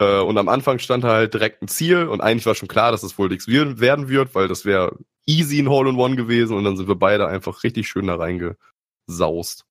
Äh, 0.00 0.20
und 0.20 0.36
am 0.38 0.48
Anfang 0.48 0.78
stand 0.78 1.04
halt 1.04 1.34
direkt 1.34 1.62
ein 1.62 1.68
Ziel 1.68 2.06
und 2.06 2.20
eigentlich 2.20 2.46
war 2.46 2.54
schon 2.54 2.68
klar, 2.68 2.92
dass 2.92 3.02
es 3.02 3.18
wohl 3.18 3.28
nichts 3.28 3.46
werden 3.48 4.08
wird, 4.08 4.34
weil 4.34 4.48
das 4.48 4.64
wäre 4.64 4.98
easy 5.26 5.58
ein 5.60 5.68
Hole 5.68 5.90
in 5.90 5.96
One 5.96 6.16
gewesen 6.16 6.56
und 6.56 6.64
dann 6.64 6.76
sind 6.76 6.88
wir 6.88 6.96
beide 6.96 7.28
einfach 7.28 7.62
richtig 7.62 7.88
schön 7.88 8.06
da 8.06 8.16
reingesaust. 8.16 9.66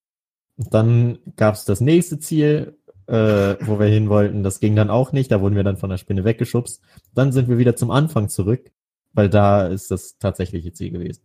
Dann 0.56 1.18
gab 1.36 1.54
es 1.54 1.64
das 1.64 1.80
nächste 1.80 2.18
Ziel, 2.18 2.78
äh, 3.06 3.56
wo 3.60 3.78
wir 3.78 3.86
hin 3.86 4.08
wollten. 4.08 4.42
Das 4.42 4.60
ging 4.60 4.76
dann 4.76 4.90
auch 4.90 5.12
nicht. 5.12 5.30
Da 5.30 5.40
wurden 5.40 5.56
wir 5.56 5.64
dann 5.64 5.76
von 5.76 5.90
der 5.90 5.98
Spinne 5.98 6.24
weggeschubst. 6.24 6.82
Dann 7.14 7.32
sind 7.32 7.48
wir 7.48 7.58
wieder 7.58 7.76
zum 7.76 7.90
Anfang 7.90 8.28
zurück, 8.28 8.70
weil 9.12 9.28
da 9.28 9.66
ist 9.66 9.90
das 9.90 10.18
tatsächliche 10.18 10.72
Ziel 10.72 10.90
gewesen. 10.90 11.22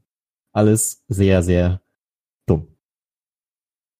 Alles 0.54 1.04
sehr, 1.08 1.44
sehr 1.44 1.82
dumm. 2.46 2.77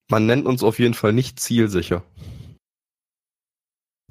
Man 0.10 0.26
nennt 0.26 0.46
uns 0.46 0.64
auf 0.64 0.80
jeden 0.80 0.94
Fall 0.94 1.14
nicht 1.14 1.40
zielsicher. 1.40 2.04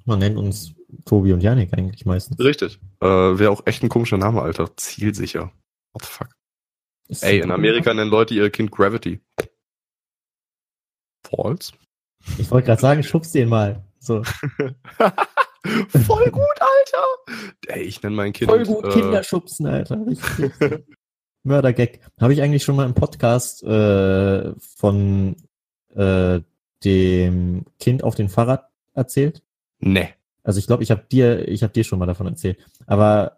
Man 0.04 0.18
nennt 0.18 0.36
uns 0.36 0.74
Tobi 1.04 1.32
und 1.32 1.42
Janik 1.42 1.72
eigentlich 1.72 2.06
meistens. 2.06 2.38
Richtig. 2.38 2.78
Äh, 3.00 3.06
Wäre 3.06 3.50
auch 3.50 3.66
echt 3.66 3.82
ein 3.82 3.88
komischer 3.88 4.18
Name, 4.18 4.42
Alter. 4.42 4.76
Zielsicher. 4.76 5.52
What 5.92 6.02
the 6.02 6.08
fuck? 6.08 6.28
Ist 7.08 7.22
Ey, 7.22 7.40
in. 7.40 7.50
Amerika 7.50 7.92
nennen 7.94 8.10
Leute 8.10 8.34
ihr 8.34 8.50
Kind 8.50 8.70
Gravity. 8.70 9.20
False? 11.26 11.72
Ich 12.38 12.50
wollte 12.50 12.66
gerade 12.66 12.80
sagen, 12.80 13.02
schubst 13.02 13.34
den 13.34 13.48
mal. 13.48 13.84
So. 13.98 14.22
Voll 16.06 16.30
gut, 16.30 16.44
Alter! 16.60 17.54
Ey, 17.66 17.82
ich 17.82 18.02
nenne 18.02 18.14
mein 18.14 18.32
Kind. 18.32 18.50
Voll 18.50 18.64
gut 18.64 18.84
äh, 18.84 18.90
Kinder 18.90 19.24
schubsen, 19.24 19.66
Alter. 19.66 20.04
Mördergag. 21.42 22.00
Habe 22.20 22.32
ich 22.32 22.42
eigentlich 22.42 22.62
schon 22.62 22.76
mal 22.76 22.86
im 22.86 22.94
Podcast 22.94 23.62
äh, 23.64 24.52
von 24.58 25.36
äh, 25.96 26.40
dem 26.84 27.64
Kind 27.78 28.04
auf 28.04 28.14
dem 28.14 28.28
Fahrrad 28.28 28.68
erzählt? 28.94 29.42
Nee. 29.78 30.10
Also 30.42 30.58
ich 30.58 30.66
glaube, 30.66 30.82
ich 30.82 30.90
habe 30.90 31.04
dir, 31.10 31.48
ich 31.48 31.62
habe 31.62 31.72
dir 31.72 31.84
schon 31.84 31.98
mal 31.98 32.06
davon 32.06 32.26
erzählt. 32.26 32.58
Aber 32.86 33.36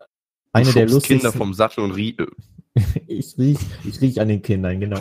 eine 0.52 0.72
der 0.72 0.86
lustigsten. 0.86 1.18
Kinder 1.18 1.32
vom 1.32 1.54
Sattel 1.54 1.84
und 1.84 1.92
rie 1.92 2.16
ich 3.06 3.38
riech, 3.38 3.58
ich 3.84 4.00
riech 4.00 4.20
an 4.20 4.28
den 4.28 4.42
Kindern, 4.42 4.78
genau. 4.80 5.00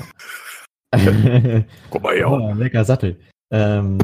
Guck 1.90 2.02
mal 2.02 2.16
her. 2.16 2.32
oh, 2.32 2.54
lecker 2.54 2.86
Sattel. 2.86 3.20
Ähm, 3.52 3.98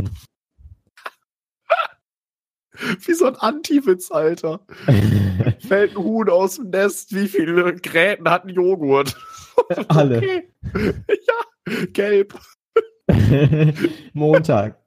Wie 3.06 3.14
so 3.14 3.26
ein 3.26 3.36
Anti-Witz, 3.36 4.12
Alter. 4.12 4.66
Fällt 5.66 5.92
ein 5.92 6.04
Huhn 6.04 6.30
aus 6.30 6.56
dem 6.56 6.70
Nest. 6.72 7.16
Wie 7.16 7.28
viele 7.28 7.76
Gräten 7.76 8.30
hat 8.30 8.46
ein 8.46 8.50
Joghurt? 8.50 9.16
Alle. 9.88 10.18
Okay. 10.18 10.50
Ja, 11.08 11.84
gelb. 11.94 12.38
Montag. 14.14 14.80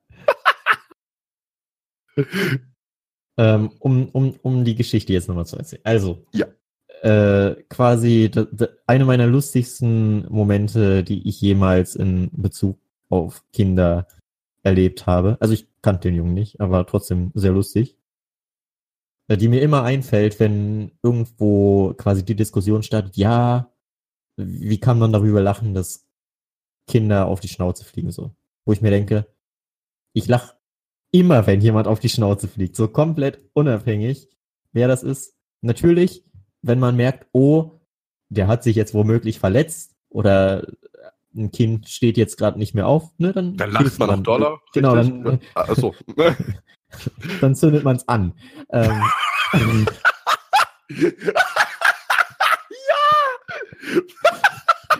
ähm, 3.39 3.71
um, 3.81 4.09
um, 4.11 4.35
um 4.43 4.65
die 4.65 4.75
Geschichte 4.75 5.13
jetzt 5.13 5.29
nochmal 5.29 5.47
zu 5.47 5.57
erzählen. 5.57 5.83
Also, 5.85 6.25
Ja. 6.33 6.47
äh, 7.03 7.57
quasi 7.69 8.31
eine 8.87 9.05
meiner 9.05 9.27
lustigsten 9.27 10.27
Momente, 10.33 11.05
die 11.05 11.29
ich 11.29 11.41
jemals 11.41 11.95
in 11.97 12.31
Bezug 12.33 12.79
auf 13.11 13.45
Kinder 13.53 14.07
erlebt 14.63 15.07
habe. 15.07 15.37
Also 15.41 15.55
ich 15.55 15.69
kannte 15.83 16.09
den 16.09 16.17
Jungen 16.17 16.35
nicht, 16.35 16.61
aber 16.61 16.87
trotzdem 16.87 17.31
sehr 17.35 17.53
lustig. 17.53 17.97
Äh, 19.29 19.37
Die 19.37 19.49
mir 19.49 19.61
immer 19.61 19.83
einfällt, 19.83 20.41
wenn 20.41 20.93
irgendwo 21.03 21.95
quasi 21.95 22.25
die 22.25 22.35
Diskussion 22.35 22.83
startet, 22.83 23.17
ja, 23.17 23.71
wie 24.39 24.81
kann 24.81 24.99
man 24.99 25.13
darüber 25.13 25.41
lachen, 25.41 25.75
dass 25.75 26.06
Kinder 26.87 27.27
auf 27.27 27.41
die 27.41 27.49
Schnauze 27.49 27.85
fliegen 27.85 28.11
so. 28.11 28.35
Wo 28.65 28.73
ich 28.73 28.81
mir 28.81 28.91
denke, 28.91 29.27
ich 30.13 30.27
lach 30.29 30.55
immer, 31.11 31.47
wenn 31.47 31.61
jemand 31.61 31.87
auf 31.89 32.01
die 32.01 32.09
Schnauze 32.09 32.49
fliegt, 32.49 32.77
so 32.77 32.89
komplett 32.89 33.41
unabhängig, 33.53 34.29
wer 34.73 34.89
das 34.89 35.03
ist. 35.03 35.35
Natürlich, 35.61 36.25
wenn 36.63 36.79
man 36.79 36.97
merkt, 36.97 37.27
oh, 37.33 37.81
der 38.29 38.49
hat 38.49 38.63
sich 38.63 38.77
jetzt 38.77 38.95
womöglich 38.95 39.39
verletzt 39.39 39.95
oder 40.09 40.67
ein 41.35 41.51
Kind 41.51 41.89
steht 41.89 42.17
jetzt 42.17 42.37
gerade 42.39 42.59
nicht 42.59 42.75
mehr 42.75 42.87
auf, 42.87 43.11
ne, 43.19 43.33
dann, 43.33 43.57
Dann 43.57 43.71
lacht 43.71 43.83
hilft 43.83 43.99
man 43.99 44.09
noch 44.09 44.23
Dollar. 44.23 44.61
Genau, 44.73 44.95
richtig? 44.95 45.23
dann, 45.23 45.41
Achso. 45.55 45.95
dann 47.41 47.55
zündet 47.55 47.85
man 47.85 47.97
es 47.97 48.09
an. 48.09 48.33
Ähm, 48.71 49.03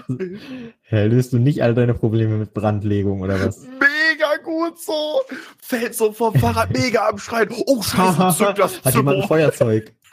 Hä, 0.83 1.07
löst 1.07 1.33
du 1.33 1.39
nicht 1.39 1.63
all 1.63 1.75
deine 1.75 1.95
Probleme 1.95 2.37
mit 2.37 2.55
Brandlegung 2.55 3.21
oder 3.23 3.45
was? 3.45 3.63
Mega 3.67 4.37
gut 4.43 4.79
so. 4.81 5.21
Fällt 5.61 5.95
so 5.95 6.13
vom 6.13 6.35
Fahrrad 6.35 6.71
mega 6.71 7.09
am 7.09 7.19
Schreien. 7.19 7.49
Oh, 7.67 7.83
scheiße, 7.85 8.37
zück 8.39 8.55
das 8.57 8.83
Hat 8.85 8.95
jemand 8.95 9.23
ein. 9.23 9.29
Feuerzeug? 9.29 9.93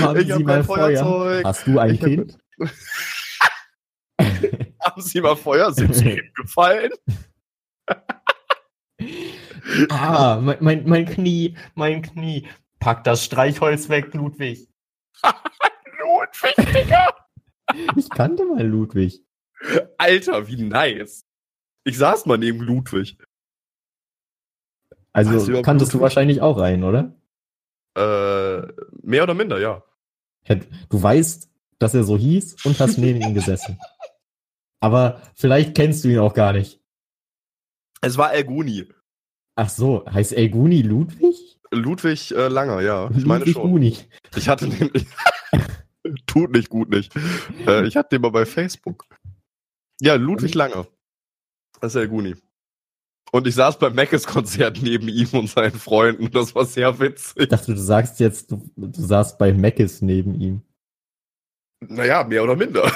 Haben 0.00 0.16
Ich 0.20 0.26
Sie 0.26 0.32
hab 0.32 0.40
mal 0.42 0.54
kein 0.54 0.64
Feuer? 0.64 1.04
Feuerzeug. 1.04 1.44
Hast 1.44 1.66
du 1.66 1.78
ein 1.78 1.94
Ich 1.94 2.00
hab- 2.00 2.08
Kind? 2.08 2.38
Haben 4.84 5.02
Sie 5.02 5.20
mal 5.20 5.36
Feuer? 5.36 5.72
Sind 5.72 5.94
Sie 5.94 6.22
gefallen? 6.36 6.90
Ah, 9.90 10.38
mein, 10.40 10.56
mein, 10.60 10.88
mein 10.88 11.06
Knie, 11.06 11.56
mein 11.74 12.02
Knie. 12.02 12.46
Pack 12.78 13.04
das 13.04 13.24
Streichholz 13.24 13.88
weg, 13.88 14.12
Ludwig. 14.14 14.68
Ludwig, 16.00 16.54
Digga. 16.72 17.08
Ich 17.96 18.08
kannte 18.10 18.44
mal 18.44 18.66
Ludwig. 18.66 19.22
Alter, 19.98 20.46
wie 20.48 20.62
nice. 20.62 21.24
Ich 21.84 21.98
saß 21.98 22.26
mal 22.26 22.38
neben 22.38 22.60
Ludwig. 22.60 23.18
Weißt 25.12 25.30
du 25.30 25.34
Also 25.34 25.46
überhaupt 25.48 25.64
kanntest 25.64 25.92
du 25.92 25.96
Ludwig? 25.98 26.02
wahrscheinlich 26.02 26.40
auch 26.40 26.58
einen, 26.58 26.84
oder? 26.84 27.14
Äh, 27.96 28.66
mehr 29.02 29.22
oder 29.22 29.34
minder, 29.34 29.60
ja. 29.60 29.82
Du 30.90 31.02
weißt, 31.02 31.48
dass 31.78 31.94
er 31.94 32.04
so 32.04 32.16
hieß 32.18 32.64
und 32.64 32.78
hast 32.80 32.98
neben 32.98 33.20
ihm 33.22 33.34
gesessen. 33.34 33.78
Aber 34.80 35.22
vielleicht 35.34 35.74
kennst 35.74 36.04
du 36.04 36.08
ihn 36.08 36.18
auch 36.18 36.34
gar 36.34 36.52
nicht. 36.52 36.80
Es 38.02 38.18
war 38.18 38.34
Elguni. 38.34 38.88
Ach 39.56 39.68
so, 39.70 40.04
heißt 40.06 40.32
Elguni 40.34 40.82
Ludwig? 40.82 41.58
Ludwig 41.70 42.32
äh, 42.32 42.48
Langer, 42.48 42.80
ja. 42.82 43.08
Ich 43.16 43.24
meine 43.24 43.40
Ludwig 43.40 43.54
schon. 43.54 43.70
Guni. 43.70 43.96
Ich 44.36 44.48
hatte 44.48 44.68
den. 44.68 44.90
Tut 46.26 46.50
nicht 46.52 46.68
gut 46.68 46.90
nicht. 46.90 47.14
Äh, 47.66 47.86
ich 47.86 47.96
hatte 47.96 48.10
den 48.16 48.22
mal 48.22 48.30
bei 48.30 48.46
Facebook. 48.46 49.06
Ja, 50.00 50.14
Ludwig 50.14 50.54
Langer. 50.54 50.86
Das 51.80 51.94
ist 51.94 52.00
Elguni. 52.00 52.34
Und 53.32 53.46
ich 53.46 53.54
saß 53.54 53.78
beim 53.78 53.94
Meckes-Konzert 53.94 54.80
neben 54.82 55.08
ihm 55.08 55.28
und 55.32 55.48
seinen 55.48 55.72
Freunden. 55.78 56.30
Das 56.30 56.54
war 56.54 56.64
sehr 56.66 56.90
Ich 56.90 57.00
witzig. 57.00 57.48
dachte, 57.48 57.74
du 57.74 57.80
sagst 57.80 58.20
jetzt, 58.20 58.50
du, 58.52 58.70
du 58.76 59.00
saßt 59.00 59.38
bei 59.38 59.52
Meckes 59.52 60.02
neben 60.02 60.40
ihm. 60.40 60.62
Naja, 61.80 62.22
mehr 62.24 62.44
oder 62.44 62.54
minder. 62.56 62.90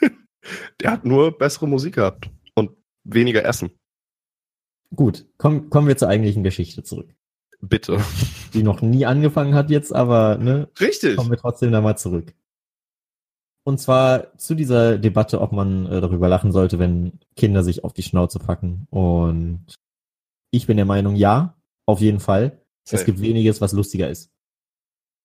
Der 0.80 0.92
hat 0.92 1.04
nur 1.04 1.36
bessere 1.36 1.68
Musik 1.68 1.96
gehabt 1.96 2.30
und 2.54 2.70
weniger 3.04 3.44
Essen. 3.44 3.70
Gut, 4.94 5.26
komm, 5.36 5.68
kommen 5.68 5.86
wir 5.88 5.96
zur 5.98 6.08
eigentlichen 6.08 6.42
Geschichte 6.42 6.82
zurück. 6.82 7.14
Bitte. 7.60 8.00
Die 8.54 8.62
noch 8.62 8.82
nie 8.82 9.04
angefangen 9.04 9.54
hat 9.54 9.70
jetzt, 9.70 9.92
aber 9.94 10.38
ne, 10.38 10.68
Richtig. 10.78 11.16
kommen 11.16 11.30
wir 11.30 11.38
trotzdem 11.38 11.72
da 11.72 11.80
mal 11.80 11.96
zurück. 11.96 12.34
Und 13.64 13.78
zwar 13.78 14.36
zu 14.38 14.54
dieser 14.54 14.96
Debatte, 14.96 15.40
ob 15.40 15.52
man 15.52 15.86
äh, 15.86 16.00
darüber 16.00 16.28
lachen 16.28 16.52
sollte, 16.52 16.78
wenn 16.78 17.20
Kinder 17.36 17.62
sich 17.62 17.84
auf 17.84 17.92
die 17.92 18.02
Schnauze 18.02 18.38
packen. 18.38 18.86
Und 18.90 19.66
ich 20.50 20.66
bin 20.66 20.76
der 20.76 20.86
Meinung, 20.86 21.16
ja, 21.16 21.56
auf 21.84 22.00
jeden 22.00 22.20
Fall. 22.20 22.62
Es 22.84 22.92
Safe. 22.92 23.04
gibt 23.04 23.20
weniges, 23.20 23.60
was 23.60 23.72
lustiger 23.72 24.08
ist. 24.08 24.30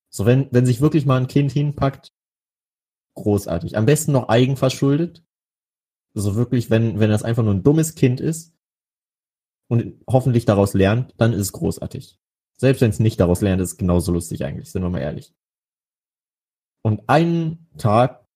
So, 0.10 0.26
wenn, 0.26 0.50
wenn 0.52 0.66
sich 0.66 0.82
wirklich 0.82 1.06
mal 1.06 1.18
ein 1.18 1.28
Kind 1.28 1.52
hinpackt, 1.52 2.12
großartig. 3.16 3.78
Am 3.78 3.86
besten 3.86 4.12
noch 4.12 4.28
eigenverschuldet. 4.28 5.24
Also 6.16 6.36
wirklich, 6.36 6.70
wenn, 6.70 7.00
wenn 7.00 7.10
das 7.10 7.24
einfach 7.24 7.44
nur 7.44 7.54
ein 7.54 7.64
dummes 7.64 7.96
Kind 7.96 8.20
ist 8.20 8.54
und 9.70 10.04
hoffentlich 10.08 10.46
daraus 10.46 10.74
lernt, 10.74 11.14
dann 11.18 11.34
ist 11.34 11.40
es 11.40 11.52
großartig. 11.54 12.20
Selbst 12.58 12.82
wenn 12.82 12.89
es 12.91 12.99
nicht 12.99 13.20
daraus 13.20 13.41
lernt, 13.41 13.62
ist 13.62 13.74
es 13.74 13.78
genauso 13.78 14.12
lustig 14.12 14.45
eigentlich, 14.45 14.72
sind 14.72 14.84
wir 14.84 14.89
mal 14.89 14.99
ehrlich. 14.99 15.34
Und 16.82 17.08
ein 17.08 17.68
Tag 17.78 18.28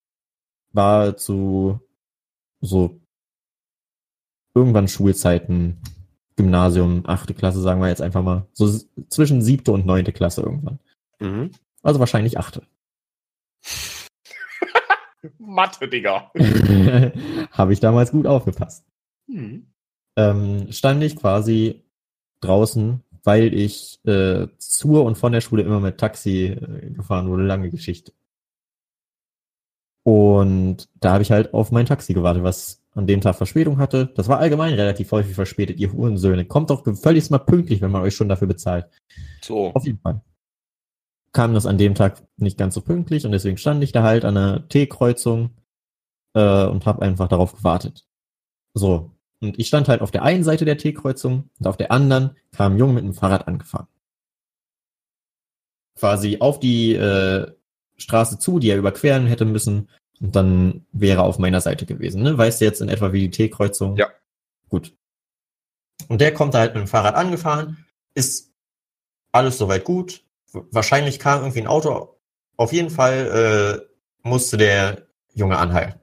war 0.71 1.17
zu 1.17 1.79
so 2.61 3.01
irgendwann 4.53 4.87
Schulzeiten, 4.87 5.81
Gymnasium, 6.35 7.03
achte 7.05 7.33
Klasse, 7.33 7.61
sagen 7.61 7.81
wir 7.81 7.89
jetzt 7.89 8.01
einfach 8.01 8.23
mal, 8.23 8.47
so 8.53 8.67
zwischen 9.09 9.41
siebte 9.41 9.71
und 9.71 9.85
neunte 9.85 10.13
Klasse 10.13 10.41
irgendwann. 10.41 10.79
Mhm. 11.19 11.51
Also 11.81 11.99
wahrscheinlich 11.99 12.37
achte. 12.37 12.63
Mathe, 15.39 15.87
Digga. 15.87 16.31
Habe 17.51 17.73
ich 17.73 17.79
damals 17.79 18.11
gut 18.11 18.27
aufgepasst. 18.27 18.85
Mhm. 19.27 19.73
Ähm, 20.15 20.71
stand 20.71 21.03
ich 21.03 21.15
quasi 21.15 21.83
draußen, 22.41 23.03
weil 23.27 23.53
ich 23.53 23.99
äh, 24.05 24.47
zur 24.57 25.03
und 25.03 25.17
von 25.17 25.33
der 25.33 25.41
Schule 25.41 25.61
immer 25.61 25.81
mit 25.81 25.97
Taxi 25.97 26.45
äh, 26.45 26.91
gefahren 26.91 27.27
wurde, 27.27 27.43
lange 27.43 27.69
Geschichte. 27.69 28.13
Und 30.03 30.87
da 31.01 31.11
habe 31.11 31.23
ich 31.23 31.31
halt 31.31 31.53
auf 31.53 31.73
mein 31.73 31.85
Taxi 31.85 32.13
gewartet, 32.13 32.43
was 32.43 32.81
an 32.93 33.05
dem 33.05 33.19
Tag 33.19 33.35
Verspätung 33.35 33.79
hatte. 33.79 34.13
Das 34.15 34.29
war 34.29 34.39
allgemein 34.39 34.73
relativ 34.75 35.11
häufig 35.11 35.35
verspätet, 35.35 35.77
ihr 35.77 35.91
Hurensöhne. 35.91 36.45
Kommt 36.45 36.69
doch 36.69 36.85
völlig 36.95 37.29
mal 37.29 37.39
pünktlich, 37.39 37.81
wenn 37.81 37.91
man 37.91 38.01
euch 38.01 38.15
schon 38.15 38.29
dafür 38.29 38.47
bezahlt. 38.47 38.85
So. 39.43 39.73
Auf 39.73 39.85
jeden 39.85 39.99
Fall. 39.99 40.21
Kam 41.33 41.53
das 41.53 41.65
an 41.65 41.77
dem 41.77 41.95
Tag 41.95 42.23
nicht 42.37 42.57
ganz 42.57 42.75
so 42.75 42.81
pünktlich 42.81 43.25
und 43.25 43.33
deswegen 43.33 43.57
stand 43.57 43.83
ich 43.83 43.91
da 43.91 44.03
halt 44.03 44.23
an 44.23 44.35
der 44.35 44.69
T-Kreuzung 44.69 45.49
äh, 46.33 46.65
und 46.65 46.85
habe 46.85 47.01
einfach 47.01 47.27
darauf 47.27 47.57
gewartet. 47.57 48.07
So. 48.73 49.11
Und 49.39 49.59
ich 49.59 49.67
stand 49.67 49.87
halt 49.87 50.01
auf 50.01 50.11
der 50.11 50.23
einen 50.23 50.43
Seite 50.43 50.65
der 50.65 50.77
T-Kreuzung 50.77 51.49
und 51.59 51.67
auf 51.67 51.77
der 51.77 51.91
anderen 51.91 52.35
kam 52.55 52.73
ein 52.73 52.77
Junge 52.79 52.93
mit 52.93 53.03
einem 53.03 53.13
Fahrrad 53.13 53.47
angefahren. 53.47 53.87
Quasi 55.95 56.37
auf 56.39 56.59
die 56.59 56.93
äh, 56.93 57.51
Straße 57.97 58.39
zu, 58.39 58.59
die 58.59 58.69
er 58.69 58.77
überqueren 58.77 59.27
hätte 59.27 59.45
müssen. 59.45 59.89
Und 60.19 60.35
dann 60.35 60.85
wäre 60.91 61.21
er 61.21 61.25
auf 61.25 61.37
meiner 61.37 61.61
Seite 61.61 61.85
gewesen. 61.85 62.23
Ne? 62.23 62.37
Weißt 62.37 62.61
du 62.61 62.65
jetzt 62.65 62.81
in 62.81 62.89
etwa 62.89 63.13
wie 63.13 63.21
die 63.21 63.31
T-Kreuzung? 63.31 63.95
Ja. 63.97 64.09
Gut. 64.69 64.95
Und 66.07 66.21
der 66.21 66.33
kommt 66.33 66.53
da 66.53 66.59
halt 66.59 66.73
mit 66.73 66.83
dem 66.83 66.87
Fahrrad 66.87 67.15
angefahren, 67.15 67.85
ist 68.13 68.53
alles 69.31 69.57
soweit 69.57 69.83
gut. 69.83 70.23
Wahrscheinlich 70.51 71.19
kam 71.19 71.41
irgendwie 71.41 71.61
ein 71.61 71.67
Auto. 71.67 72.19
Auf 72.55 72.73
jeden 72.73 72.89
Fall 72.89 73.83
äh, 74.23 74.27
musste 74.27 74.57
der 74.57 75.07
Junge 75.33 75.57
anhalten. 75.57 75.99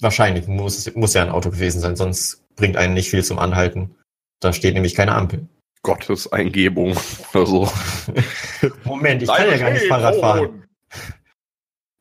Wahrscheinlich 0.00 0.46
muss, 0.46 0.92
muss 0.94 1.14
ja 1.14 1.22
ein 1.22 1.30
Auto 1.30 1.50
gewesen 1.50 1.80
sein, 1.80 1.96
sonst 1.96 2.42
bringt 2.56 2.76
einen 2.76 2.94
nicht 2.94 3.10
viel 3.10 3.24
zum 3.24 3.38
Anhalten. 3.38 3.96
Da 4.40 4.52
steht 4.52 4.74
nämlich 4.74 4.94
keine 4.94 5.14
Ampel. 5.14 5.48
Gottes 5.82 6.32
Eingebung 6.32 6.96
oder 7.32 7.46
so. 7.46 7.72
Moment, 8.84 9.22
ich 9.22 9.28
kann 9.28 9.48
ja 9.48 9.58
gar 9.58 9.70
nicht 9.70 9.86
Fahrrad 9.86 10.16
fahren. 10.16 10.68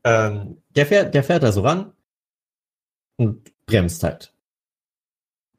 Ähm, 0.05 0.61
der, 0.75 0.85
fährt, 0.85 1.15
der 1.15 1.23
fährt 1.23 1.43
da 1.43 1.53
so 1.53 1.61
ran 1.61 1.93
und 3.15 3.53
bremst 3.65 4.03
halt. 4.03 4.33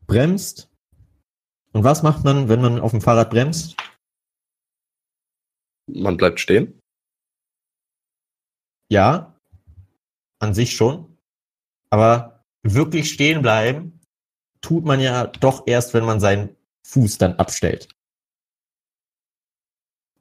Bremst. 0.07 0.70
Und 1.72 1.82
was 1.82 2.03
macht 2.03 2.24
man, 2.24 2.51
wenn 2.51 2.61
man 2.61 2.78
auf 2.78 2.91
dem 2.91 3.01
Fahrrad 3.01 3.30
bremst? 3.30 3.74
Man 5.87 6.18
bleibt 6.18 6.41
stehen. 6.41 6.78
Ja, 8.91 9.35
an 10.41 10.53
sich 10.55 10.76
schon. 10.76 11.14
Aber 11.95 12.45
wirklich 12.64 13.12
stehen 13.12 13.40
bleiben 13.40 14.01
tut 14.61 14.84
man 14.84 14.99
ja 14.99 15.28
doch 15.28 15.68
erst, 15.68 15.95
wenn 15.95 16.05
man 16.05 16.18
sein 16.18 16.57
Fuß 16.88 17.18
dann 17.18 17.34
abstellt. 17.34 17.86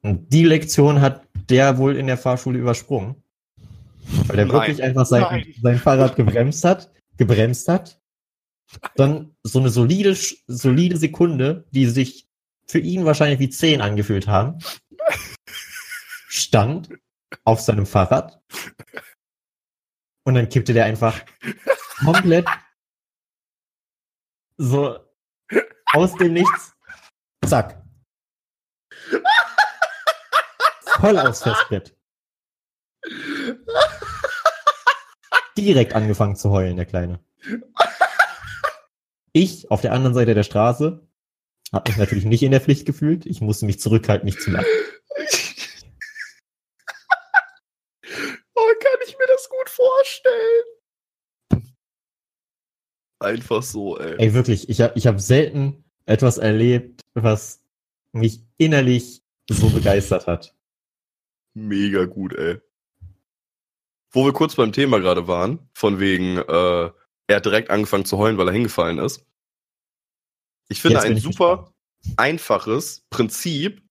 Und 0.03 0.31
die 0.31 0.45
Lektion 0.45 1.01
hat 1.01 1.27
der 1.49 1.79
wohl 1.79 1.97
in 1.97 2.05
der 2.05 2.19
Fahrschule 2.19 2.59
übersprungen. 2.59 3.23
Weil 4.27 4.35
der 4.35 4.45
Nein. 4.45 4.53
wirklich 4.53 4.83
einfach 4.83 5.07
sein, 5.07 5.21
Nein. 5.23 5.53
sein 5.63 5.79
Fahrrad 5.79 6.15
gebremst 6.15 6.63
hat, 6.63 6.91
gebremst 7.17 7.67
hat. 7.67 7.99
Dann 8.95 9.35
so 9.41 9.57
eine 9.57 9.69
solide, 9.69 10.15
solide 10.45 10.97
Sekunde, 10.97 11.65
die 11.71 11.87
sich 11.87 12.29
für 12.67 12.77
ihn 12.79 13.03
wahrscheinlich 13.03 13.39
wie 13.39 13.49
zehn 13.49 13.81
angefühlt 13.81 14.27
haben, 14.27 14.59
stand 16.27 16.89
auf 17.45 17.61
seinem 17.61 17.87
Fahrrad. 17.87 18.43
Und 20.23 20.35
dann 20.35 20.49
kippte 20.49 20.73
der 20.73 20.85
einfach 20.85 21.19
komplett 22.03 22.47
so 24.57 24.99
aus 25.93 26.15
dem 26.15 26.33
Nichts. 26.33 26.73
Zack. 27.45 27.81
Voll 30.99 31.17
aufs 31.19 31.43
Festbett. 31.43 31.97
Direkt 35.57 35.93
angefangen 35.93 36.35
zu 36.35 36.51
heulen, 36.51 36.77
der 36.77 36.85
Kleine. 36.85 37.19
Ich 39.33 39.69
auf 39.71 39.81
der 39.81 39.91
anderen 39.91 40.13
Seite 40.13 40.33
der 40.33 40.43
Straße 40.43 41.05
habe 41.73 41.89
mich 41.89 41.97
natürlich 41.97 42.25
nicht 42.25 42.43
in 42.43 42.51
der 42.51 42.61
Pflicht 42.61 42.85
gefühlt. 42.85 43.25
Ich 43.25 43.41
musste 43.41 43.65
mich 43.65 43.79
zurückhalten, 43.79 44.25
nicht 44.25 44.41
zu 44.41 44.51
lachen. 44.51 44.67
Oh, 48.55 48.73
kann 48.79 48.99
ich 49.05 49.17
mir 49.17 49.25
das 49.27 49.49
gut 49.49 49.67
vorstellen. 49.67 50.63
Einfach 53.23 53.63
so, 53.63 53.97
ey. 53.97 54.15
Ey, 54.17 54.33
wirklich, 54.33 54.69
ich 54.69 54.81
habe 54.81 54.93
ich 54.95 55.07
hab 55.07 55.19
selten 55.19 55.83
etwas 56.05 56.37
erlebt, 56.37 57.01
was 57.13 57.61
mich 58.11 58.41
innerlich 58.57 59.23
so 59.49 59.69
begeistert 59.69 60.27
hat. 60.27 60.55
Mega 61.53 62.05
gut, 62.05 62.33
ey. 62.33 62.59
Wo 64.11 64.25
wir 64.25 64.33
kurz 64.33 64.55
beim 64.55 64.71
Thema 64.71 64.99
gerade 64.99 65.27
waren, 65.27 65.59
von 65.73 65.99
wegen, 65.99 66.37
äh, 66.37 66.91
er 67.27 67.35
hat 67.35 67.45
direkt 67.45 67.69
angefangen 67.69 68.05
zu 68.05 68.17
heulen, 68.17 68.37
weil 68.37 68.47
er 68.47 68.53
hingefallen 68.53 68.99
ist. 68.99 69.25
Ich 70.69 70.81
finde 70.81 71.01
ein 71.01 71.17
ich 71.17 71.23
super 71.23 71.73
einfaches 72.17 73.05
Prinzip. 73.09 73.81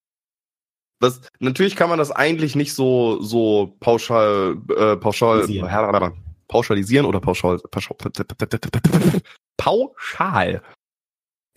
Was, 1.01 1.21
natürlich 1.41 1.75
kann 1.75 1.89
man 1.89 1.99
das 1.99 2.13
eigentlich 2.13 2.55
nicht 2.55 2.75
so, 2.75 3.21
so 3.21 3.77
pauschal, 3.81 4.57
äh, 4.77 4.97
pauschal, 4.97 5.49
Pauschalisieren. 6.49 7.07
oder 7.07 7.21
pauschal, 7.21 7.59
pauschal, 7.71 7.97
pauschal. 9.57 10.63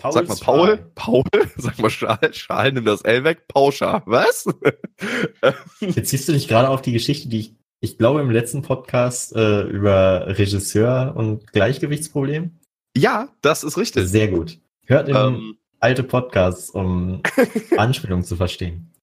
Sag 0.01 0.27
mal 0.27 0.35
Paul, 0.41 0.91
Paul, 0.95 1.23
sag 1.57 1.79
mal 1.79 1.89
Schal, 1.89 2.33
Schal, 2.33 2.71
nimm 2.73 2.85
das 2.85 3.01
L 3.01 3.23
weg, 3.23 3.47
Pauschal. 3.47 4.03
Was? 4.05 4.45
Beziehst 5.79 6.27
du 6.27 6.33
dich 6.33 6.47
gerade 6.47 6.69
auf 6.69 6.81
die 6.81 6.91
Geschichte, 6.91 7.29
die 7.29 7.39
ich, 7.39 7.55
ich 7.79 7.97
glaube, 7.97 8.21
im 8.21 8.29
letzten 8.29 8.61
Podcast 8.61 9.35
äh, 9.35 9.61
über 9.61 10.27
Regisseur 10.37 11.13
und 11.15 11.51
Gleichgewichtsproblem? 11.51 12.59
ja, 12.97 13.29
das 13.41 13.63
ist 13.63 13.77
richtig. 13.77 14.07
Sehr 14.07 14.27
gut. 14.29 14.59
Hört 14.85 15.09
in 15.09 15.15
Ähm, 15.15 15.57
alte 15.79 16.03
Podcasts, 16.03 16.69
um 16.69 17.21
Anspielungen 17.77 18.23
zu 18.25 18.35
verstehen. 18.35 18.93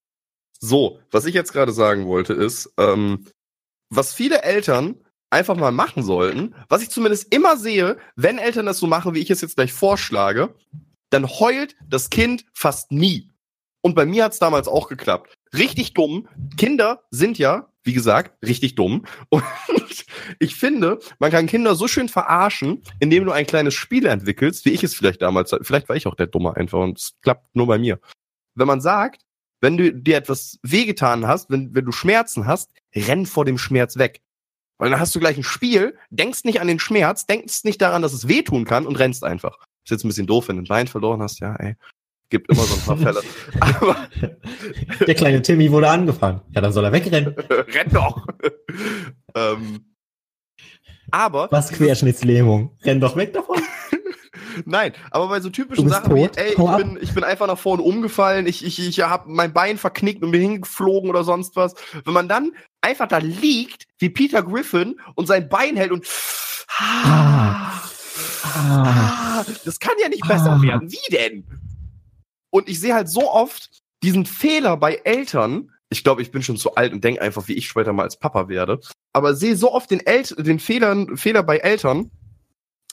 so, 0.60 0.98
was 1.10 1.26
ich 1.26 1.34
jetzt 1.34 1.52
gerade 1.52 1.72
sagen 1.72 2.06
wollte, 2.06 2.32
ist, 2.34 2.72
ähm, 2.78 3.26
was 3.90 4.14
viele 4.14 4.42
Eltern 4.42 4.96
einfach 5.32 5.56
mal 5.56 5.72
machen 5.72 6.02
sollten, 6.02 6.54
was 6.68 6.82
ich 6.82 6.90
zumindest 6.90 7.34
immer 7.34 7.56
sehe, 7.56 7.96
wenn 8.16 8.38
Eltern 8.38 8.66
das 8.66 8.78
so 8.78 8.86
machen, 8.86 9.14
wie 9.14 9.20
ich 9.20 9.30
es 9.30 9.40
jetzt 9.40 9.56
gleich 9.56 9.72
vorschlage, 9.72 10.54
dann 11.10 11.26
heult 11.26 11.74
das 11.88 12.10
Kind 12.10 12.44
fast 12.52 12.92
nie. 12.92 13.30
Und 13.82 13.94
bei 13.94 14.06
mir 14.06 14.24
hat 14.24 14.32
es 14.32 14.38
damals 14.38 14.68
auch 14.68 14.88
geklappt. 14.88 15.34
Richtig 15.56 15.94
dumm. 15.94 16.28
Kinder 16.56 17.02
sind 17.10 17.38
ja, 17.38 17.68
wie 17.82 17.92
gesagt, 17.92 18.40
richtig 18.44 18.76
dumm. 18.76 19.04
Und 19.30 19.42
ich 20.38 20.54
finde, 20.54 21.00
man 21.18 21.30
kann 21.30 21.46
Kinder 21.46 21.74
so 21.74 21.88
schön 21.88 22.08
verarschen, 22.08 22.82
indem 23.00 23.24
du 23.24 23.32
ein 23.32 23.46
kleines 23.46 23.74
Spiel 23.74 24.06
entwickelst, 24.06 24.64
wie 24.64 24.70
ich 24.70 24.84
es 24.84 24.94
vielleicht 24.94 25.22
damals, 25.22 25.54
vielleicht 25.62 25.88
war 25.88 25.96
ich 25.96 26.06
auch 26.06 26.14
der 26.14 26.28
Dumme 26.28 26.56
einfach 26.56 26.78
und 26.78 26.98
es 26.98 27.14
klappt 27.22 27.56
nur 27.56 27.66
bei 27.66 27.78
mir. 27.78 27.98
Wenn 28.54 28.68
man 28.68 28.80
sagt, 28.80 29.22
wenn 29.60 29.76
du 29.76 29.92
dir 29.92 30.16
etwas 30.16 30.58
wehgetan 30.62 31.26
hast, 31.26 31.50
wenn, 31.50 31.74
wenn 31.74 31.84
du 31.84 31.92
Schmerzen 31.92 32.46
hast, 32.46 32.70
renn 32.94 33.26
vor 33.26 33.44
dem 33.44 33.58
Schmerz 33.58 33.96
weg. 33.96 34.21
Weil 34.82 34.90
dann 34.90 34.98
hast 34.98 35.14
du 35.14 35.20
gleich 35.20 35.36
ein 35.36 35.44
Spiel, 35.44 35.96
denkst 36.10 36.42
nicht 36.42 36.60
an 36.60 36.66
den 36.66 36.80
Schmerz, 36.80 37.24
denkst 37.24 37.62
nicht 37.62 37.80
daran, 37.80 38.02
dass 38.02 38.12
es 38.12 38.26
wehtun 38.26 38.64
kann 38.64 38.84
und 38.84 38.96
rennst 38.96 39.22
einfach. 39.22 39.56
Ist 39.84 39.92
jetzt 39.92 40.04
ein 40.04 40.08
bisschen 40.08 40.26
doof, 40.26 40.48
wenn 40.48 40.56
du 40.56 40.62
ein 40.62 40.66
Bein 40.66 40.88
verloren 40.88 41.22
hast, 41.22 41.38
ja, 41.38 41.54
ey. 41.54 41.76
Gibt 42.30 42.50
immer 42.50 42.64
so 42.64 42.74
ein 42.74 42.80
paar 42.80 42.96
Fälle. 42.96 43.22
Aber 43.60 44.08
Der 45.06 45.14
kleine 45.14 45.40
Timmy 45.40 45.70
wurde 45.70 45.88
angefahren. 45.88 46.40
Ja, 46.50 46.60
dann 46.60 46.72
soll 46.72 46.84
er 46.84 46.90
wegrennen. 46.90 47.32
renn 47.48 47.90
doch. 47.92 48.26
ähm, 49.36 49.84
aber 51.12 51.46
Was 51.52 51.70
Querschnittslähmung. 51.70 52.76
Renn 52.82 52.98
doch 52.98 53.14
weg 53.14 53.32
davon. 53.34 53.62
Nein, 54.64 54.92
aber 55.10 55.28
bei 55.28 55.40
so 55.40 55.50
typischen 55.50 55.88
Sachen 55.88 56.10
tot, 56.14 56.36
wie, 56.36 56.40
ey, 56.40 56.50
ich 56.50 56.56
bin, 56.76 56.98
ich 57.00 57.14
bin 57.14 57.24
einfach 57.24 57.46
nach 57.46 57.58
vorne 57.58 57.82
umgefallen, 57.82 58.46
ich, 58.46 58.64
ich, 58.64 58.78
ich 58.78 59.00
habe 59.00 59.30
mein 59.30 59.52
Bein 59.52 59.78
verknickt 59.78 60.22
und 60.22 60.30
bin 60.30 60.40
hingeflogen 60.40 61.10
oder 61.10 61.24
sonst 61.24 61.56
was. 61.56 61.74
Wenn 62.04 62.14
man 62.14 62.28
dann 62.28 62.52
einfach 62.80 63.08
da 63.08 63.18
liegt, 63.18 63.84
wie 63.98 64.08
Peter 64.10 64.42
Griffin 64.42 65.00
und 65.14 65.26
sein 65.26 65.48
Bein 65.48 65.76
hält 65.76 65.92
und 65.92 66.06
Ah. 66.78 67.80
Ah. 68.44 69.38
Ah, 69.40 69.44
das 69.64 69.78
kann 69.78 69.94
ja 70.00 70.08
nicht 70.08 70.26
besser 70.26 70.52
Ah. 70.58 70.62
werden. 70.62 70.90
Wie 70.90 71.12
denn? 71.12 71.44
Und 72.50 72.68
ich 72.68 72.80
sehe 72.80 72.94
halt 72.94 73.08
so 73.08 73.30
oft 73.30 73.70
diesen 74.02 74.26
Fehler 74.26 74.76
bei 74.76 74.94
Eltern. 75.04 75.70
Ich 75.90 76.02
glaube, 76.04 76.22
ich 76.22 76.30
bin 76.32 76.42
schon 76.42 76.56
zu 76.56 76.74
alt 76.74 76.92
und 76.92 77.04
denke 77.04 77.20
einfach, 77.22 77.46
wie 77.48 77.54
ich 77.54 77.66
später 77.68 77.92
mal 77.92 78.04
als 78.04 78.18
Papa 78.18 78.48
werde. 78.48 78.80
Aber 79.12 79.34
sehe 79.34 79.56
so 79.56 79.72
oft 79.72 79.90
den, 79.90 80.00
El 80.00 80.22
den 80.22 80.58
Fehlern, 80.58 81.16
Fehler 81.16 81.42
bei 81.42 81.58
Eltern, 81.58 82.10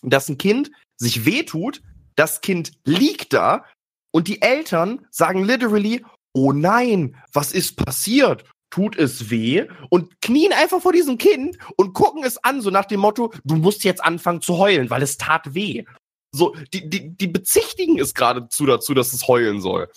dass 0.02 0.30
ein 0.30 0.38
Kind 0.38 0.72
sich 1.00 1.26
wehtut, 1.26 1.82
das 2.16 2.42
Kind 2.42 2.74
liegt 2.84 3.34
da 3.34 3.66
und 4.12 4.28
die 4.28 4.42
Eltern 4.42 5.06
sagen 5.10 5.44
literally, 5.44 6.06
oh 6.34 6.52
nein, 6.52 7.16
was 7.34 7.52
ist 7.52 7.76
passiert? 7.78 8.44
Tut 8.70 8.98
es 8.98 9.32
weh? 9.32 9.66
Und 9.90 10.22
knien 10.22 10.54
einfach 10.54 10.82
vor 10.82 10.94
diesem 10.94 11.18
Kind 11.18 11.58
und 11.76 11.94
gucken 11.94 12.24
es 12.24 12.38
an, 12.44 12.62
so 12.62 12.70
nach 12.70 12.86
dem 12.86 13.00
Motto, 13.00 13.34
du 13.44 13.56
musst 13.56 13.84
jetzt 13.84 14.04
anfangen 14.04 14.42
zu 14.42 14.58
heulen, 14.58 14.90
weil 14.90 15.02
es 15.02 15.18
tat 15.18 15.56
weh. 15.56 15.86
So, 16.32 16.56
die, 16.74 16.88
die, 16.88 17.18
die 17.18 17.28
bezichtigen 17.28 17.98
es 18.00 18.14
geradezu 18.14 18.68
dazu, 18.68 18.94
dass 18.94 19.14
es 19.14 19.28
heulen 19.28 19.62
soll. 19.62 19.90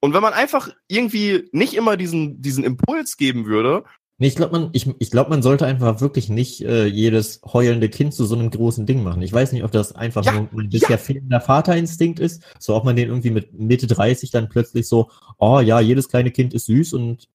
Und 0.00 0.14
wenn 0.14 0.22
man 0.22 0.32
einfach 0.32 0.70
irgendwie 0.86 1.48
nicht 1.50 1.74
immer 1.74 1.96
diesen, 1.96 2.40
diesen 2.40 2.62
Impuls 2.62 3.16
geben 3.16 3.46
würde, 3.46 3.84
Nee, 4.20 4.26
ich 4.26 4.34
glaube, 4.34 4.58
man, 4.58 4.70
ich, 4.72 4.92
ich 4.98 5.12
glaub, 5.12 5.28
man 5.28 5.42
sollte 5.42 5.64
einfach 5.64 6.00
wirklich 6.00 6.28
nicht 6.28 6.60
äh, 6.62 6.86
jedes 6.86 7.40
heulende 7.44 7.88
Kind 7.88 8.12
zu 8.12 8.24
so 8.26 8.34
einem 8.34 8.50
großen 8.50 8.84
Ding 8.84 9.04
machen. 9.04 9.22
Ich 9.22 9.32
weiß 9.32 9.52
nicht, 9.52 9.62
ob 9.62 9.70
das 9.70 9.92
einfach 9.94 10.24
Ja, 10.24 10.32
nur 10.32 10.48
ein 10.60 10.68
bisher 10.68 10.98
fehlender 10.98 11.40
Vaterinstinkt 11.40 12.18
ist, 12.18 12.42
so 12.58 12.74
ob 12.74 12.84
man 12.84 12.96
den 12.96 13.08
irgendwie 13.08 13.30
mit 13.30 13.52
Mitte 13.56 13.86
30 13.86 14.32
dann 14.32 14.48
plötzlich 14.48 14.88
so, 14.88 15.08
oh 15.38 15.60
ja, 15.60 15.78
jedes 15.78 16.08
kleine 16.08 16.32
Kind 16.32 16.52
ist 16.52 16.66
süß 16.66 16.94
und 16.94 17.28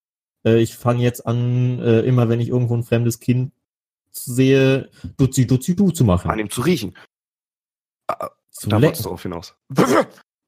äh, 0.45 0.59
ich 0.59 0.75
fange 0.75 1.01
jetzt 1.01 1.25
an, 1.25 1.79
äh, 1.79 2.01
immer 2.01 2.27
wenn 2.27 2.41
ich 2.41 2.49
irgendwo 2.49 2.75
ein 2.75 2.84
fremdes 2.84 3.21
Kind 3.21 3.53
sehe, 4.11 4.89
duzi 5.15 5.47
duzi 5.47 5.77
du 5.77 5.89
zu 5.91 6.03
machen. 6.03 6.29
an 6.29 6.39
ihm 6.39 6.49
zu 6.49 6.61
riechen. 6.61 6.95
zu 8.51 8.67
Da 8.67 8.81
wolltest 8.81 9.01
du 9.01 9.03
darauf 9.05 9.23
hinaus. 9.23 9.55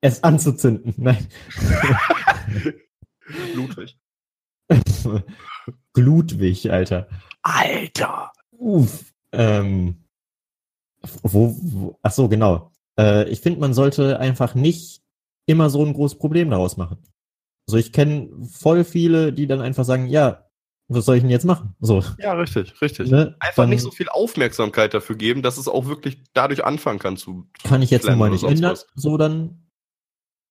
es 0.02 0.22
anzuzünden. 0.22 0.94
Nein. 0.98 1.28
Ludwig. 3.56 3.98
Glutwig, 5.96 6.70
Alter. 6.72 7.08
Alter! 7.42 8.32
Uff. 8.52 9.12
Ähm, 9.32 10.04
wo, 11.24 11.56
wo, 11.62 12.00
ach 12.04 12.12
so, 12.12 12.28
genau. 12.30 12.72
Äh, 13.00 13.28
ich 13.30 13.42
finde, 13.42 13.60
man 13.60 13.74
sollte 13.74 14.20
einfach 14.20 14.56
nicht 14.56 15.02
immer 15.48 15.70
so 15.70 15.84
ein 15.86 15.94
großes 15.94 16.18
Problem 16.18 16.50
daraus 16.50 16.78
machen. 16.78 16.98
Also 17.68 17.78
ich 17.78 17.92
kenne 17.92 18.30
voll 18.52 18.84
viele, 18.84 19.34
die 19.34 19.48
dann 19.48 19.62
einfach 19.62 19.86
sagen, 19.86 20.08
ja, 20.08 20.46
was 20.88 21.06
soll 21.06 21.16
ich 21.16 21.22
denn 21.24 21.32
jetzt 21.32 21.46
machen? 21.46 21.76
So, 21.80 22.04
Ja, 22.20 22.34
richtig, 22.34 22.80
richtig. 22.82 23.10
ne? 23.10 23.36
Einfach 23.40 23.64
Dann 23.64 23.70
nicht 23.72 23.82
so 23.82 23.90
viel 23.90 24.08
Aufmerksamkeit 24.10 24.94
dafür 24.94 25.16
geben, 25.16 25.42
dass 25.42 25.58
es 25.58 25.68
auch 25.68 25.88
wirklich 25.88 26.22
dadurch 26.34 26.64
anfangen 26.64 27.00
kann 27.00 27.18
zu. 27.18 27.48
kann 27.64 27.82
ich 27.82 27.90
jetzt 27.90 28.08
nun 28.08 28.20
mal 28.20 28.30
nicht 28.30 28.44
ändern. 28.44 28.78
So 28.94 29.18
dann, 29.18 29.65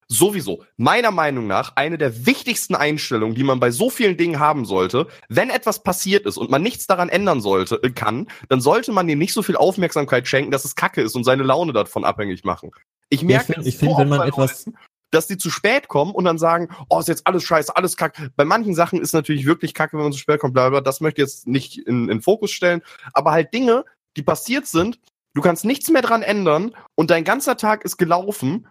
Sowieso, 0.08 0.64
meiner 0.76 1.10
Meinung 1.10 1.46
nach, 1.46 1.76
eine 1.76 1.98
der 1.98 2.26
wichtigsten 2.26 2.74
Einstellungen, 2.74 3.34
die 3.34 3.44
man 3.44 3.60
bei 3.60 3.70
so 3.70 3.90
vielen 3.90 4.16
Dingen 4.16 4.38
haben 4.38 4.64
sollte, 4.64 5.06
wenn 5.28 5.50
etwas 5.50 5.82
passiert 5.82 6.26
ist 6.26 6.36
und 6.36 6.50
man 6.50 6.62
nichts 6.62 6.86
daran 6.86 7.08
ändern 7.08 7.40
sollte, 7.40 7.80
äh, 7.82 7.90
kann, 7.90 8.28
dann 8.48 8.60
sollte 8.60 8.92
man 8.92 9.06
dem 9.06 9.18
nicht 9.18 9.32
so 9.32 9.42
viel 9.42 9.56
Aufmerksamkeit 9.56 10.28
schenken, 10.28 10.50
dass 10.50 10.64
es 10.64 10.74
Kacke 10.74 11.00
ist 11.02 11.14
und 11.16 11.24
seine 11.24 11.42
Laune 11.42 11.72
davon 11.72 12.04
abhängig 12.04 12.44
machen. 12.44 12.70
Ich 13.08 13.22
merke, 13.22 13.46
find- 13.46 13.58
das 13.58 13.66
ich 13.66 13.76
find, 13.78 13.96
wenn 13.98 14.08
man 14.08 14.28
etwas- 14.28 14.66
Leuten, 14.66 14.78
dass 15.10 15.26
die 15.28 15.38
zu 15.38 15.48
spät 15.48 15.86
kommen 15.88 16.10
und 16.10 16.24
dann 16.24 16.38
sagen, 16.38 16.68
oh, 16.88 16.98
ist 16.98 17.06
jetzt 17.08 17.26
alles 17.26 17.44
scheiße, 17.44 17.76
alles 17.76 17.96
kacke. 17.96 18.30
Bei 18.34 18.44
manchen 18.44 18.74
Sachen 18.74 19.00
ist 19.00 19.12
natürlich 19.14 19.46
wirklich 19.46 19.72
kacke, 19.72 19.96
wenn 19.96 20.02
man 20.02 20.12
zu 20.12 20.18
spät 20.18 20.40
kommt, 20.40 20.54
bla 20.54 20.68
bla. 20.68 20.80
Das 20.80 21.00
möchte 21.00 21.22
ich 21.22 21.28
jetzt 21.28 21.46
nicht 21.46 21.78
in, 21.78 22.08
in 22.08 22.20
Fokus 22.20 22.50
stellen. 22.50 22.82
Aber 23.12 23.30
halt 23.30 23.54
Dinge, 23.54 23.84
die 24.16 24.22
passiert 24.22 24.66
sind, 24.66 24.98
du 25.34 25.40
kannst 25.40 25.64
nichts 25.64 25.88
mehr 25.88 26.02
dran 26.02 26.22
ändern 26.22 26.74
und 26.96 27.10
dein 27.10 27.22
ganzer 27.22 27.56
Tag 27.56 27.84
ist 27.84 27.96
gelaufen 27.96 28.66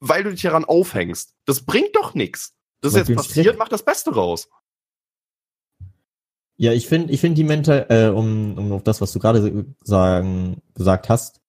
weil 0.00 0.24
du 0.24 0.30
dich 0.30 0.42
daran 0.42 0.64
aufhängst. 0.64 1.34
Das 1.44 1.64
bringt 1.64 1.94
doch 1.94 2.14
nichts. 2.14 2.54
Das 2.80 2.94
ist 2.94 3.08
jetzt 3.08 3.16
passiert, 3.16 3.58
mach 3.58 3.68
das 3.68 3.84
Beste 3.84 4.14
raus. 4.14 4.48
Ja, 6.58 6.72
ich 6.72 6.86
finde, 6.86 7.12
ich 7.12 7.20
finde 7.20 7.34
die 7.36 7.44
Mental, 7.44 7.86
äh, 7.90 8.08
um, 8.08 8.56
um 8.56 8.72
auf 8.72 8.82
das, 8.82 9.00
was 9.00 9.12
du 9.12 9.18
gerade 9.18 9.66
sagen, 9.82 10.62
gesagt 10.74 11.08
hast, 11.08 11.40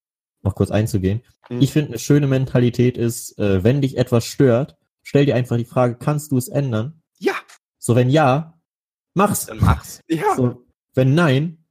noch 0.41 0.55
kurz 0.55 0.69
einzugehen. 0.69 1.21
Mhm. 1.49 1.61
Ich 1.61 1.71
finde, 1.71 1.89
eine 1.91 1.99
schöne 1.99 2.27
Mentalität 2.27 2.97
ist, 2.97 3.37
äh, 3.39 3.63
wenn 3.63 3.81
dich 3.81 3.97
etwas 3.97 4.25
stört, 4.25 4.77
stell 5.03 5.25
dir 5.25 5.35
einfach 5.35 5.55
die 5.57 5.65
Frage, 5.65 5.95
kannst 5.95 6.31
du 6.31 6.37
es 6.37 6.49
ändern? 6.49 7.01
Ja, 7.19 7.33
So, 7.77 7.95
wenn 7.95 8.09
ja, 8.09 8.59
mach's. 9.13 9.45
dann 9.45 9.59
mach's. 9.59 10.01
Ja, 10.09 10.35
So, 10.35 10.65
wenn 10.93 11.13
nein, 11.15 11.65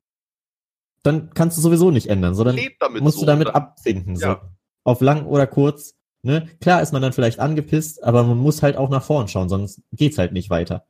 dann 1.02 1.30
kannst 1.34 1.58
du 1.58 1.60
sowieso 1.62 1.90
nicht 1.90 2.06
ändern, 2.08 2.34
sondern 2.34 2.56
musst 3.00 3.16
so. 3.18 3.20
du 3.22 3.26
damit 3.26 3.48
Dann- 3.48 3.54
abfinden. 3.54 4.16
So. 4.16 4.26
Ja. 4.26 4.50
Auf 4.82 5.00
lang 5.02 5.26
oder 5.26 5.46
kurz. 5.46 5.94
Ne? 6.26 6.48
Klar 6.60 6.82
ist 6.82 6.92
man 6.92 7.02
dann 7.02 7.12
vielleicht 7.12 7.38
angepisst, 7.38 8.02
aber 8.02 8.24
man 8.24 8.36
muss 8.36 8.60
halt 8.60 8.76
auch 8.76 8.90
nach 8.90 9.04
vorn 9.04 9.28
schauen, 9.28 9.48
sonst 9.48 9.80
geht's 9.92 10.18
halt 10.18 10.32
nicht 10.32 10.50
weiter. 10.50 10.84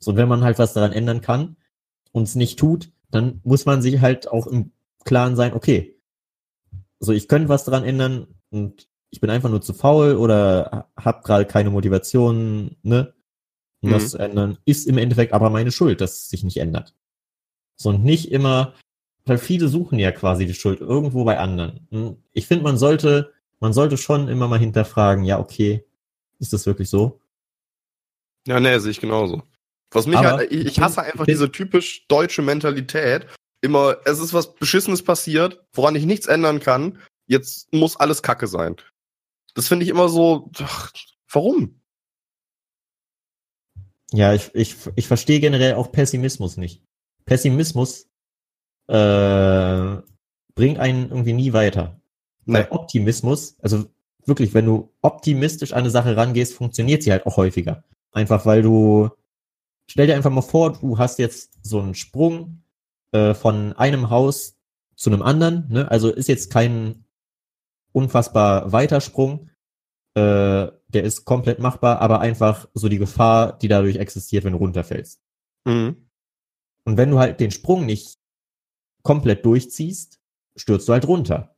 So, 0.00 0.10
und 0.10 0.16
wenn 0.16 0.28
man 0.28 0.42
halt 0.42 0.58
was 0.58 0.72
daran 0.72 0.90
ändern 0.90 1.20
kann 1.20 1.56
und 2.10 2.24
es 2.24 2.34
nicht 2.34 2.58
tut, 2.58 2.90
dann 3.12 3.40
muss 3.44 3.66
man 3.66 3.82
sich 3.82 4.00
halt 4.00 4.26
auch 4.28 4.48
im 4.48 4.72
Klaren 5.04 5.36
sein, 5.36 5.52
okay, 5.54 5.96
so 6.98 7.12
ich 7.12 7.28
könnte 7.28 7.48
was 7.48 7.62
daran 7.64 7.84
ändern 7.84 8.26
und 8.50 8.88
ich 9.10 9.20
bin 9.20 9.30
einfach 9.30 9.48
nur 9.48 9.62
zu 9.62 9.74
faul 9.74 10.16
oder 10.16 10.90
habe 10.96 11.22
gerade 11.22 11.44
keine 11.44 11.70
Motivation, 11.70 12.76
ne, 12.82 13.14
um 13.82 13.90
Mhm. 13.90 13.92
das 13.92 14.10
zu 14.10 14.18
ändern, 14.18 14.58
ist 14.64 14.88
im 14.88 14.98
Endeffekt 14.98 15.32
aber 15.32 15.50
meine 15.50 15.70
Schuld, 15.70 16.00
dass 16.00 16.14
es 16.14 16.30
sich 16.30 16.42
nicht 16.42 16.56
ändert. 16.56 16.96
So 17.76 17.90
und 17.90 18.02
nicht 18.02 18.32
immer, 18.32 18.74
weil 19.24 19.38
viele 19.38 19.68
suchen 19.68 20.00
ja 20.00 20.10
quasi 20.10 20.46
die 20.46 20.54
Schuld 20.54 20.80
irgendwo 20.80 21.22
bei 21.24 21.38
anderen. 21.38 22.18
Ich 22.32 22.48
finde, 22.48 22.64
man 22.64 22.76
sollte, 22.76 23.32
man 23.60 23.72
sollte 23.72 23.96
schon 23.96 24.28
immer 24.28 24.48
mal 24.48 24.58
hinterfragen, 24.58 25.24
ja, 25.24 25.38
okay, 25.38 25.84
ist 26.38 26.52
das 26.52 26.66
wirklich 26.66 26.88
so? 26.88 27.20
Ja, 28.46 28.58
nee, 28.58 28.78
sehe 28.78 28.90
ich 28.90 29.00
genauso. 29.00 29.42
Was 29.92 30.06
mich 30.06 30.16
Aber 30.16 30.38
halt, 30.38 30.52
ich, 30.52 30.80
hasse 30.80 31.02
einfach 31.02 31.26
diese 31.26 31.50
typisch 31.50 32.06
deutsche 32.08 32.42
Mentalität. 32.42 33.26
Immer, 33.60 33.98
es 34.04 34.18
ist 34.18 34.32
was 34.32 34.54
Beschissenes 34.54 35.02
passiert, 35.02 35.62
woran 35.74 35.94
ich 35.94 36.06
nichts 36.06 36.26
ändern 36.26 36.60
kann. 36.60 36.98
Jetzt 37.26 37.72
muss 37.72 37.96
alles 37.96 38.22
Kacke 38.22 38.46
sein. 38.46 38.76
Das 39.54 39.68
finde 39.68 39.84
ich 39.84 39.90
immer 39.90 40.08
so, 40.08 40.50
ach, 40.58 40.92
warum? 41.30 41.80
Ja, 44.12 44.32
ich, 44.32 44.54
ich, 44.54 44.76
ich 44.96 45.06
verstehe 45.06 45.40
generell 45.40 45.74
auch 45.74 45.92
Pessimismus 45.92 46.56
nicht. 46.56 46.82
Pessimismus 47.26 48.08
äh, 48.88 49.96
bringt 50.54 50.78
einen 50.78 51.10
irgendwie 51.10 51.32
nie 51.32 51.52
weiter. 51.52 51.99
Weil 52.46 52.68
Optimismus, 52.70 53.56
also 53.60 53.84
wirklich, 54.24 54.54
wenn 54.54 54.66
du 54.66 54.92
optimistisch 55.02 55.72
an 55.72 55.80
eine 55.80 55.90
Sache 55.90 56.16
rangehst, 56.16 56.54
funktioniert 56.54 57.02
sie 57.02 57.12
halt 57.12 57.26
auch 57.26 57.36
häufiger. 57.36 57.84
Einfach 58.12 58.46
weil 58.46 58.62
du, 58.62 59.10
stell 59.86 60.06
dir 60.06 60.16
einfach 60.16 60.30
mal 60.30 60.42
vor, 60.42 60.72
du 60.72 60.98
hast 60.98 61.18
jetzt 61.18 61.58
so 61.62 61.80
einen 61.80 61.94
Sprung 61.94 62.62
äh, 63.12 63.34
von 63.34 63.72
einem 63.74 64.10
Haus 64.10 64.56
zu 64.96 65.10
einem 65.10 65.22
anderen, 65.22 65.66
ne? 65.68 65.90
also 65.90 66.10
ist 66.10 66.28
jetzt 66.28 66.50
kein 66.50 67.04
unfassbar 67.92 68.72
weiter 68.72 69.00
Sprung, 69.00 69.50
äh, 70.14 70.68
der 70.88 71.04
ist 71.04 71.24
komplett 71.24 71.58
machbar, 71.58 72.00
aber 72.00 72.20
einfach 72.20 72.68
so 72.74 72.88
die 72.88 72.98
Gefahr, 72.98 73.56
die 73.58 73.68
dadurch 73.68 73.96
existiert, 73.96 74.44
wenn 74.44 74.52
du 74.52 74.58
runterfällst. 74.58 75.22
Mhm. 75.64 76.08
Und 76.84 76.96
wenn 76.96 77.10
du 77.10 77.18
halt 77.18 77.40
den 77.40 77.50
Sprung 77.50 77.86
nicht 77.86 78.18
komplett 79.02 79.44
durchziehst, 79.44 80.20
stürzt 80.56 80.88
du 80.88 80.92
halt 80.92 81.06
runter. 81.06 81.56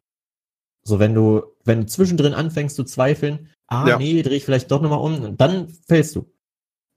So, 0.84 0.98
wenn 0.98 1.14
du, 1.14 1.42
wenn 1.64 1.80
du 1.82 1.86
zwischendrin 1.86 2.34
anfängst 2.34 2.76
zu 2.76 2.84
zweifeln, 2.84 3.50
ah, 3.68 3.88
Ja. 3.88 3.98
nee, 3.98 4.22
dreh 4.22 4.36
ich 4.36 4.44
vielleicht 4.44 4.70
doch 4.70 4.80
nochmal 4.82 5.00
um, 5.00 5.36
dann 5.36 5.68
fällst 5.88 6.16
du. 6.16 6.30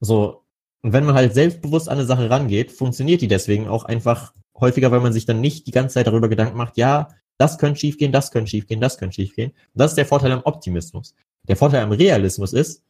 So. 0.00 0.42
Und 0.82 0.92
wenn 0.92 1.04
man 1.04 1.14
halt 1.14 1.34
selbstbewusst 1.34 1.88
an 1.88 1.98
eine 1.98 2.06
Sache 2.06 2.30
rangeht, 2.30 2.72
funktioniert 2.72 3.20
die 3.20 3.28
deswegen 3.28 3.68
auch 3.68 3.84
einfach 3.84 4.34
häufiger, 4.58 4.90
weil 4.90 5.00
man 5.00 5.12
sich 5.12 5.24
dann 5.26 5.40
nicht 5.40 5.66
die 5.66 5.70
ganze 5.72 5.94
Zeit 5.94 6.06
darüber 6.06 6.28
Gedanken 6.28 6.56
macht, 6.56 6.76
ja, 6.76 7.08
das 7.38 7.58
könnte 7.58 7.80
schiefgehen, 7.80 8.12
das 8.12 8.30
könnte 8.30 8.50
schiefgehen, 8.50 8.80
das 8.80 8.98
könnte 8.98 9.14
schiefgehen. 9.14 9.50
Und 9.50 9.58
das 9.80 9.92
ist 9.92 9.96
der 9.96 10.06
Vorteil 10.06 10.32
am 10.32 10.42
Optimismus. 10.44 11.14
Der 11.48 11.56
Vorteil 11.56 11.82
am 11.82 11.92
Realismus 11.92 12.52
ist, 12.52 12.82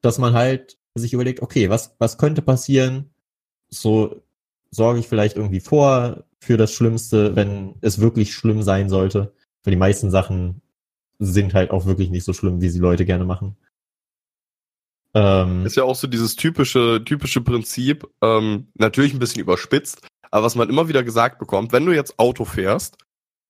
dass 0.00 0.18
man 0.18 0.34
halt 0.34 0.78
sich 0.94 1.12
überlegt, 1.12 1.42
okay, 1.42 1.70
was, 1.70 1.94
was 1.98 2.18
könnte 2.18 2.40
passieren? 2.42 3.10
So 3.68 4.22
sorge 4.70 5.00
ich 5.00 5.08
vielleicht 5.08 5.36
irgendwie 5.36 5.60
vor 5.60 6.24
für 6.40 6.56
das 6.56 6.72
Schlimmste, 6.72 7.36
wenn 7.36 7.74
es 7.80 8.00
wirklich 8.00 8.32
schlimm 8.34 8.62
sein 8.62 8.88
sollte. 8.88 9.34
Weil 9.64 9.72
die 9.72 9.78
meisten 9.78 10.10
Sachen 10.10 10.62
sind 11.18 11.54
halt 11.54 11.70
auch 11.70 11.86
wirklich 11.86 12.10
nicht 12.10 12.24
so 12.24 12.32
schlimm, 12.32 12.60
wie 12.60 12.68
sie 12.68 12.78
Leute 12.80 13.04
gerne 13.04 13.24
machen. 13.24 13.56
Ähm, 15.14 15.64
Ist 15.64 15.76
ja 15.76 15.84
auch 15.84 15.94
so 15.94 16.06
dieses 16.06 16.36
typische, 16.36 17.02
typische 17.04 17.40
Prinzip, 17.40 18.06
ähm, 18.20 18.68
natürlich 18.74 19.14
ein 19.14 19.20
bisschen 19.20 19.40
überspitzt, 19.40 20.06
aber 20.30 20.44
was 20.44 20.56
man 20.56 20.68
immer 20.68 20.88
wieder 20.88 21.04
gesagt 21.04 21.38
bekommt, 21.38 21.72
wenn 21.72 21.86
du 21.86 21.92
jetzt 21.92 22.18
Auto 22.18 22.44
fährst 22.44 22.98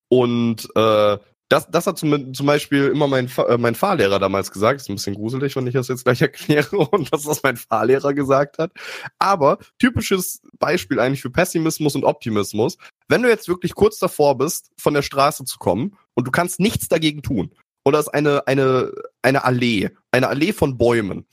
und 0.09 0.69
äh, 0.77 1.19
das, 1.49 1.69
das 1.71 1.87
hat 1.87 1.99
zum, 1.99 2.33
zum 2.33 2.47
Beispiel 2.47 2.89
immer 2.89 3.07
mein, 3.07 3.31
äh, 3.37 3.59
mein 3.59 3.75
Fahrlehrer 3.75 4.19
damals 4.19 4.51
gesagt, 4.51 4.81
ist 4.81 4.89
ein 4.89 4.95
bisschen 4.95 5.15
gruselig, 5.15 5.55
wenn 5.57 5.67
ich 5.67 5.75
das 5.75 5.89
jetzt 5.89 6.05
gleich 6.05 6.23
erkläre 6.23 6.79
und 6.79 7.13
was 7.13 7.25
das 7.25 7.43
mein 7.43 7.57
Fahrlehrer 7.57 8.15
gesagt 8.15 8.59
hat. 8.59 8.73
Aber 9.19 9.59
typisches 9.79 10.43
Beispiel 10.59 10.99
eigentlich 11.01 11.23
für 11.23 11.31
Pessimismus 11.31 11.95
und 11.95 12.05
Optimismus, 12.05 12.79
wenn 13.09 13.23
du 13.23 13.29
jetzt 13.29 13.49
wirklich 13.49 13.75
kurz 13.75 13.99
davor 13.99 14.39
bist, 14.39 14.71
von 14.79 14.95
der 14.95 15.03
Straße 15.03 15.45
zu 15.45 15.59
kommen 15.59 15.97
und 16.15 16.27
du 16.27 16.31
kannst 16.31 16.61
nichts 16.61 16.89
dagegen 16.89 17.23
tun, 17.23 17.55
oder 17.85 17.99
es 17.99 18.07
ist 18.07 18.15
eine, 18.15 18.47
eine, 18.47 18.93
eine 19.21 19.45
Allee, 19.45 19.91
eine 20.11 20.29
Allee 20.29 20.55
von 20.55 20.79
Bäumen, 20.79 21.27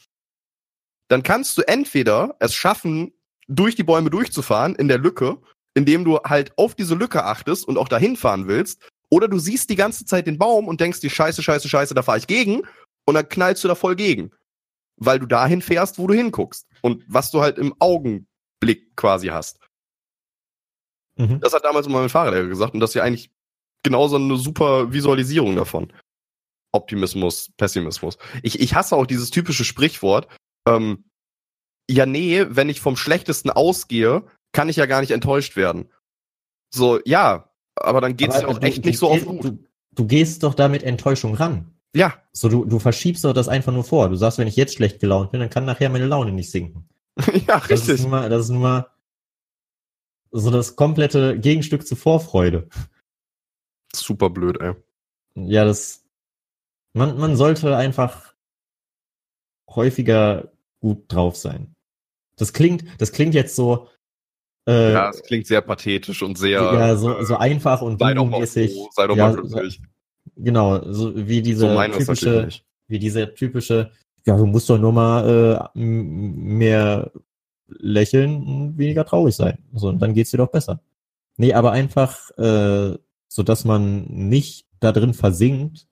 dann 1.07 1.23
kannst 1.23 1.57
du 1.57 1.61
entweder 1.61 2.35
es 2.39 2.53
schaffen, 2.53 3.13
durch 3.47 3.75
die 3.75 3.83
Bäume 3.83 4.09
durchzufahren 4.09 4.75
in 4.75 4.87
der 4.87 4.97
Lücke, 4.97 5.37
indem 5.73 6.05
du 6.05 6.19
halt 6.19 6.57
auf 6.57 6.75
diese 6.75 6.95
Lücke 6.95 7.23
achtest 7.23 7.67
und 7.67 7.77
auch 7.77 7.87
dahin 7.87 8.15
fahren 8.15 8.47
willst, 8.47 8.81
oder 9.11 9.27
du 9.27 9.37
siehst 9.37 9.69
die 9.69 9.75
ganze 9.75 10.05
Zeit 10.05 10.25
den 10.25 10.37
Baum 10.37 10.67
und 10.67 10.81
denkst 10.81 11.01
dir, 11.01 11.09
scheiße, 11.09 11.43
scheiße, 11.43 11.67
scheiße, 11.69 11.93
da 11.93 12.01
fahre 12.01 12.17
ich 12.17 12.27
gegen, 12.27 12.61
und 13.05 13.15
dann 13.15 13.27
knallst 13.27 13.63
du 13.63 13.67
da 13.67 13.75
voll 13.75 13.95
gegen. 13.95 14.31
Weil 14.97 15.19
du 15.19 15.25
dahin 15.25 15.61
fährst, 15.61 15.97
wo 15.97 16.07
du 16.07 16.13
hinguckst. 16.13 16.67
Und 16.81 17.03
was 17.07 17.31
du 17.31 17.41
halt 17.41 17.57
im 17.57 17.75
Augenblick 17.79 18.95
quasi 18.95 19.27
hast. 19.27 19.59
mhm. 21.17 21.39
Das 21.41 21.53
hat 21.53 21.65
damals 21.65 21.87
immer 21.87 21.99
mein 21.99 22.09
Fahrlehrer 22.09 22.47
gesagt 22.47 22.73
und 22.73 22.79
das 22.79 22.91
ist 22.91 22.95
ja 22.95 23.03
eigentlich 23.03 23.31
genauso 23.83 24.15
eine 24.15 24.37
super 24.37 24.93
Visualisierung 24.93 25.55
davon. 25.55 25.91
Optimismus, 26.71 27.51
Pessimismus. 27.57 28.17
Ich, 28.43 28.59
ich 28.59 28.75
hasse 28.75 28.95
auch 28.95 29.05
dieses 29.05 29.29
typische 29.29 29.65
Sprichwort, 29.65 30.27
ähm, 30.65 31.09
ja 31.89 32.05
nee, 32.05 32.45
wenn 32.47 32.69
ich 32.69 32.79
vom 32.79 32.95
Schlechtesten 32.95 33.49
ausgehe, 33.49 34.25
kann 34.53 34.69
ich 34.69 34.77
ja 34.77 34.85
gar 34.85 35.01
nicht 35.01 35.11
enttäuscht 35.11 35.55
werden. 35.55 35.91
So, 36.73 37.01
ja, 37.03 37.50
aber 37.75 38.01
dann 38.01 38.15
geht's 38.17 38.35
Aber 38.35 38.43
ja 38.43 38.49
auch 38.49 38.59
du- 38.59 38.67
echt 38.67 38.83
du 38.85 38.89
nicht 38.89 38.97
so 38.99 39.07
auf 39.09 39.15
gehst- 39.15 39.25
gut. 39.27 39.43
Du, 39.43 39.57
du 39.93 40.05
gehst 40.07 40.43
doch 40.43 40.53
da 40.53 40.67
mit 40.67 40.83
Enttäuschung 40.83 41.35
ran. 41.35 41.73
Ja, 41.93 42.13
So, 42.31 42.47
du, 42.47 42.63
du 42.65 42.79
verschiebst 42.79 43.23
doch 43.25 43.33
das 43.33 43.49
einfach 43.49 43.73
nur 43.73 43.83
vor. 43.83 44.07
Du 44.09 44.15
sagst, 44.15 44.37
wenn 44.37 44.47
ich 44.47 44.55
jetzt 44.55 44.73
schlecht 44.75 44.99
gelaunt 45.01 45.31
bin, 45.31 45.41
dann 45.41 45.49
kann 45.49 45.65
nachher 45.65 45.89
meine 45.89 46.05
Laune 46.05 46.31
nicht 46.31 46.49
sinken. 46.49 46.87
ja, 47.47 47.59
Das 47.67 47.81
ist 47.81 47.87
richtig. 47.89 48.01
nun 48.03 48.11
mal, 48.11 48.29
das 48.29 48.43
ist 48.45 48.49
nun 48.49 48.61
mal 48.61 48.87
so 50.31 50.49
das 50.49 50.77
komplette 50.77 51.37
Gegenstück 51.37 51.85
zu 51.85 51.97
Vorfreude. 51.97 52.69
Super 53.93 54.29
blöd, 54.29 54.61
ey. 54.61 54.73
Ja, 55.35 55.65
das, 55.65 56.05
man, 56.93 57.17
man 57.17 57.35
sollte 57.35 57.75
einfach 57.75 58.33
häufiger 59.69 60.51
gut 60.79 61.11
drauf 61.11 61.35
sein. 61.35 61.75
Das 62.37 62.53
klingt, 62.53 62.85
das 63.01 63.11
klingt 63.11 63.33
jetzt 63.35 63.55
so, 63.55 63.89
äh, 64.67 64.93
Ja, 64.93 65.09
es 65.09 65.21
klingt 65.23 65.47
sehr 65.47 65.61
pathetisch 65.61 66.21
und 66.21 66.37
sehr. 66.37 66.61
ja, 66.61 66.95
so, 66.95 67.23
so 67.23 67.37
einfach 67.37 67.81
und 67.81 67.99
sei 67.99 68.13
doch 68.13 68.25
mal 68.25 68.45
froh, 68.45 68.89
sei 68.91 69.07
doch 69.07 69.15
ja, 69.15 69.29
mal 69.31 69.35
glücklich. 69.35 69.81
Genau, 70.35 70.81
so 70.91 71.15
wie 71.15 71.41
diese 71.41 71.67
So 71.67 71.97
typische, 71.97 72.49
wie 72.87 72.99
diese 72.99 73.33
typische, 73.33 73.91
ja, 74.25 74.37
du 74.37 74.45
musst 74.45 74.69
doch 74.69 74.77
nur 74.77 74.93
mal 74.93 75.69
äh, 75.75 75.79
mehr 75.79 77.11
lächeln 77.67 78.43
und 78.43 78.77
weniger 78.77 79.05
traurig 79.05 79.35
sein. 79.35 79.59
So, 79.73 79.89
und 79.89 79.99
dann 79.99 80.13
geht's 80.13 80.31
dir 80.31 80.37
doch 80.37 80.51
besser. 80.51 80.81
Nee, 81.37 81.53
aber 81.53 81.71
einfach, 81.71 82.29
äh, 82.37 82.97
so 83.27 83.43
dass 83.43 83.65
man 83.65 84.03
nicht 84.05 84.67
da 84.79 84.91
drin 84.91 85.13
versinkt, 85.13 85.87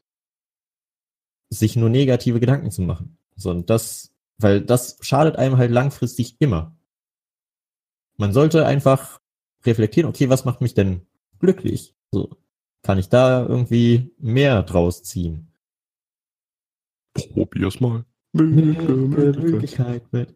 sich 1.49 1.75
nur 1.75 1.89
negative 1.89 2.39
Gedanken 2.39 2.71
zu 2.71 2.81
machen. 2.81 3.17
So, 3.35 3.49
und 3.49 3.69
das, 3.69 4.11
weil 4.37 4.61
das 4.61 4.97
schadet 5.01 5.37
einem 5.37 5.57
halt 5.57 5.71
langfristig 5.71 6.35
immer. 6.39 6.75
Man 8.19 8.33
sollte 8.33 8.65
einfach 8.65 9.21
reflektieren, 9.65 10.09
okay, 10.09 10.29
was 10.29 10.43
macht 10.43 10.59
mich 10.59 10.73
denn 10.73 11.07
glücklich? 11.39 11.95
So, 12.11 12.35
kann 12.83 12.97
ich 12.99 13.07
da 13.07 13.45
irgendwie 13.45 14.13
mehr 14.17 14.61
draus 14.63 15.03
ziehen? 15.03 15.53
Probier's 17.13 17.79
mal. 17.79 18.03
Milke. 18.33 18.91
Möglichkeit 18.91 20.03
mit. 20.11 20.35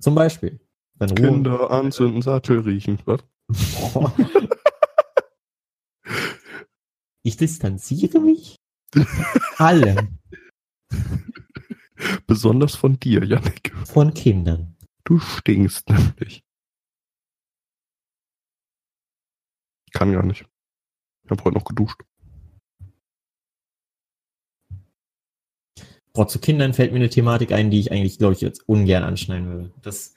Zum 0.00 0.16
Beispiel, 0.16 0.58
wenn 0.94 1.10
Ruhe. 1.10 1.28
Kinder 1.28 1.70
anzünden, 1.70 2.20
Sattel 2.20 2.60
riechen. 2.60 2.98
Was? 3.04 3.22
Ich 7.22 7.36
distanziere 7.36 8.18
mich. 8.18 8.56
Alle. 9.58 10.08
Besonders 12.26 12.74
von 12.74 12.98
dir, 12.98 13.22
Janik. 13.22 13.74
Von 13.84 14.14
Kindern. 14.14 14.74
Du 15.04 15.18
stinkst 15.18 15.90
nämlich. 15.90 16.42
Kann 20.00 20.12
gar 20.12 20.24
nicht. 20.24 20.46
Ich 21.24 21.30
habe 21.30 21.44
heute 21.44 21.58
noch 21.58 21.64
geduscht. 21.64 22.00
Boah, 26.14 26.26
zu 26.26 26.40
Kindern 26.40 26.72
fällt 26.72 26.92
mir 26.92 26.96
eine 26.98 27.10
Thematik 27.10 27.52
ein, 27.52 27.70
die 27.70 27.78
ich 27.78 27.92
eigentlich, 27.92 28.18
glaube 28.18 28.32
ich, 28.32 28.40
jetzt 28.40 28.66
ungern 28.66 29.04
anschneiden 29.04 29.46
würde. 29.48 29.70
Das 29.82 30.14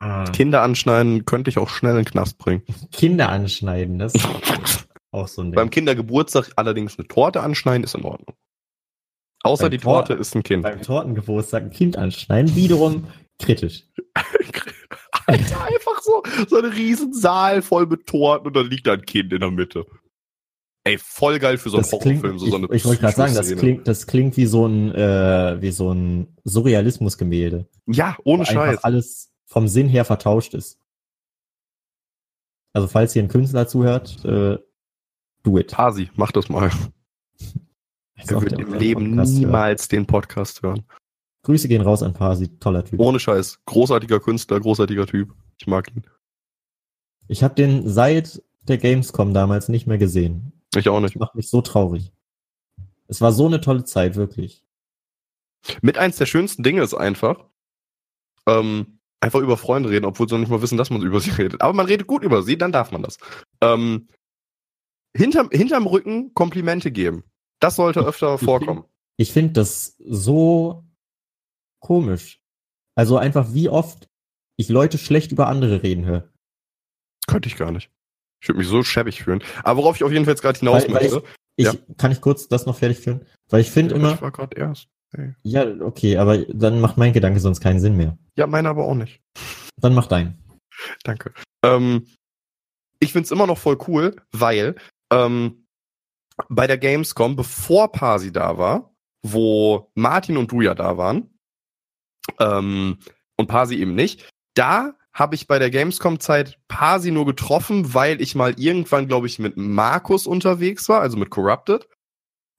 ah, 0.00 0.24
Kinder 0.24 0.62
anschneiden 0.62 1.24
könnte 1.24 1.48
ich 1.48 1.58
auch 1.58 1.68
schnell 1.70 1.92
in 1.92 1.98
den 1.98 2.04
Knast 2.06 2.38
bringen. 2.38 2.62
Kinder 2.92 3.28
anschneiden, 3.28 4.00
das 4.00 4.16
ist 4.16 4.26
auch 5.12 5.28
so 5.28 5.42
ein 5.42 5.46
Ding. 5.52 5.54
Beim 5.54 5.70
Kindergeburtstag 5.70 6.50
allerdings 6.56 6.98
eine 6.98 7.06
Torte 7.06 7.40
anschneiden 7.40 7.84
ist 7.84 7.94
in 7.94 8.04
Ordnung. 8.04 8.36
Außer 9.44 9.64
Beim 9.64 9.70
die 9.70 9.78
Tor- 9.78 10.04
Torte 10.04 10.14
ist 10.14 10.34
ein 10.34 10.42
Kind. 10.42 10.64
Beim 10.64 10.82
Tortengeburtstag 10.82 11.62
ein 11.62 11.70
Kind 11.70 11.96
anschneiden, 11.96 12.56
wiederum 12.56 13.06
kritisch. 13.38 13.84
Alter, 15.28 15.64
einfach 15.64 16.02
so, 16.02 16.22
so 16.48 16.58
ein 16.58 16.64
riesen 16.64 17.12
Saal 17.12 17.62
voll 17.62 17.86
mit 17.86 18.06
Torten 18.06 18.46
und 18.48 18.56
dann 18.56 18.66
liegt 18.68 18.86
da 18.86 18.94
ein 18.94 19.02
Kind 19.02 19.32
in 19.32 19.40
der 19.40 19.50
Mitte. 19.50 19.84
Ey, 20.84 20.96
voll 20.96 21.38
geil 21.38 21.58
für 21.58 21.68
so 21.68 21.76
einen 21.76 21.86
Das 21.90 22.00
klingt, 22.00 22.22
Horrorfilm. 22.22 22.38
So, 22.38 22.46
ich 22.46 22.50
so 22.50 22.56
eine 22.56 22.68
ich 22.70 22.84
wollte 22.86 23.00
gerade 23.02 23.16
sagen, 23.16 23.34
das 23.34 23.54
klingt, 23.56 23.86
das 23.86 24.06
klingt 24.06 24.36
wie 24.38 24.46
so 24.46 24.66
ein, 24.66 24.94
äh, 24.94 25.60
wie 25.60 25.70
so 25.70 25.92
ein 25.92 26.36
Surrealismus-Gemälde. 26.44 27.68
Ja, 27.86 28.16
ohne 28.24 28.46
Scheiß. 28.46 28.82
alles 28.84 29.30
vom 29.44 29.68
Sinn 29.68 29.88
her 29.88 30.06
vertauscht 30.06 30.54
ist. 30.54 30.78
Also 32.72 32.88
falls 32.88 33.12
hier 33.12 33.22
ein 33.22 33.28
Künstler 33.28 33.66
zuhört, 33.66 34.24
äh, 34.24 34.58
do 35.42 35.58
it. 35.58 35.72
Pasi, 35.72 36.10
mach 36.14 36.32
das 36.32 36.48
mal. 36.48 36.70
Er 38.16 38.40
wird 38.40 38.54
im 38.54 38.74
Leben 38.74 39.14
Podcast 39.14 39.34
niemals 39.34 39.88
den 39.88 40.06
Podcast 40.06 40.62
hören. 40.62 40.84
Grüße 41.48 41.66
gehen 41.66 41.80
raus 41.80 42.02
an 42.02 42.12
Pasi, 42.12 42.48
toller 42.58 42.84
Typ. 42.84 43.00
Ohne 43.00 43.18
Scheiß. 43.18 43.60
Großartiger 43.64 44.20
Künstler, 44.20 44.60
großartiger 44.60 45.06
Typ. 45.06 45.34
Ich 45.58 45.66
mag 45.66 45.90
ihn. 45.90 46.02
Ich 47.26 47.42
habe 47.42 47.54
den 47.54 47.88
seit 47.88 48.42
der 48.60 48.76
Gamescom 48.76 49.32
damals 49.32 49.70
nicht 49.70 49.86
mehr 49.86 49.96
gesehen. 49.96 50.52
Ich 50.76 50.90
auch 50.90 51.00
nicht. 51.00 51.14
Das 51.14 51.20
macht 51.20 51.34
mich 51.36 51.48
so 51.48 51.62
traurig. 51.62 52.12
Es 53.06 53.22
war 53.22 53.32
so 53.32 53.46
eine 53.46 53.62
tolle 53.62 53.84
Zeit, 53.84 54.16
wirklich. 54.16 54.62
Mit 55.80 55.96
eins 55.96 56.16
der 56.16 56.26
schönsten 56.26 56.62
Dinge 56.62 56.82
ist 56.82 56.92
einfach, 56.92 57.46
ähm, 58.46 58.98
einfach 59.20 59.40
über 59.40 59.56
Freunde 59.56 59.88
reden, 59.88 60.04
obwohl 60.04 60.28
sie 60.28 60.34
noch 60.34 60.40
nicht 60.40 60.50
mal 60.50 60.60
wissen, 60.60 60.76
dass 60.76 60.90
man 60.90 61.00
über 61.00 61.20
sie 61.20 61.30
redet. 61.30 61.62
Aber 61.62 61.72
man 61.72 61.86
redet 61.86 62.06
gut 62.06 62.24
über 62.24 62.42
sie, 62.42 62.58
dann 62.58 62.72
darf 62.72 62.92
man 62.92 63.02
das. 63.02 63.16
Ähm, 63.62 64.08
hinterm, 65.16 65.48
hinterm 65.50 65.86
Rücken 65.86 66.34
Komplimente 66.34 66.92
geben. 66.92 67.24
Das 67.58 67.76
sollte 67.76 68.00
öfter 68.00 68.34
Ich 68.34 68.42
vorkommen. 68.42 68.84
Ich 69.16 69.32
finde 69.32 69.54
das 69.54 69.96
so 69.98 70.84
komisch. 71.80 72.40
Also 72.96 73.16
einfach 73.18 73.52
wie 73.54 73.68
oft 73.68 74.08
ich 74.56 74.68
Leute 74.68 74.98
schlecht 74.98 75.30
über 75.32 75.46
andere 75.46 75.82
reden 75.82 76.04
höre. 76.04 76.28
Könnte 77.26 77.48
ich 77.48 77.56
gar 77.56 77.70
nicht. 77.72 77.90
Ich 78.42 78.48
würde 78.48 78.58
mich 78.58 78.68
so 78.68 78.82
schäbig 78.82 79.22
fühlen. 79.22 79.42
Aber 79.62 79.78
worauf 79.82 79.96
ich 79.96 80.04
auf 80.04 80.12
jeden 80.12 80.24
Fall 80.24 80.32
jetzt 80.32 80.42
gerade 80.42 80.58
hinaus 80.58 80.84
Weil- 80.88 80.94
weil 80.94 81.02
möchte. 81.10 81.22
Ich, 81.56 81.66
Ja. 81.66 81.74
Kann 81.96 82.12
ich 82.12 82.20
kurz 82.20 82.46
das 82.48 82.66
noch 82.66 82.76
fertig 82.76 82.98
führen? 82.98 83.26
Weil 83.48 83.60
ich 83.60 83.70
finde 83.70 83.94
Ja, 83.94 84.00
immer, 84.00 84.14
Ich 84.14 84.22
war 84.22 84.30
gerade 84.32 84.56
erst. 84.56 84.88
Hey. 85.16 85.34
ja, 85.42 85.64
okay, 85.80 86.18
aber 86.18 86.38
dann 86.44 86.80
macht 86.80 86.98
mein 86.98 87.12
Gedanke 87.14 87.40
sonst 87.40 87.60
keinen 87.60 87.80
Sinn 87.80 87.96
mehr. 87.96 88.16
Ja, 88.36 88.46
meine 88.46 88.68
aber 88.68 88.84
auch 88.84 88.94
nicht. 88.94 89.20
Dann 89.80 89.94
mach 89.94 90.06
dein. 90.06 90.38
Danke. 91.02 91.32
Ähm, 91.64 92.06
ich 93.00 93.12
find's 93.12 93.30
immer 93.30 93.46
noch 93.46 93.58
voll 93.58 93.78
cool, 93.88 94.16
weil 94.32 94.76
ähm, 95.10 95.66
bei 96.48 96.66
der 96.66 96.78
Gamescom, 96.78 97.36
bevor 97.36 97.90
Pasi 97.90 98.30
da 98.32 98.58
war, 98.58 98.94
wo 99.22 99.90
Martin 99.94 100.36
und 100.36 100.52
du 100.52 100.60
ja 100.60 100.74
da 100.74 100.96
waren, 100.98 101.37
ähm, 102.38 102.98
und 103.36 103.46
Pasi 103.46 103.76
eben 103.76 103.94
nicht, 103.94 104.28
da 104.54 104.94
habe 105.12 105.34
ich 105.34 105.46
bei 105.46 105.58
der 105.58 105.70
Gamescom-Zeit 105.70 106.58
Pasi 106.68 107.10
nur 107.10 107.26
getroffen, 107.26 107.94
weil 107.94 108.20
ich 108.20 108.34
mal 108.34 108.54
irgendwann, 108.58 109.08
glaube 109.08 109.26
ich, 109.26 109.38
mit 109.38 109.56
Markus 109.56 110.26
unterwegs 110.26 110.88
war, 110.88 111.00
also 111.00 111.16
mit 111.16 111.30
Corrupted. 111.30 111.88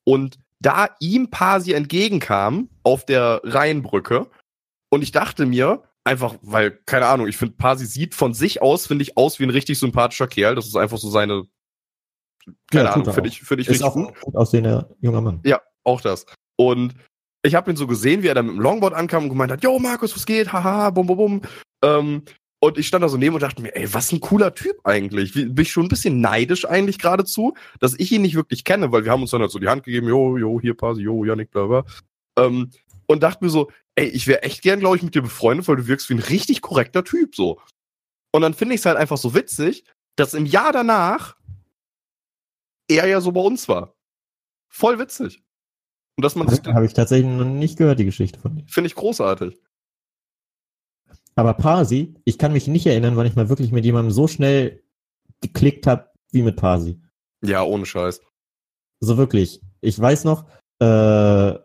Und 0.05 0.39
da 0.59 0.89
ihm 0.99 1.29
Pasi 1.29 1.73
entgegenkam 1.73 2.69
auf 2.83 3.05
der 3.05 3.41
Rheinbrücke 3.43 4.29
und 4.89 5.03
ich 5.03 5.11
dachte 5.11 5.45
mir, 5.45 5.83
einfach, 6.03 6.35
weil, 6.41 6.71
keine 6.85 7.07
Ahnung, 7.07 7.27
ich 7.27 7.37
finde, 7.37 7.55
Pasi 7.55 7.85
sieht 7.85 8.15
von 8.15 8.33
sich 8.33 8.61
aus, 8.61 8.87
finde 8.87 9.03
ich, 9.03 9.17
aus 9.17 9.39
wie 9.39 9.43
ein 9.43 9.51
richtig 9.51 9.79
sympathischer 9.79 10.27
Kerl. 10.27 10.55
Das 10.55 10.65
ist 10.65 10.75
einfach 10.75 10.97
so 10.97 11.09
seine, 11.09 11.43
keine 12.71 12.85
Ja, 12.85 12.93
Ahnung, 12.93 13.13
finde 13.13 13.29
ich, 13.29 13.41
finde 13.41 13.61
ich 13.61 13.67
Ist 13.67 13.83
richtig 13.83 13.87
auch 13.87 13.93
gut 13.93 14.35
aussehender 14.35 14.89
junger 14.99 15.21
Mann. 15.21 15.39
Ja, 15.45 15.61
auch 15.83 16.01
das. 16.01 16.25
Und 16.57 16.95
ich 17.43 17.55
habe 17.55 17.71
ihn 17.71 17.77
so 17.77 17.87
gesehen, 17.87 18.21
wie 18.23 18.27
er 18.27 18.35
dann 18.35 18.47
mit 18.47 18.55
dem 18.55 18.61
Longboard 18.61 18.93
ankam 18.93 19.23
und 19.23 19.29
gemeint 19.29 19.51
hat, 19.51 19.63
yo, 19.63 19.79
Markus, 19.79 20.15
was 20.15 20.25
geht? 20.25 20.51
Haha, 20.51 20.89
bum, 20.89 21.07
bum, 21.07 21.17
bum. 21.17 21.41
Ähm, 21.83 22.23
und 22.61 22.77
ich 22.77 22.87
stand 22.87 23.03
da 23.03 23.07
so 23.09 23.15
neben 23.15 23.35
und 23.35 23.41
dachte 23.41 23.61
mir, 23.61 23.73
ey, 23.75 23.93
was 23.93 24.11
ein 24.11 24.19
cooler 24.19 24.53
Typ 24.53 24.75
eigentlich. 24.83 25.33
Wie- 25.35 25.45
Bin 25.45 25.61
ich 25.63 25.71
schon 25.71 25.85
ein 25.85 25.89
bisschen 25.89 26.19
neidisch 26.19 26.65
eigentlich 26.65 26.99
geradezu, 26.99 27.53
dass 27.79 27.97
ich 27.97 28.11
ihn 28.11 28.21
nicht 28.21 28.35
wirklich 28.35 28.65
kenne, 28.65 28.91
weil 28.91 29.05
wir 29.05 29.11
haben 29.13 29.21
uns 29.21 29.31
dann 29.31 29.39
halt 29.41 29.51
so 29.51 29.59
die 29.59 29.69
Hand 29.69 29.83
gegeben, 29.83 30.09
jo, 30.09 30.37
jo, 30.37 30.59
hier 30.59 30.75
Pasi, 30.75 31.01
jo, 31.03 31.23
Janik, 31.23 31.51
bla, 31.51 31.65
bla. 31.67 31.85
Ähm, 32.37 32.69
und 33.07 33.23
dachte 33.23 33.43
mir 33.45 33.49
so, 33.49 33.71
ey, 33.95 34.07
ich 34.07 34.27
wäre 34.27 34.43
echt 34.43 34.61
gern, 34.61 34.81
glaube 34.81 34.97
ich, 34.97 35.03
mit 35.03 35.15
dir 35.15 35.21
befreundet, 35.21 35.67
weil 35.69 35.77
du 35.77 35.87
wirkst 35.87 36.09
wie 36.09 36.15
ein 36.15 36.19
richtig 36.19 36.61
korrekter 36.61 37.05
Typ, 37.05 37.33
so. 37.35 37.61
Und 38.33 38.41
dann 38.41 38.53
finde 38.53 38.75
ich 38.75 38.81
es 38.81 38.85
halt 38.85 38.97
einfach 38.97 39.17
so 39.17 39.33
witzig, 39.33 39.85
dass 40.17 40.33
im 40.33 40.45
Jahr 40.45 40.73
danach 40.73 41.37
er 42.89 43.07
ja 43.07 43.21
so 43.21 43.31
bei 43.31 43.41
uns 43.41 43.69
war. 43.69 43.95
Voll 44.67 44.99
witzig. 44.99 45.41
Und 46.17 46.23
dass 46.23 46.35
man 46.35 46.47
sich, 46.49 46.59
Habe 46.65 46.85
ich 46.85 46.93
tatsächlich 46.93 47.29
noch 47.31 47.45
nicht 47.45 47.77
gehört, 47.77 47.99
die 47.99 48.05
Geschichte 48.05 48.39
von 48.39 48.55
dir. 48.55 48.65
finde 48.67 48.87
ich 48.87 48.95
großartig. 48.95 49.57
Aber 51.35 51.53
Parsi, 51.53 52.15
ich 52.25 52.37
kann 52.37 52.51
mich 52.51 52.67
nicht 52.67 52.85
erinnern, 52.85 53.15
wann 53.15 53.25
ich 53.25 53.35
mal 53.35 53.47
wirklich 53.47 53.71
mit 53.71 53.85
jemandem 53.85 54.11
so 54.11 54.27
schnell 54.27 54.83
geklickt 55.41 55.87
habe 55.87 56.09
wie 56.31 56.41
mit 56.41 56.57
Parsi. 56.57 56.99
Ja, 57.41 57.63
ohne 57.63 57.85
Scheiß. 57.85 58.21
So 58.99 59.17
wirklich. 59.17 59.61
Ich 59.79 59.97
weiß 59.97 60.25
noch, 60.25 60.49
äh, 60.79 61.57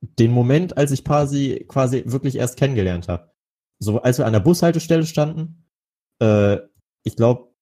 den 0.00 0.32
Moment, 0.32 0.76
als 0.76 0.90
ich 0.90 1.04
Parsi 1.04 1.66
quasi 1.68 2.04
wirklich 2.06 2.36
erst 2.36 2.56
kennengelernt 2.56 3.08
habe. 3.08 3.30
So, 3.78 4.00
als 4.00 4.18
wir 4.18 4.26
an 4.26 4.32
der 4.32 4.40
Bushaltestelle 4.40 5.04
standen, 5.04 5.66
äh, 6.20 6.58
ich 7.02 7.16
glaube, 7.16 7.52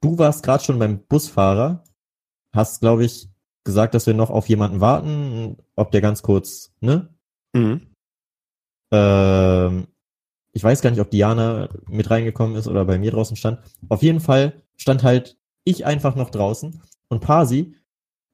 du 0.00 0.18
warst 0.18 0.42
gerade 0.42 0.64
schon 0.64 0.78
beim 0.78 1.04
Busfahrer, 1.06 1.84
hast, 2.54 2.80
glaube 2.80 3.04
ich, 3.04 3.28
gesagt, 3.64 3.94
dass 3.94 4.06
wir 4.06 4.14
noch 4.14 4.30
auf 4.30 4.48
jemanden 4.48 4.80
warten, 4.80 5.56
ob 5.76 5.90
der 5.90 6.00
ganz 6.00 6.22
kurz, 6.22 6.72
ne? 6.80 7.08
Mhm. 7.52 7.82
Ähm, 8.92 9.86
ich 10.52 10.64
weiß 10.64 10.80
gar 10.80 10.90
nicht, 10.90 11.00
ob 11.00 11.10
Diana 11.10 11.68
mit 11.86 12.10
reingekommen 12.10 12.56
ist 12.56 12.66
oder 12.68 12.84
bei 12.84 12.98
mir 12.98 13.10
draußen 13.10 13.36
stand. 13.36 13.60
Auf 13.88 14.02
jeden 14.02 14.20
Fall 14.20 14.62
stand 14.76 15.02
halt 15.02 15.36
ich 15.64 15.84
einfach 15.84 16.14
noch 16.16 16.30
draußen 16.30 16.80
und 17.08 17.20
Pasi 17.20 17.74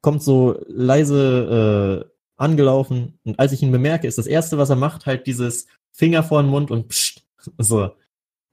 kommt 0.03 0.22
so 0.22 0.62
leise 0.68 2.07
äh, 2.07 2.11
angelaufen 2.37 3.18
und 3.25 3.39
als 3.39 3.53
ich 3.53 3.62
ihn 3.62 3.72
bemerke, 3.72 4.07
ist 4.07 4.18
das 4.18 4.27
erste, 4.27 4.59
was 4.59 4.70
er 4.70 4.77
macht, 4.77 5.07
halt 5.07 5.27
dieses 5.27 5.66
Finger 5.93 6.22
vor 6.22 6.43
den 6.43 6.51
Mund 6.51 6.70
und 6.70 6.89
pssst, 6.89 7.25
so 7.59 7.91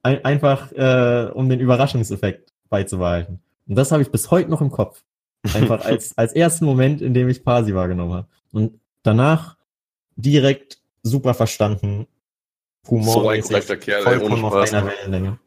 ein, 0.03 0.23
einfach, 0.25 0.71
äh, 0.71 1.29
um 1.33 1.49
den 1.49 1.59
Überraschungseffekt 1.59 2.53
beizubehalten. 2.69 3.41
Und 3.67 3.75
das 3.75 3.91
habe 3.91 4.01
ich 4.01 4.11
bis 4.11 4.31
heute 4.31 4.49
noch 4.49 4.61
im 4.61 4.71
Kopf. 4.71 5.03
Einfach 5.53 5.81
als, 5.85 6.17
als 6.17 6.33
ersten 6.33 6.65
Moment, 6.65 7.01
in 7.01 7.13
dem 7.13 7.29
ich 7.29 7.43
Pasi 7.43 7.73
wahrgenommen 7.73 8.13
habe. 8.13 8.27
Und 8.51 8.79
danach 9.03 9.57
direkt 10.15 10.79
super 11.03 11.33
verstanden. 11.33 12.07
Humor. 12.87 13.13
So 13.13 13.29
ein 13.29 13.41
korrekter 13.41 13.77
Kerl, 13.77 14.07
ey, 14.07 14.17
auf 14.17 14.53
einer 14.53 14.85
Wellenlänge. 14.85 15.39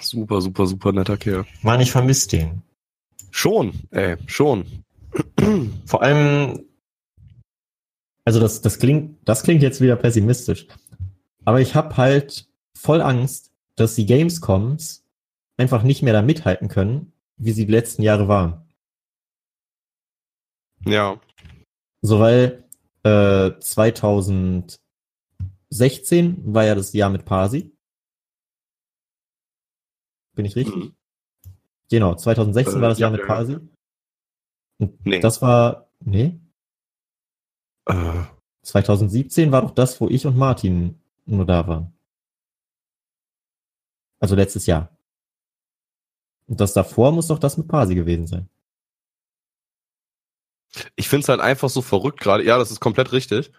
Super, 0.00 0.40
super, 0.40 0.66
super 0.66 0.92
netter 0.92 1.16
Kerl. 1.16 1.46
Mann, 1.62 1.80
ich 1.80 1.90
vermisse 1.90 2.28
den. 2.28 2.62
Schon, 3.30 3.72
ey, 3.90 4.16
schon. 4.26 4.84
Vor 5.86 6.02
allem, 6.02 6.64
also 8.24 8.40
das, 8.40 8.60
das 8.60 8.78
klingt, 8.78 9.16
das 9.26 9.42
klingt 9.42 9.62
jetzt 9.62 9.80
wieder 9.80 9.96
pessimistisch. 9.96 10.66
Aber 11.44 11.60
ich 11.60 11.74
habe 11.74 11.96
halt 11.96 12.46
voll 12.74 13.00
Angst, 13.00 13.52
dass 13.76 13.94
die 13.94 14.06
Gamescoms 14.06 15.04
einfach 15.56 15.82
nicht 15.82 16.02
mehr 16.02 16.12
da 16.12 16.22
mithalten 16.22 16.68
können, 16.68 17.12
wie 17.36 17.52
sie 17.52 17.66
die 17.66 17.72
letzten 17.72 18.02
Jahre 18.02 18.28
waren. 18.28 18.66
Ja. 20.84 21.20
So, 22.02 22.20
weil 22.20 22.64
äh, 23.02 23.58
2016 23.58 24.78
war 26.54 26.64
ja 26.64 26.74
das 26.74 26.92
Jahr 26.92 27.10
mit 27.10 27.24
Parsi. 27.24 27.72
Bin 30.34 30.44
ich 30.44 30.54
richtig? 30.56 30.74
Mhm. 30.76 30.94
Genau, 31.90 32.14
2016 32.14 32.78
Äh, 32.78 32.82
war 32.82 32.88
das 32.90 32.98
ja, 32.98 33.08
Jahr 33.08 33.16
mit 33.16 33.26
Parsi. 33.26 33.58
Und 34.78 35.06
Nee. 35.06 35.20
das 35.20 35.40
war, 35.42 35.88
nee, 36.00 36.38
Äh, 37.88 38.24
2017 38.62 39.52
war 39.52 39.62
doch 39.62 39.70
das, 39.70 40.00
wo 40.00 40.08
ich 40.08 40.26
und 40.26 40.36
Martin 40.36 41.00
nur 41.24 41.46
da 41.46 41.66
waren. 41.68 41.92
Also 44.20 44.34
letztes 44.34 44.66
Jahr. 44.66 44.95
Und 46.46 46.60
das 46.60 46.72
davor 46.72 47.12
muss 47.12 47.26
doch 47.28 47.38
das 47.38 47.56
mit 47.56 47.68
Parsi 47.68 47.94
gewesen 47.94 48.26
sein. 48.26 48.48
ich 50.96 51.08
find's 51.08 51.28
halt 51.28 51.40
einfach 51.40 51.70
so 51.70 51.82
verrückt 51.82 52.20
gerade. 52.20 52.44
Ja, 52.44 52.58
das 52.58 52.70
ist 52.70 52.80
komplett 52.80 53.12
richtig. 53.12 53.50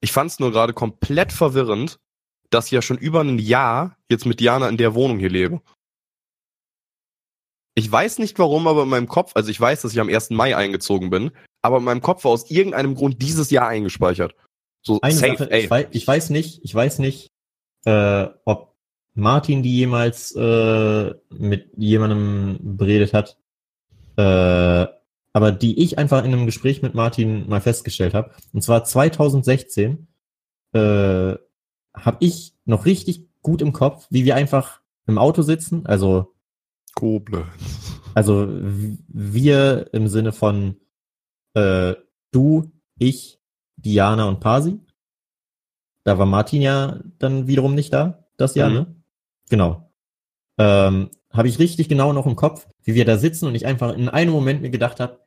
Ich 0.00 0.12
fand 0.12 0.30
es 0.30 0.38
nur 0.38 0.52
gerade 0.52 0.72
komplett 0.72 1.32
verwirrend, 1.32 1.98
dass 2.50 2.66
ich 2.66 2.72
ja 2.72 2.82
schon 2.82 2.98
über 2.98 3.20
ein 3.20 3.38
Jahr 3.38 3.96
jetzt 4.08 4.26
mit 4.26 4.40
Diana 4.40 4.68
in 4.68 4.76
der 4.76 4.94
Wohnung 4.94 5.18
hier 5.18 5.30
lebe. 5.30 5.60
Ich 7.74 7.90
weiß 7.90 8.18
nicht 8.18 8.38
warum, 8.38 8.66
aber 8.66 8.82
in 8.82 8.88
meinem 8.88 9.08
Kopf, 9.08 9.32
also 9.34 9.50
ich 9.50 9.60
weiß, 9.60 9.82
dass 9.82 9.92
ich 9.92 10.00
am 10.00 10.08
1. 10.08 10.30
Mai 10.30 10.56
eingezogen 10.56 11.10
bin, 11.10 11.30
aber 11.62 11.78
in 11.78 11.84
meinem 11.84 12.00
Kopf 12.00 12.24
war 12.24 12.32
aus 12.32 12.50
irgendeinem 12.50 12.94
Grund 12.94 13.22
dieses 13.22 13.50
Jahr 13.50 13.68
eingespeichert. 13.68 14.34
So 14.82 15.00
Eine 15.00 15.14
safe, 15.14 15.36
Sache, 15.36 15.56
ich 15.56 15.70
weiß, 15.70 15.86
ich 15.92 16.06
weiß 16.06 16.30
nicht, 16.30 16.60
ich 16.64 16.74
weiß 16.74 16.98
nicht, 16.98 17.28
äh, 17.84 18.26
ob 18.44 18.69
Martin 19.14 19.62
die 19.62 19.76
jemals 19.76 20.34
äh, 20.36 21.14
mit 21.30 21.70
jemandem 21.76 22.58
beredet 22.76 23.12
hat, 23.12 23.36
äh, 24.16 24.86
aber 25.32 25.52
die 25.52 25.82
ich 25.82 25.98
einfach 25.98 26.24
in 26.24 26.32
einem 26.32 26.46
Gespräch 26.46 26.82
mit 26.82 26.94
Martin 26.94 27.48
mal 27.48 27.60
festgestellt 27.60 28.14
habe. 28.14 28.32
Und 28.52 28.62
zwar 28.62 28.84
2016 28.84 30.06
äh, 30.72 30.78
habe 31.94 32.16
ich 32.20 32.54
noch 32.64 32.84
richtig 32.86 33.28
gut 33.42 33.62
im 33.62 33.72
Kopf, 33.72 34.06
wie 34.10 34.24
wir 34.24 34.36
einfach 34.36 34.80
im 35.06 35.18
Auto 35.18 35.42
sitzen, 35.42 35.86
also 35.86 36.34
Koblenz. 36.94 38.00
also 38.14 38.46
wir 38.48 39.88
im 39.92 40.08
Sinne 40.08 40.32
von 40.32 40.76
äh, 41.54 41.94
du, 42.30 42.70
ich, 42.98 43.40
Diana 43.76 44.28
und 44.28 44.40
Pasi. 44.40 44.78
Da 46.04 46.18
war 46.18 46.26
Martin 46.26 46.62
ja 46.62 47.00
dann 47.18 47.46
wiederum 47.46 47.74
nicht 47.74 47.92
da, 47.92 48.24
das 48.36 48.54
Jahr, 48.54 48.68
Mhm. 48.70 48.74
ne? 48.74 48.96
Genau. 49.50 49.92
Ähm, 50.58 51.10
habe 51.32 51.48
ich 51.48 51.58
richtig 51.58 51.88
genau 51.88 52.12
noch 52.12 52.26
im 52.26 52.36
Kopf, 52.36 52.66
wie 52.82 52.94
wir 52.94 53.04
da 53.04 53.18
sitzen 53.18 53.46
und 53.46 53.54
ich 53.54 53.66
einfach 53.66 53.94
in 53.94 54.08
einem 54.08 54.32
Moment 54.32 54.62
mir 54.62 54.70
gedacht 54.70 55.00
habe, 55.00 55.20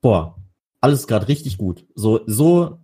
boah, 0.00 0.36
alles 0.80 1.06
gerade 1.06 1.28
richtig 1.28 1.58
gut. 1.58 1.86
So, 1.94 2.20
so 2.26 2.78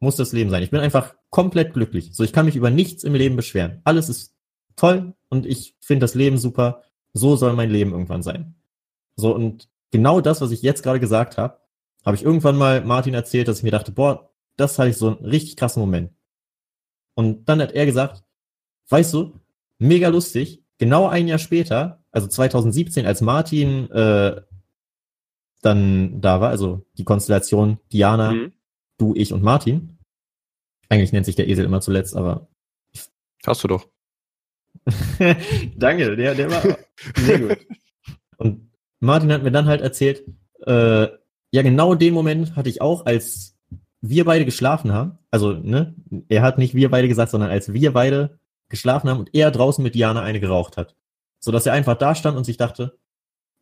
muss 0.00 0.16
das 0.16 0.32
Leben 0.32 0.50
sein. 0.50 0.62
Ich 0.62 0.70
bin 0.70 0.80
einfach 0.80 1.14
komplett 1.30 1.74
glücklich. 1.74 2.10
So, 2.12 2.24
ich 2.24 2.32
kann 2.32 2.46
mich 2.46 2.56
über 2.56 2.70
nichts 2.70 3.04
im 3.04 3.14
Leben 3.14 3.36
beschweren. 3.36 3.80
Alles 3.84 4.08
ist 4.08 4.34
toll 4.76 5.14
und 5.28 5.46
ich 5.46 5.76
finde 5.80 6.04
das 6.04 6.14
Leben 6.14 6.38
super. 6.38 6.82
So 7.12 7.36
soll 7.36 7.52
mein 7.52 7.70
Leben 7.70 7.92
irgendwann 7.92 8.22
sein. 8.22 8.54
So, 9.16 9.34
und 9.34 9.68
genau 9.90 10.20
das, 10.20 10.40
was 10.40 10.50
ich 10.50 10.62
jetzt 10.62 10.82
gerade 10.82 11.00
gesagt 11.00 11.38
habe, 11.38 11.60
habe 12.04 12.16
ich 12.16 12.24
irgendwann 12.24 12.56
mal 12.56 12.84
Martin 12.84 13.14
erzählt, 13.14 13.48
dass 13.48 13.58
ich 13.58 13.64
mir 13.64 13.70
dachte, 13.70 13.92
boah, 13.92 14.30
das 14.56 14.78
hatte 14.78 14.90
ich 14.90 14.96
so 14.96 15.08
einen 15.08 15.24
richtig 15.24 15.56
krassen 15.56 15.80
Moment. 15.80 16.12
Und 17.14 17.48
dann 17.48 17.60
hat 17.60 17.72
er 17.72 17.86
gesagt, 17.86 18.24
weißt 18.88 19.12
du, 19.14 19.40
mega 19.82 20.08
lustig, 20.08 20.62
genau 20.78 21.06
ein 21.08 21.28
Jahr 21.28 21.38
später, 21.38 22.04
also 22.10 22.26
2017, 22.26 23.06
als 23.06 23.20
Martin 23.20 23.90
äh, 23.90 24.40
dann 25.60 26.20
da 26.20 26.40
war, 26.40 26.50
also 26.50 26.84
die 26.98 27.04
Konstellation 27.04 27.78
Diana, 27.92 28.32
Mhm. 28.32 28.52
du, 28.98 29.14
ich 29.14 29.32
und 29.32 29.42
Martin. 29.42 29.98
Eigentlich 30.88 31.12
nennt 31.12 31.26
sich 31.26 31.36
der 31.36 31.48
Esel 31.48 31.64
immer 31.64 31.80
zuletzt, 31.80 32.16
aber 32.16 32.48
Hast 33.46 33.64
du 33.64 33.68
doch. 33.68 33.88
Danke, 35.76 36.16
der, 36.16 36.34
der 36.34 36.50
war 36.50 36.62
sehr 37.16 37.38
gut. 37.40 37.58
Und 38.36 38.70
Martin 39.00 39.32
hat 39.32 39.42
mir 39.42 39.50
dann 39.50 39.66
halt 39.66 39.80
erzählt, 39.80 40.22
äh, 40.64 41.08
ja, 41.50 41.62
genau 41.62 41.94
den 41.94 42.14
Moment 42.14 42.54
hatte 42.56 42.68
ich 42.68 42.80
auch, 42.80 43.04
als 43.04 43.56
wir 44.00 44.24
beide 44.24 44.44
geschlafen 44.44 44.92
haben. 44.92 45.18
Also, 45.30 45.52
ne, 45.52 45.94
er 46.28 46.42
hat 46.42 46.58
nicht 46.58 46.74
wir 46.74 46.90
beide 46.90 47.08
gesagt, 47.08 47.30
sondern 47.30 47.50
als 47.50 47.72
wir 47.72 47.92
beide 47.92 48.38
geschlafen 48.72 49.08
haben 49.08 49.20
und 49.20 49.32
er 49.34 49.52
draußen 49.52 49.82
mit 49.84 49.94
Diana 49.94 50.22
eine 50.22 50.40
geraucht 50.40 50.76
hat. 50.76 50.96
So 51.38 51.52
dass 51.52 51.66
er 51.66 51.72
einfach 51.74 51.96
da 51.96 52.14
stand 52.16 52.36
und 52.36 52.44
sich 52.44 52.56
dachte, 52.56 52.98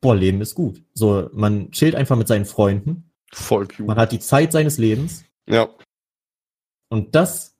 boah, 0.01 0.17
Leben 0.17 0.41
ist 0.41 0.55
gut. 0.55 0.83
So, 0.95 1.29
man 1.35 1.71
chillt 1.73 1.95
einfach 1.95 2.17
mit 2.17 2.29
seinen 2.29 2.47
Freunden, 2.47 3.13
Voll 3.33 3.67
cute. 3.69 3.87
man 3.87 3.99
hat 3.99 4.13
die 4.13 4.19
Zeit 4.21 4.53
seines 4.53 4.79
Lebens 4.79 5.25
Ja. 5.47 5.69
und 6.89 7.15
das 7.15 7.57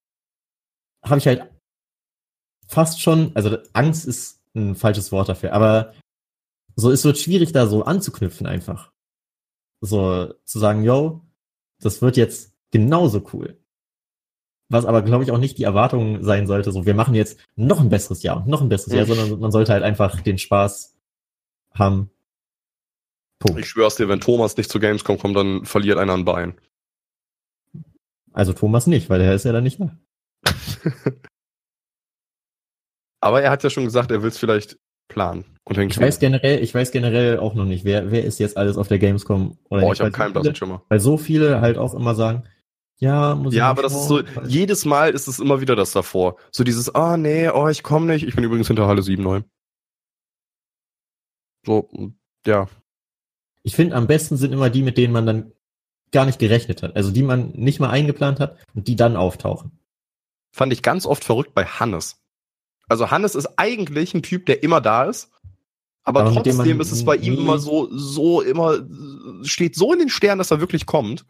habe 1.05 1.19
ich 1.19 1.27
halt 1.27 1.51
fast 2.67 3.01
schon, 3.01 3.35
also 3.37 3.59
Angst 3.75 4.07
ist 4.07 4.41
ein 4.55 4.75
falsches 4.75 5.13
Wort 5.13 5.29
dafür, 5.29 5.53
aber 5.53 5.95
so, 6.77 6.91
es 6.91 7.05
wird 7.05 7.19
schwierig, 7.19 7.53
da 7.53 7.67
so 7.67 7.85
anzuknüpfen 7.85 8.47
einfach. 8.47 8.93
So 9.83 10.33
zu 10.45 10.59
sagen, 10.59 10.83
yo, 10.85 11.21
das 11.81 12.01
wird 12.03 12.17
jetzt 12.17 12.55
genauso 12.71 13.23
cool. 13.33 13.60
Was 14.71 14.87
aber, 14.87 15.03
glaube 15.03 15.25
ich, 15.25 15.33
auch 15.33 15.39
nicht 15.39 15.59
die 15.59 15.65
Erwartung 15.65 16.23
sein 16.23 16.47
sollte, 16.47 16.71
so, 16.71 16.87
wir 16.87 16.95
machen 16.95 17.17
jetzt 17.17 17.41
noch 17.57 17.81
ein 17.81 17.89
besseres 17.89 18.23
Jahr 18.23 18.37
und 18.37 18.47
noch 18.47 18.63
ein 18.63 18.69
besseres 18.69 18.95
Jahr, 18.95 19.05
sondern 19.05 19.41
man 19.41 19.51
sollte 19.51 19.73
halt 19.73 19.83
einfach 19.83 20.21
den 20.21 20.39
Spaß 20.39 20.97
haben. 21.75 22.11
Punkt. 23.41 23.59
Ich 23.59 23.67
schwör's 23.69 23.97
dir, 23.97 24.09
wenn 24.09 24.21
Thomas 24.21 24.57
nicht 24.57 24.71
zu 24.71 24.79
Gamescom 24.79 25.19
kommt, 25.19 25.37
dann 25.37 25.65
verliert 25.65 25.99
einer 25.99 26.15
ein 26.15 26.25
Bein. 26.25 26.55
Also 28.33 28.53
Thomas 28.53 28.87
nicht, 28.87 29.11
weil 29.11 29.19
der 29.19 29.35
ist 29.35 29.45
ja 29.45 29.51
dann 29.53 29.65
nicht 29.65 29.81
da. 29.81 29.99
Aber 33.21 33.43
er 33.43 33.51
hat 33.51 33.65
ja 33.65 33.71
schon 33.71 33.85
gesagt, 33.85 34.13
er 34.13 34.23
will's 34.23 34.39
vielleicht 34.39 34.79
planen. 35.09 35.45
Und 35.65 35.79
Ich 35.79 36.01
weiß 36.01 36.21
generell, 36.21 36.63
ich 36.63 36.73
weiß 36.75 36.93
generell 36.93 37.39
auch 37.39 37.55
noch 37.55 37.65
nicht, 37.65 37.85
wer, 37.85 38.13
wer 38.13 38.25
ist 38.25 38.39
jetzt 38.39 38.57
alles 38.57 38.77
auf 38.77 38.87
der 38.87 39.01
Gamescom 39.01 39.59
oder 39.69 39.81
Boah, 39.81 39.89
nicht, 39.89 39.99
ich 39.99 40.01
habe 40.01 40.13
keinen 40.13 40.33
blassen 40.33 40.55
Schimmer. 40.55 40.83
Weil 40.89 41.01
so 41.01 41.19
viele 41.19 41.61
halt 41.61 41.77
auch 41.77 41.93
immer 41.95 42.15
sagen, 42.15 42.45
ja, 43.01 43.35
muss 43.35 43.55
ich 43.55 43.59
Ja, 43.59 43.71
aber 43.71 43.83
das 43.83 43.95
ist 43.95 44.09
so, 44.09 44.23
jedes 44.47 44.85
Mal 44.85 45.11
ist 45.11 45.27
es 45.27 45.41
immer 45.41 45.61
wieder 45.61 45.75
das 45.75 45.93
davor. 45.93 46.37
So 46.51 46.65
dieses, 46.65 46.95
ah 46.95 47.17
nee, 47.17 47.49
oh, 47.49 47.69
ich 47.69 47.83
komme 47.83 48.07
nicht. 48.07 48.27
Ich 48.27 48.35
bin 48.35 48.45
übrigens 48.45 48.69
hinter 48.69 48.87
Halle 48.87 49.03
7 49.03 49.23
neu. 49.23 49.43
So, 51.65 51.89
ja. 52.47 52.69
Ich 53.63 53.75
finde, 53.75 53.97
am 53.97 54.07
besten 54.07 54.37
sind 54.37 54.53
immer 54.53 54.71
die, 54.71 54.83
mit 54.83 54.99
denen 54.99 55.13
man 55.13 55.27
dann 55.27 55.53
gar 56.13 56.27
nicht 56.27 56.39
gerechnet 56.39 56.83
hat. 56.83 56.95
Also 56.95 57.11
die 57.11 57.23
man 57.23 57.51
nicht 57.53 57.81
mal 57.81 57.91
eingeplant 57.91 58.39
hat 58.39 58.59
und 58.75 58.87
die 58.87 58.97
dann 58.97 59.17
auftauchen. 59.17 59.73
Fand 60.53 60.73
ich 60.73 60.83
ganz 60.83 61.07
oft 61.07 61.25
verrückt 61.25 61.55
bei 61.55 61.65
Hannes. 61.65 62.23
Also 62.89 63.11
Hannes 63.11 63.35
ist 63.35 63.59
eigentlich 63.59 64.13
ein 64.15 64.23
Typ, 64.23 64.47
der 64.47 64.63
immer 64.63 64.81
da 64.81 65.05
ist. 65.05 65.31
Aber, 66.03 66.23
Aber 66.23 66.33
trotzdem 66.35 66.81
ist 66.81 66.93
es 66.93 67.05
bei 67.05 67.17
ihm 67.17 67.35
immer 67.35 67.59
so, 67.59 67.89
so 67.93 68.41
immer, 68.43 68.81
steht 69.43 69.77
so 69.77 69.93
in 69.93 70.01
den 70.01 70.09
Sternen, 70.09 70.39
dass 70.39 70.51
er 70.51 70.61
wirklich 70.61 70.87
kommt. 70.87 71.25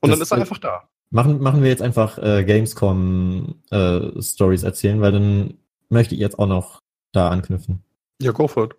Und 0.00 0.10
Das- 0.10 0.18
dann 0.18 0.22
ist 0.22 0.32
er 0.32 0.38
einfach 0.38 0.58
da. 0.58 0.88
Machen, 1.10 1.40
machen 1.40 1.62
wir 1.62 1.70
jetzt 1.70 1.82
einfach 1.82 2.18
äh, 2.18 2.44
Gamescom 2.44 3.56
äh, 3.70 4.22
Stories 4.22 4.62
erzählen, 4.62 5.00
weil 5.00 5.10
dann 5.12 5.54
möchte 5.88 6.14
ich 6.14 6.20
jetzt 6.20 6.38
auch 6.38 6.46
noch 6.46 6.80
da 7.12 7.30
anknüpfen. 7.30 7.82
Ja, 8.22 8.30
go 8.30 8.46
for 8.46 8.66
it. 8.66 8.74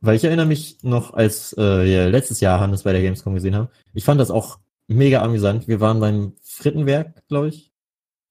Weil 0.00 0.14
ich 0.16 0.24
erinnere 0.24 0.46
mich 0.46 0.82
noch, 0.82 1.12
als 1.14 1.52
äh, 1.58 1.84
wir 1.84 2.08
letztes 2.10 2.40
Jahr 2.40 2.60
Hannes 2.60 2.84
bei 2.84 2.92
der 2.92 3.02
Gamescom 3.02 3.34
gesehen 3.34 3.56
haben. 3.56 3.68
Ich 3.92 4.04
fand 4.04 4.20
das 4.20 4.30
auch 4.30 4.60
mega 4.86 5.20
amüsant. 5.22 5.66
Wir 5.66 5.80
waren 5.80 5.98
beim 6.00 6.34
Frittenwerk, 6.42 7.26
glaube 7.28 7.48
ich. 7.48 7.72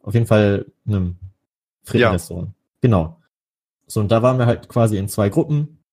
Auf 0.01 0.13
jeden 0.13 0.25
Fall 0.25 0.65
einem 0.87 1.17
Frittenrestaurant. 1.83 2.51
Genau. 2.81 3.21
So, 3.87 3.99
und 3.99 4.09
da 4.09 4.21
waren 4.23 4.37
wir 4.39 4.45
halt 4.45 4.69
quasi 4.69 4.97
in 4.97 5.09
zwei 5.09 5.27
Gruppen. 5.29 5.83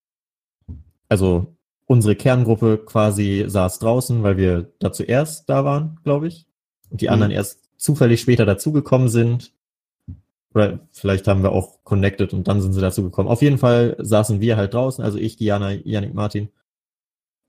Also 1.08 1.55
unsere 1.86 2.16
Kerngruppe 2.16 2.78
quasi 2.78 3.44
saß 3.46 3.78
draußen, 3.78 4.22
weil 4.22 4.36
wir 4.36 4.72
da 4.80 4.92
zuerst 4.92 5.48
da 5.48 5.64
waren, 5.64 6.00
glaube 6.04 6.28
ich. 6.28 6.46
Und 6.90 7.00
die 7.00 7.06
Mhm. 7.06 7.12
anderen 7.12 7.32
erst 7.32 7.70
zufällig 7.76 8.20
später 8.20 8.44
dazugekommen 8.44 9.08
sind. 9.08 9.52
Oder 10.54 10.80
vielleicht 10.92 11.28
haben 11.28 11.42
wir 11.42 11.52
auch 11.52 11.84
connected 11.84 12.32
und 12.32 12.48
dann 12.48 12.60
sind 12.62 12.72
sie 12.72 12.80
dazu 12.80 13.02
gekommen. 13.02 13.28
Auf 13.28 13.42
jeden 13.42 13.58
Fall 13.58 13.96
saßen 13.98 14.40
wir 14.40 14.56
halt 14.56 14.74
draußen, 14.74 15.04
also 15.04 15.18
ich, 15.18 15.36
Diana, 15.36 15.72
Yannick, 15.72 16.14
Martin. 16.14 16.48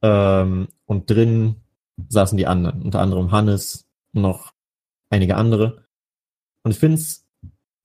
Ähm, 0.02 0.68
und 0.86 1.10
drin 1.10 1.56
saßen 2.10 2.38
die 2.38 2.48
anderen, 2.48 2.82
unter 2.84 3.00
anderem 3.00 3.32
Hannes 3.32 3.88
und 4.14 4.22
noch 4.22 4.54
einige 5.10 5.36
andere. 5.38 5.86
Und 6.64 6.72
ich 6.72 6.80
finde 6.80 6.98
es, 6.98 7.26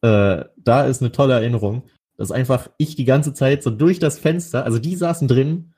äh, 0.02 0.44
da 0.56 0.84
ist 0.84 1.00
eine 1.00 1.12
tolle 1.12 1.34
Erinnerung, 1.34 1.84
dass 2.16 2.32
einfach 2.32 2.68
ich 2.76 2.96
die 2.96 3.04
ganze 3.04 3.32
Zeit 3.32 3.62
so 3.62 3.70
durch 3.70 4.00
das 4.00 4.18
Fenster, 4.18 4.64
also 4.64 4.78
die 4.78 4.96
saßen 4.96 5.28
drin, 5.28 5.72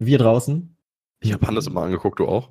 wir 0.00 0.18
draußen. 0.18 0.76
Ich 1.20 1.32
habe 1.32 1.46
Hannes 1.46 1.66
immer 1.66 1.82
angeguckt, 1.82 2.18
du 2.18 2.26
auch. 2.26 2.50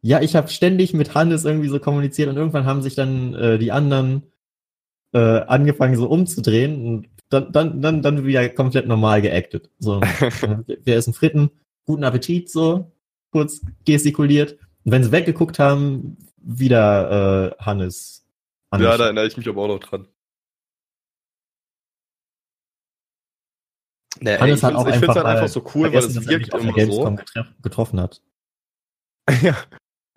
Ja, 0.00 0.20
ich 0.20 0.34
habe 0.34 0.48
ständig 0.48 0.94
mit 0.94 1.14
Hannes 1.14 1.44
irgendwie 1.44 1.68
so 1.68 1.78
kommuniziert 1.78 2.28
und 2.28 2.36
irgendwann 2.36 2.64
haben 2.64 2.82
sich 2.82 2.94
dann 2.94 3.34
äh, 3.34 3.58
die 3.58 3.70
anderen 3.70 4.22
äh, 5.12 5.18
angefangen 5.18 5.96
so 5.96 6.08
umzudrehen 6.08 6.86
und 6.86 7.08
dann, 7.28 7.52
dann, 7.52 7.82
dann, 7.82 8.02
dann 8.02 8.24
wieder 8.24 8.48
komplett 8.48 8.86
normal 8.86 9.22
geactet. 9.22 9.70
So, 9.78 10.00
äh, 10.20 10.58
wir 10.82 10.96
essen 10.96 11.12
Fritten, 11.12 11.50
guten 11.84 12.04
Appetit, 12.04 12.50
so 12.50 12.92
kurz 13.30 13.60
gestikuliert. 13.84 14.58
Und 14.84 14.92
wenn 14.92 15.04
sie 15.04 15.12
weggeguckt 15.12 15.58
haben, 15.58 16.16
wieder 16.36 17.54
äh, 17.58 17.64
Hannes. 17.64 18.24
Ja, 18.72 18.78
angeschaut. 18.78 19.00
da 19.00 19.04
erinnere 19.04 19.26
ich 19.26 19.36
mich 19.36 19.48
aber 19.48 19.62
auch 19.62 19.68
noch 19.68 19.80
dran. 19.80 20.08
Nee, 24.22 24.38
Hannes 24.38 24.58
ich 24.58 24.64
hat 24.64 24.74
auch 24.74 24.86
ich 24.86 24.94
find's 24.94 25.08
einfach, 25.10 25.24
halt 25.24 25.38
einfach 25.38 25.52
so 25.52 25.64
cool, 25.74 25.92
weil 25.92 25.98
es 26.04 26.14
er 26.14 26.26
wirkt 26.26 26.54
immer 26.54 26.86
so. 26.86 27.16
Getroffen 27.62 28.00
hat. 28.00 28.20
Ja, 29.40 29.56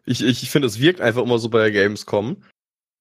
ich, 0.05 0.23
ich 0.23 0.49
finde, 0.49 0.67
es 0.67 0.79
wirkt 0.79 0.99
einfach 0.99 1.21
immer 1.21 1.37
so 1.37 1.49
bei 1.49 1.59
der 1.59 1.71
Gamescom. 1.71 2.37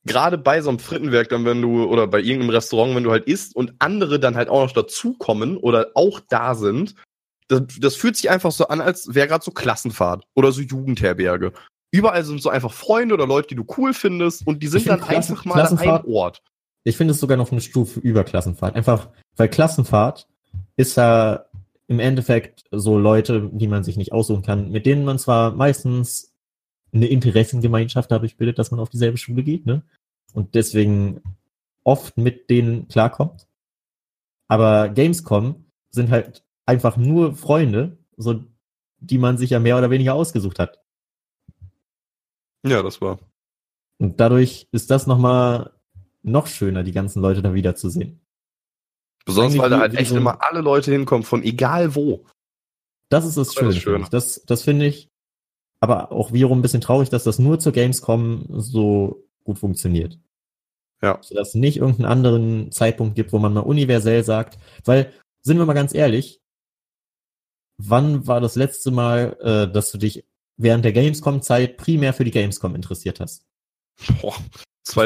Gerade 0.07 0.37
bei 0.37 0.61
so 0.61 0.69
einem 0.69 0.79
Frittenwerk, 0.79 1.31
dann 1.31 1.47
wenn 1.47 1.63
du, 1.63 1.85
oder 1.85 2.07
bei 2.07 2.21
irgendeinem 2.21 2.51
Restaurant, 2.51 2.95
wenn 2.95 3.05
du 3.05 3.11
halt 3.11 3.25
isst 3.25 3.57
und 3.57 3.75
andere 3.79 4.21
dann 4.21 4.37
halt 4.37 4.49
auch 4.49 4.63
noch 4.65 4.73
dazukommen 4.73 5.57
oder 5.57 5.89
auch 5.95 6.21
da 6.29 6.55
sind, 6.55 6.95
das, 7.49 7.63
das 7.79 7.97
fühlt 7.97 8.17
sich 8.17 8.31
einfach 8.31 8.53
so 8.53 8.69
an, 8.69 8.81
als 8.81 9.15
wäre 9.15 9.29
gerade 9.29 9.45
so 9.45 9.51
Klassenfahrt 9.51 10.25
oder 10.35 10.53
so 10.53 10.61
Jugendherberge. 10.61 11.53
Überall 11.91 12.25
sind 12.25 12.43
so 12.43 12.51
einfach 12.51 12.73
Freunde 12.73 13.15
oder 13.15 13.27
Leute, 13.27 13.49
die 13.49 13.55
du 13.55 13.67
cool 13.79 13.95
findest 13.95 14.47
und 14.47 14.63
die 14.63 14.67
sind 14.67 14.87
dann 14.87 15.01
Klassen, 15.01 15.33
einfach 15.33 15.45
mal 15.45 15.61
an 15.61 15.79
einem 15.79 16.05
Ort. 16.07 16.43
Ich 16.85 16.97
finde 16.97 17.13
es 17.13 17.21
sogar 17.21 17.37
noch 17.37 17.51
eine 17.51 17.63
Stufe 17.63 18.01
über 18.01 18.25
Klassenfahrt. 18.25 18.75
Einfach, 18.75 19.09
weil 19.37 19.49
Klassenfahrt 19.49 20.27
ist 20.77 20.97
ja 20.97 21.47
im 21.87 22.01
Endeffekt 22.01 22.65
so 22.71 22.99
Leute, 22.99 23.51
die 23.53 23.69
man 23.69 23.85
sich 23.85 23.97
nicht 23.97 24.13
aussuchen 24.13 24.43
kann, 24.43 24.71
mit 24.71 24.87
denen 24.87 25.05
man 25.05 25.19
zwar 25.19 25.53
meistens 25.53 26.35
eine 26.93 27.07
Interessengemeinschaft 27.07 28.11
dadurch 28.11 28.37
bildet, 28.37 28.59
dass 28.59 28.71
man 28.71 28.81
auf 28.81 28.89
dieselbe 28.89 29.19
Schule 29.19 29.43
geht, 29.43 29.67
ne? 29.67 29.83
Und 30.33 30.55
deswegen 30.55 31.23
oft 31.83 32.17
mit 32.17 32.51
denen 32.51 32.89
klarkommt. 32.89 33.47
Aber 34.49 34.89
Gamescom 34.89 35.65
sind 35.91 36.11
halt 36.11 36.45
einfach 36.67 36.97
nur 36.97 37.35
Freunde, 37.35 37.99
so 38.17 38.45
die 38.99 39.19
man 39.19 39.39
sich 39.39 39.51
ja 39.51 39.61
mehr 39.61 39.77
oder 39.77 39.91
weniger 39.91 40.15
ausgesucht 40.15 40.59
hat. 40.59 40.81
Ja, 42.65 42.83
das 42.83 43.01
war. 43.01 43.19
Und 43.99 44.19
dadurch 44.19 44.69
ist 44.73 44.91
das 44.91 45.07
nochmal 45.07 45.73
noch 46.23 46.47
schöner, 46.47 46.83
die 46.83 46.93
ganzen 46.93 47.21
Leute 47.21 47.43
da 47.43 47.53
wiederzusehen. 47.53 48.21
Besonders, 49.25 49.59
weil 49.59 49.71
da 49.71 49.79
halt 49.79 49.95
echt 49.95 50.11
so 50.11 50.17
immer 50.17 50.43
alle 50.43 50.61
Leute 50.61 50.93
hinkommen, 50.93 51.25
von 51.25 51.43
egal 51.43 51.95
wo. 51.95 52.27
Das 53.09 53.25
ist 53.25 53.37
das 53.37 53.49
Das 53.49 53.55
Schöne. 53.55 53.71
ist 53.71 53.79
schön. 53.79 54.07
Das, 54.11 54.43
das 54.47 54.63
finde 54.63 54.87
ich 54.87 55.09
aber 55.81 56.13
auch 56.13 56.33
wiederum 56.33 56.59
ein 56.59 56.63
bisschen 56.63 56.81
traurig, 56.81 57.11
dass 57.11 57.25
das 57.25 57.39
nur 57.39 57.59
zur 57.59 57.73
Gamescom 57.73 58.47
so 58.51 59.23
gut 59.45 59.59
funktioniert. 59.59 60.19
Ja. 61.03 61.21
Dass 61.31 61.49
es 61.49 61.55
nicht 61.55 61.77
irgendeinen 61.77 62.07
anderen 62.11 62.73
Zeitpunkt 62.73 63.15
gibt, 63.17 63.33
wo 63.33 63.39
man 63.39 63.53
mal 63.53 63.61
universell 63.61 64.25
sagt, 64.25 64.59
weil, 64.85 65.13
sind 65.43 65.59
wir 65.59 65.67
mal 65.67 65.75
ganz 65.75 65.95
ehrlich, 65.95 66.41
wann 67.77 68.27
war 68.27 68.41
das 68.41 68.57
letzte 68.57 68.91
Mal, 68.91 69.37
äh, 69.41 69.73
dass 69.73 69.91
du 69.91 69.99
dich 69.99 70.25
während 70.57 70.85
der 70.85 70.93
Gamescom-Zeit 70.93 71.77
primär 71.77 72.15
für 72.15 72.25
die 72.25 72.31
Gamescom 72.31 72.75
interessiert 72.75 73.21
hast? 73.21 73.45
Boah, 74.23 74.35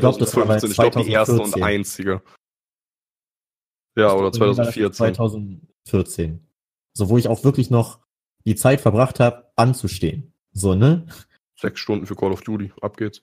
glaub, 0.01 0.19
das 0.19 0.37
war 0.37 0.47
bei 0.47 0.59
2015, 0.59 0.71
ich 0.71 0.77
glaube, 0.77 1.05
die 1.05 1.12
erste 1.12 1.33
und 1.33 1.51
2014. 1.51 1.62
einzige. 1.62 2.23
Ja, 3.99 4.13
oder 4.13 4.29
Ich 4.29 4.35
glaube, 4.35 4.55
2014. 4.55 4.93
2014. 4.93 6.47
So, 6.95 7.09
wo 7.09 7.19
ich 7.19 7.27
auch 7.27 7.43
wirklich 7.43 7.69
noch 7.69 7.99
die 8.45 8.55
Zeit 8.55 8.81
verbracht 8.81 9.19
habe, 9.19 9.51
anzustehen. 9.57 10.33
So, 10.53 10.77
ne? 10.77 11.07
Sechs 11.57 11.81
Stunden 11.81 12.07
für 12.07 12.15
Call 12.15 12.31
of 12.31 12.43
Duty. 12.43 12.73
Ab 12.81 12.97
geht's. 12.97 13.23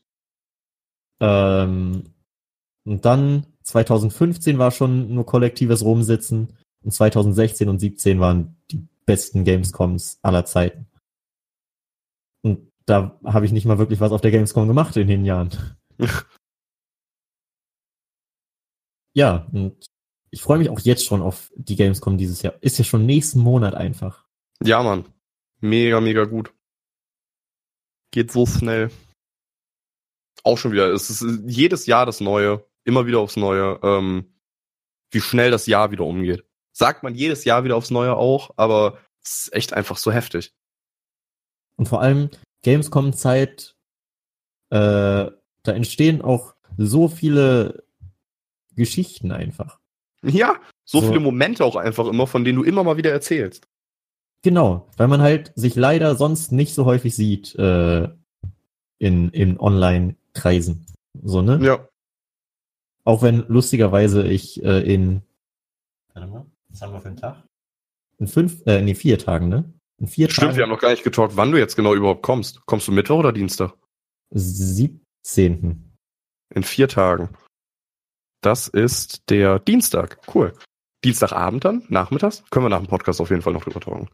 Ähm, 1.21 2.13
und 2.83 3.05
dann 3.05 3.45
2015 3.63 4.57
war 4.57 4.71
schon 4.71 5.13
nur 5.13 5.25
kollektives 5.25 5.81
Rumsitzen 5.81 6.57
und 6.83 6.91
2016 6.91 7.69
und 7.69 7.79
17 7.79 8.19
waren 8.19 8.57
die 8.69 8.85
besten 9.05 9.45
Gamescoms 9.45 10.19
aller 10.23 10.43
Zeiten. 10.43 10.87
Und 12.41 12.69
da 12.85 13.17
habe 13.23 13.45
ich 13.45 13.53
nicht 13.53 13.65
mal 13.65 13.77
wirklich 13.77 14.01
was 14.01 14.11
auf 14.11 14.19
der 14.19 14.31
Gamescom 14.31 14.67
gemacht 14.67 14.97
in 14.97 15.07
den 15.07 15.23
Jahren. 15.23 15.51
ja, 19.13 19.47
und 19.53 19.85
ich 20.35 20.41
freue 20.41 20.57
mich 20.57 20.69
auch 20.69 20.81
jetzt 20.81 21.05
schon 21.05 21.21
auf 21.21 21.49
die 21.55 21.77
Gamescom 21.77 22.17
dieses 22.17 22.41
Jahr. 22.41 22.55
Ist 22.59 22.77
ja 22.77 22.83
schon 22.83 23.05
nächsten 23.05 23.39
Monat 23.39 23.73
einfach. 23.73 24.25
Ja, 24.61 24.83
Mann. 24.83 25.05
Mega, 25.61 26.01
mega 26.01 26.25
gut. 26.25 26.53
Geht 28.11 28.33
so 28.33 28.45
schnell. 28.45 28.91
Auch 30.43 30.57
schon 30.57 30.73
wieder. 30.73 30.91
Es 30.91 31.09
ist 31.09 31.25
jedes 31.45 31.85
Jahr 31.85 32.05
das 32.05 32.19
Neue. 32.19 32.65
Immer 32.83 33.07
wieder 33.07 33.19
aufs 33.19 33.37
Neue. 33.37 33.79
Ähm, 33.81 34.35
wie 35.09 35.21
schnell 35.21 35.51
das 35.51 35.67
Jahr 35.67 35.91
wieder 35.91 36.03
umgeht. 36.03 36.43
Sagt 36.73 37.01
man 37.01 37.15
jedes 37.15 37.45
Jahr 37.45 37.63
wieder 37.63 37.77
aufs 37.77 37.89
Neue 37.89 38.17
auch, 38.17 38.51
aber 38.57 38.97
es 39.23 39.45
ist 39.45 39.53
echt 39.53 39.71
einfach 39.71 39.95
so 39.95 40.11
heftig. 40.11 40.53
Und 41.77 41.87
vor 41.87 42.01
allem 42.01 42.29
Gamescom-Zeit, 42.61 43.77
äh, 44.69 45.31
da 45.31 45.31
entstehen 45.71 46.21
auch 46.21 46.55
so 46.77 47.07
viele 47.07 47.85
Geschichten 48.75 49.31
einfach. 49.31 49.79
Ja, 50.23 50.55
so, 50.85 51.01
So. 51.01 51.07
viele 51.07 51.19
Momente 51.19 51.63
auch 51.65 51.75
einfach 51.75 52.07
immer, 52.07 52.27
von 52.27 52.43
denen 52.43 52.57
du 52.59 52.63
immer 52.63 52.83
mal 52.83 52.97
wieder 52.97 53.11
erzählst. 53.11 53.67
Genau, 54.43 54.87
weil 54.97 55.07
man 55.07 55.21
halt 55.21 55.51
sich 55.55 55.75
leider 55.75 56.15
sonst 56.15 56.51
nicht 56.51 56.73
so 56.75 56.85
häufig 56.85 57.15
sieht 57.15 57.55
äh, 57.55 58.07
in, 58.99 59.29
in 59.29 59.59
Online-Kreisen. 59.59 60.85
So, 61.23 61.41
ne? 61.41 61.59
Ja. 61.63 61.87
Auch 63.03 63.21
wenn 63.21 63.45
lustigerweise 63.47 64.27
ich 64.27 64.63
äh, 64.63 64.81
in 64.81 65.21
warte 66.13 66.27
mal, 66.29 66.45
was 66.69 66.81
haben 66.81 66.93
wir 66.93 67.01
für 67.01 67.07
einen 67.09 67.17
Tag? 67.17 67.43
In 68.17 68.27
fünf, 68.27 68.61
äh, 68.65 68.81
nee, 68.81 68.95
vier 68.95 69.17
Tagen, 69.19 69.49
ne? 69.49 69.73
In 69.97 70.07
vier 70.07 70.29
Stimmt, 70.29 70.47
Tagen. 70.47 70.57
wir 70.57 70.63
haben 70.63 70.69
noch 70.71 70.79
gar 70.79 70.91
nicht 70.91 71.03
getalkt, 71.03 71.35
wann 71.37 71.51
du 71.51 71.57
jetzt 71.57 71.75
genau 71.75 71.93
überhaupt 71.93 72.21
kommst. 72.23 72.65
Kommst 72.65 72.87
du 72.87 72.91
Mittwoch 72.91 73.19
oder 73.19 73.31
Dienstag? 73.33 73.73
17. 74.31 75.91
In 76.53 76.63
vier 76.63 76.87
Tagen. 76.87 77.29
Das 78.45 78.67
ist 78.67 79.27
der 79.31 79.57
Dienstag. 79.57 80.19
Cool. 80.33 80.53
Dienstagabend 81.03 81.65
dann? 81.65 81.83
Nachmittags? 81.89 82.43
Können 82.51 82.65
wir 82.65 82.69
nach 82.69 82.77
dem 82.79 82.87
Podcast 82.87 83.19
auf 83.19 83.31
jeden 83.31 83.41
Fall 83.41 83.53
noch 83.53 83.63
drüber 83.63 83.79
talken. 83.79 84.07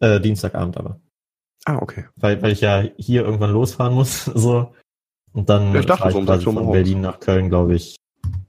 Äh, 0.00 0.20
Dienstagabend 0.20 0.76
aber. 0.76 1.00
Ah, 1.64 1.78
okay. 1.78 2.04
Weil, 2.14 2.40
weil 2.42 2.52
ich 2.52 2.60
ja 2.60 2.84
hier 2.96 3.24
irgendwann 3.24 3.50
losfahren 3.52 3.94
muss, 3.94 4.24
so. 4.34 4.72
Und 5.32 5.48
dann 5.48 5.74
Ja, 5.74 5.80
ich 5.80 5.86
dachte, 5.86 6.12
so 6.12 6.22
quasi 6.22 6.44
von. 6.44 6.70
Berlin 6.70 7.00
nach 7.00 7.18
Köln, 7.18 7.48
glaube 7.48 7.74
ich, 7.74 7.96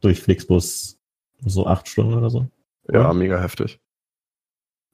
durch 0.02 0.22
Flixbus 0.22 1.00
so 1.44 1.66
acht 1.66 1.88
Stunden 1.88 2.14
oder 2.14 2.30
so. 2.30 2.48
Ja, 2.92 3.02
Ja. 3.02 3.14
mega 3.14 3.42
heftig. 3.42 3.80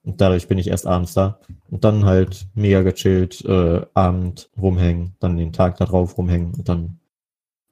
Und 0.05 0.19
dadurch 0.21 0.47
bin 0.47 0.57
ich 0.57 0.67
erst 0.67 0.87
abends 0.87 1.13
da. 1.13 1.39
Und 1.69 1.83
dann 1.83 2.05
halt 2.05 2.47
mega 2.55 2.81
gechillt, 2.83 3.43
äh, 3.45 3.85
Abend 3.93 4.49
rumhängen, 4.57 5.15
dann 5.19 5.35
den 5.37 5.51
Tag 5.53 5.75
da 5.77 5.85
drauf 5.85 6.17
rumhängen 6.17 6.53
und 6.55 6.69
dann 6.69 6.99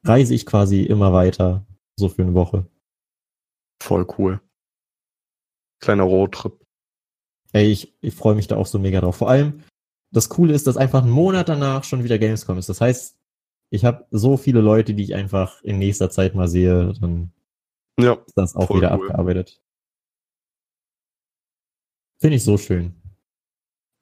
reise 0.04 0.34
ich 0.34 0.46
quasi 0.46 0.84
immer 0.84 1.14
weiter, 1.14 1.66
so 2.02 2.10
für 2.10 2.22
eine 2.24 2.34
Woche. 2.34 2.66
Voll 3.82 4.06
cool. 4.18 4.42
Kleiner 5.80 6.04
Roadtrip. 6.04 6.60
Ey, 7.54 7.68
ich, 7.72 7.96
ich 8.02 8.14
freue 8.14 8.36
mich 8.36 8.48
da 8.48 8.58
auch 8.58 8.66
so 8.68 8.78
mega 8.80 9.02
drauf. 9.02 9.16
Vor 9.16 9.30
allem, 9.30 9.64
das 10.14 10.30
Coole 10.30 10.54
ist, 10.54 10.68
dass 10.68 10.78
einfach 10.78 11.02
einen 11.04 11.12
Monat 11.12 11.50
danach 11.50 11.84
schon 11.84 12.04
wieder 12.04 12.18
Gamescom 12.20 12.58
ist. 12.58 12.70
Das 12.70 12.82
heißt, 12.82 13.18
ich 13.72 13.86
habe 13.86 14.06
so 14.12 14.36
viele 14.38 14.62
Leute, 14.62 14.94
die 14.94 15.04
ich 15.04 15.16
einfach 15.16 15.62
in 15.64 15.80
nächster 15.80 16.10
Zeit 16.10 16.36
mal 16.36 16.48
sehe, 16.48 16.94
dann 17.00 17.32
Ja, 18.00 18.14
ist 18.26 18.38
das 18.38 18.56
auch 18.56 18.70
wieder 18.76 18.90
cool. 18.98 19.08
abgearbeitet. 19.08 19.62
Finde 22.22 22.36
ich 22.38 22.44
so 22.44 22.58
schön. 22.58 22.94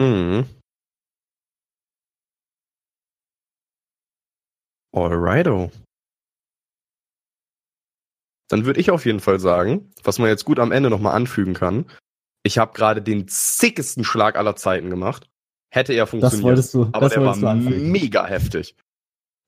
Mhm. 0.02 0.45
Alrighto. 4.94 5.72
Dann 8.49 8.65
würde 8.65 8.80
ich 8.80 8.91
auf 8.91 9.05
jeden 9.05 9.19
Fall 9.19 9.39
sagen, 9.39 9.91
was 10.03 10.19
man 10.19 10.27
jetzt 10.27 10.43
gut 10.43 10.59
am 10.59 10.71
Ende 10.71 10.89
nochmal 10.89 11.15
anfügen 11.15 11.53
kann. 11.53 11.85
Ich 12.43 12.57
habe 12.57 12.73
gerade 12.73 13.01
den 13.01 13.27
zickesten 13.27 14.03
Schlag 14.03 14.38
aller 14.38 14.55
Zeiten 14.55 14.89
gemacht. 14.89 15.30
Hätte 15.71 15.93
er 15.93 16.03
Das 16.03 16.09
funktioniert. 16.09 16.43
wolltest 16.43 16.73
du, 16.73 16.89
aber 16.91 17.09
das 17.09 17.13
der 17.13 17.23
war 17.23 17.55
mega 17.55 18.26
heftig. 18.26 18.76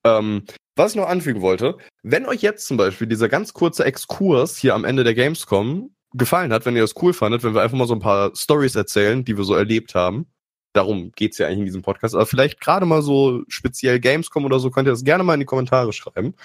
Ähm, 0.06 0.44
was 0.76 0.92
ich 0.92 0.98
noch 0.98 1.08
anfügen 1.10 1.42
wollte, 1.42 1.78
wenn 2.04 2.26
euch 2.26 2.42
jetzt 2.42 2.68
zum 2.68 2.78
Beispiel 2.78 3.08
dieser 3.08 3.28
ganz 3.28 3.54
kurze 3.54 3.84
Exkurs 3.86 4.56
hier 4.56 4.76
am 4.76 4.86
Ende 4.86 5.04
der 5.04 5.16
Gamescom 5.16 5.94
gefallen 6.14 6.54
hat, 6.54 6.66
wenn 6.66 6.76
ihr 6.76 6.82
das 6.82 6.96
cool 7.02 7.14
fandet, 7.14 7.44
wenn 7.44 7.54
wir 7.54 7.62
einfach 7.62 7.78
mal 7.78 7.88
so 7.88 7.94
ein 7.96 8.00
paar 8.00 8.36
Stories 8.36 8.76
erzählen, 8.76 9.24
die 9.24 9.38
wir 9.38 9.44
so 9.44 9.56
erlebt 9.56 9.96
haben, 9.96 10.28
darum 10.74 11.12
geht's 11.16 11.38
ja 11.38 11.48
eigentlich 11.48 11.60
in 11.60 11.66
diesem 11.66 11.82
Podcast, 11.82 12.16
aber 12.16 12.26
vielleicht 12.26 12.60
gerade 12.62 12.86
mal 12.86 13.02
so 13.02 13.44
speziell 13.48 14.00
Gamescom 14.00 14.46
oder 14.46 14.60
so, 14.60 14.70
könnt 14.72 14.88
ihr 14.88 14.92
das 14.92 15.04
gerne 15.04 15.24
mal 15.24 15.34
in 15.36 15.40
die 15.42 15.46
Kommentare 15.46 15.92
schreiben. 15.94 16.36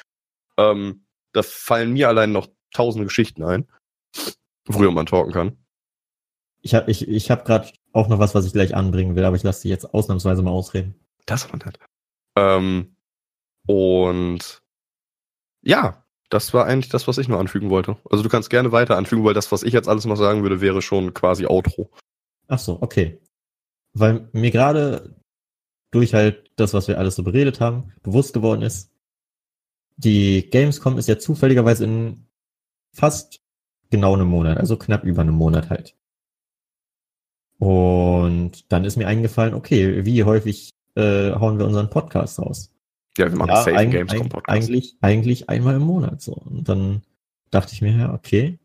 Ähm, 0.57 1.06
da 1.37 1.43
fallen 1.43 1.93
mir 1.93 2.09
allein 2.09 2.33
noch 2.33 2.49
tausende 2.73 3.07
Geschichten 3.07 3.43
ein, 3.43 3.69
worüber 4.67 4.91
man 4.91 5.07
talken 5.07 5.33
kann. 5.33 5.59
Ich 6.63 6.75
habe 6.75 6.91
ich, 6.91 7.07
ich 7.07 7.31
hab 7.31 7.45
gerade 7.45 7.71
auch 7.93 8.09
noch 8.09 8.19
was, 8.19 8.35
was 8.35 8.47
ich 8.47 8.53
gleich 8.53 8.75
anbringen 8.75 9.15
will, 9.15 9.25
aber 9.25 9.37
ich 9.37 9.43
lasse 9.43 9.63
dich 9.63 9.71
jetzt 9.71 9.93
ausnahmsweise 9.95 10.43
mal 10.43 10.51
ausreden. 10.51 10.95
Das 11.27 11.51
war 11.51 11.59
nett. 11.65 11.79
Ähm, 12.37 12.97
und 13.67 14.63
ja, 15.63 16.05
das 16.31 16.55
war 16.55 16.67
eigentlich 16.67 16.89
das, 16.91 17.07
was 17.07 17.19
ich 17.19 17.29
noch 17.29 17.39
anfügen 17.39 17.71
wollte. 17.71 17.97
Also 18.11 18.23
du 18.23 18.29
kannst 18.29 18.51
gerne 18.51 18.73
weiter 18.73 18.97
anfügen, 18.97 19.25
weil 19.25 19.35
das, 19.35 19.53
was 19.53 19.63
ich 19.63 19.73
jetzt 19.73 19.89
alles 19.89 20.07
noch 20.07 20.17
sagen 20.17 20.43
würde, 20.43 20.61
wäre 20.61 20.83
schon 20.83 21.15
quasi 21.15 21.47
Outro. 21.47 21.91
Ach 22.49 22.59
so, 22.59 22.81
okay. 22.81 23.21
Weil 23.93 24.29
mir 24.33 24.51
gerade 24.51 25.17
durch 25.91 26.15
halt 26.15 26.51
das, 26.57 26.75
was 26.75 26.89
wir 26.89 26.99
alles 26.99 27.17
so 27.17 27.23
beredet 27.23 27.61
haben, 27.61 27.93
bewusst 28.03 28.33
geworden 28.33 28.63
ist, 28.63 28.91
die 29.97 30.49
Gamescom 30.51 30.99
ist 30.99 31.09
ja 31.09 31.19
zufälligerweise 31.19 31.85
in 31.85 32.27
fast 32.93 33.41
genau 33.91 34.15
einem 34.15 34.29
Monat, 34.29 34.59
also 34.59 34.77
knapp 34.77 35.05
über 35.05 35.23
einem 35.23 35.35
Monat 35.35 35.71
halt. 35.71 35.97
Und 37.59 38.71
dann 38.71 38.85
ist 38.85 38.97
mir 38.97 39.09
eingefallen, 39.09 39.55
okay, 39.55 40.05
wie 40.05 40.25
häufig 40.25 40.71
äh, 40.95 41.33
hauen 41.33 41.59
wir 41.59 41.67
unseren 41.67 41.91
Podcast 41.91 42.39
raus? 42.39 42.73
Ja, 43.17 43.31
wir 43.31 43.39
machen 43.39 43.51
Ja, 43.51 43.63
Safe 43.63 43.89
Gamescom 43.89 44.29
Podcast. 44.29 44.55
Eigentlich, 44.55 44.97
eigentlich 45.01 45.49
einmal 45.49 45.77
im 45.77 45.83
Monat 45.83 46.21
so. 46.21 46.33
Und 46.33 46.69
dann 46.69 47.03
dachte 47.51 47.73
ich 47.73 47.81
mir, 47.81 47.97
ja, 47.97 48.13
okay, 48.13 48.59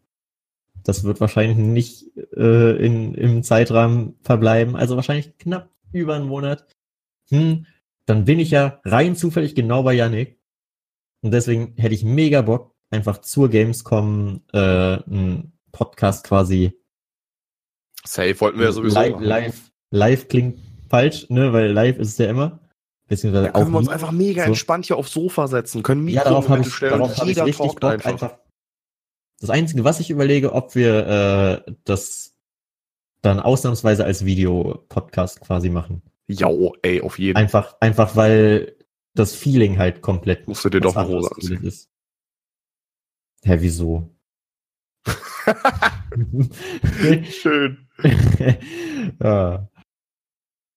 das 0.84 1.03
wird 1.03 1.22
wahrscheinlich 1.22 1.58
nicht 1.58 2.18
äh, 2.36 2.76
in, 2.86 3.14
im 3.14 3.44
Zeitrahmen 3.44 4.16
verbleiben, 4.22 4.76
also 4.76 4.95
wahrscheinlich 4.95 5.38
knapp 5.38 5.70
über 5.94 6.16
einen 6.16 6.28
Monat. 6.28 6.76
Hm, 7.30 7.66
dann 8.06 8.26
bin 8.26 8.40
ich 8.40 8.52
ja 8.52 8.82
rein 8.84 9.16
zufällig 9.16 9.56
genau 9.56 9.84
bei 9.84 9.94
Yannick. 9.94 10.40
Und 11.22 11.31
deswegen 11.31 11.76
hätte 11.77 11.93
ich 11.95 12.03
mega 12.03 12.41
Bock, 12.41 12.76
einfach 12.89 13.19
zur 13.19 13.49
Gamescom 13.49 14.41
äh, 14.53 14.57
einen 14.57 15.53
Podcast 15.72 16.26
quasi 16.26 16.73
Safe 18.06 18.39
wollten 18.39 18.60
wir 18.60 18.65
ja 18.65 18.72
sowieso. 18.72 18.95
live, 18.99 19.11
machen. 19.14 19.23
live, 19.26 19.72
live 19.91 20.27
klingt 20.27 20.60
falsch, 20.89 21.30
ne, 21.30 21.53
weil 21.53 21.72
live 21.72 21.98
ist 21.99 22.10
es 22.10 22.18
ja 22.18 22.30
immer. 22.30 22.60
Beziehungsweise 23.07 23.48
Da 23.48 23.52
können 23.52 23.72
wir 23.72 23.77
uns 23.77 23.89
einfach 23.89 24.11
mega 24.11 24.43
so. 24.43 24.48
entspannt 24.48 24.85
hier 24.85 24.98
aufs 24.98 25.14
Sofa 25.14 25.48
setzen, 25.48 25.84
können 25.84 26.07
Ja, 26.07 26.22
Mikro 26.22 26.30
darauf 26.30 26.49
habe 26.49 26.61
ich, 26.61 26.73
stellen 26.73 26.93
darauf 26.93 27.18
hab 27.18 27.27
ich 27.27 27.41
richtig 27.43 27.76
Bock 27.76 27.84
einfach. 27.84 28.10
einfach. 28.11 28.38
Das 29.39 29.49
Einzige, 29.49 29.84
was 29.84 29.99
ich 29.99 30.10
überlege, 30.10 30.53
ob 30.53 30.76
wir 30.76 31.64
äh, 31.68 31.73
das 31.84 32.35
dann 33.22 33.39
ausnahmsweise 33.39 34.06
als 34.06 34.26
Video-Podcast 34.26 35.41
quasi 35.41 35.69
machen. 35.69 36.02
Ja, 36.27 36.49
ey, 36.81 37.02
auf 37.02 37.19
jeden. 37.19 37.38
Einfach, 37.38 37.76
einfach 37.81 38.15
weil 38.15 38.77
das 39.14 39.36
Feeling 39.36 39.78
halt 39.78 40.02
komplett 40.02 40.48
Musst 40.48 40.66
du 40.66 40.70
dir 40.70 40.82
doch 40.82 40.96
anderes 40.96 41.32
anziehen. 41.32 41.64
ist. 41.64 41.90
Hä, 43.44 43.58
wieso? 43.60 44.10
Schön. 47.32 47.88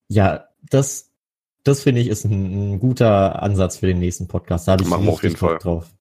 ja. 0.08 0.48
das, 0.70 1.12
das 1.62 1.82
finde 1.82 2.00
ich 2.00 2.08
ist 2.08 2.24
ein, 2.24 2.74
ein 2.74 2.80
guter 2.80 3.42
Ansatz 3.42 3.76
für 3.76 3.86
den 3.86 3.98
nächsten 3.98 4.28
Podcast. 4.28 4.66
Da 4.66 4.72
habe 4.72 4.82
ich 4.82 4.88
Machen 4.88 5.04
wir 5.04 5.12
auf 5.12 5.22
jeden 5.22 5.38
Bock 5.38 5.60
drauf. 5.60 5.94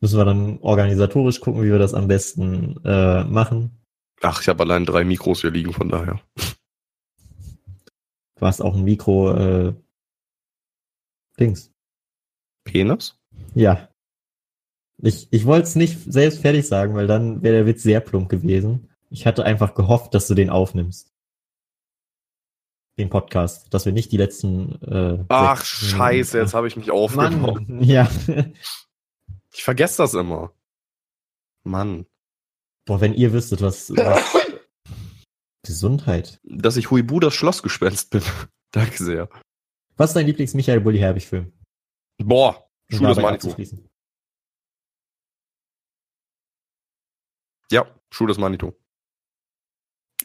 Müssen 0.00 0.18
wir 0.18 0.24
dann 0.24 0.58
organisatorisch 0.60 1.40
gucken, 1.40 1.62
wie 1.62 1.70
wir 1.70 1.78
das 1.78 1.94
am 1.94 2.08
besten 2.08 2.82
äh, 2.84 3.24
machen. 3.24 3.78
Ach, 4.22 4.40
ich 4.40 4.48
habe 4.48 4.62
allein 4.62 4.84
drei 4.84 5.04
Mikros 5.04 5.42
hier 5.42 5.50
liegen, 5.50 5.72
von 5.72 5.88
daher. 5.88 6.20
Du 8.36 8.46
hast 8.46 8.60
auch 8.60 8.74
ein 8.74 8.84
Mikro, 8.84 9.34
äh, 9.34 9.74
Dings. 11.40 11.72
Penis? 12.64 13.18
Ja. 13.54 13.88
Ich, 14.98 15.28
ich 15.30 15.46
wollte 15.46 15.64
es 15.64 15.76
nicht 15.76 15.98
selbst 16.12 16.40
fertig 16.40 16.66
sagen, 16.66 16.94
weil 16.94 17.06
dann 17.06 17.42
wäre 17.42 17.56
der 17.56 17.66
Witz 17.66 17.82
sehr 17.82 18.00
plump 18.00 18.28
gewesen. 18.28 18.90
Ich 19.08 19.26
hatte 19.26 19.44
einfach 19.44 19.74
gehofft, 19.74 20.14
dass 20.14 20.26
du 20.26 20.34
den 20.34 20.50
aufnimmst. 20.50 21.12
Den 22.98 23.08
Podcast, 23.08 23.72
dass 23.72 23.86
wir 23.86 23.92
nicht 23.92 24.12
die 24.12 24.18
letzten. 24.18 24.80
Äh, 24.82 25.24
Ach, 25.28 25.64
16 25.64 25.88
scheiße, 25.88 26.38
jetzt 26.38 26.54
habe 26.54 26.68
ich 26.68 26.76
mich 26.76 26.90
aufgenommen. 26.90 27.66
Mann, 27.68 27.82
ja. 27.82 28.08
Ich 29.52 29.64
vergesse 29.64 29.98
das 29.98 30.14
immer. 30.14 30.52
Mann. 31.64 32.06
Boah, 32.86 33.00
wenn 33.00 33.14
ihr 33.14 33.32
wüsstet, 33.32 33.62
was, 33.62 33.90
was 33.90 34.36
Gesundheit. 35.66 36.40
Dass 36.44 36.76
ich 36.76 36.92
Huibu 36.92 37.18
das 37.18 37.34
Schlossgespenst 37.34 38.10
bin. 38.10 38.22
Danke 38.70 39.02
sehr. 39.02 39.28
Was 40.00 40.10
ist 40.10 40.14
dein 40.14 40.24
Lieblings-Michael 40.26 40.80
Bulli 40.80 40.98
Herbig-Film? 40.98 41.52
Boah, 42.22 42.66
dabei 42.90 43.04
Manitou. 43.20 43.26
abzuschließen. 43.48 43.86
Ja, 47.70 47.86
Schule 48.10 48.28
des 48.28 48.38
Manitou. 48.38 48.72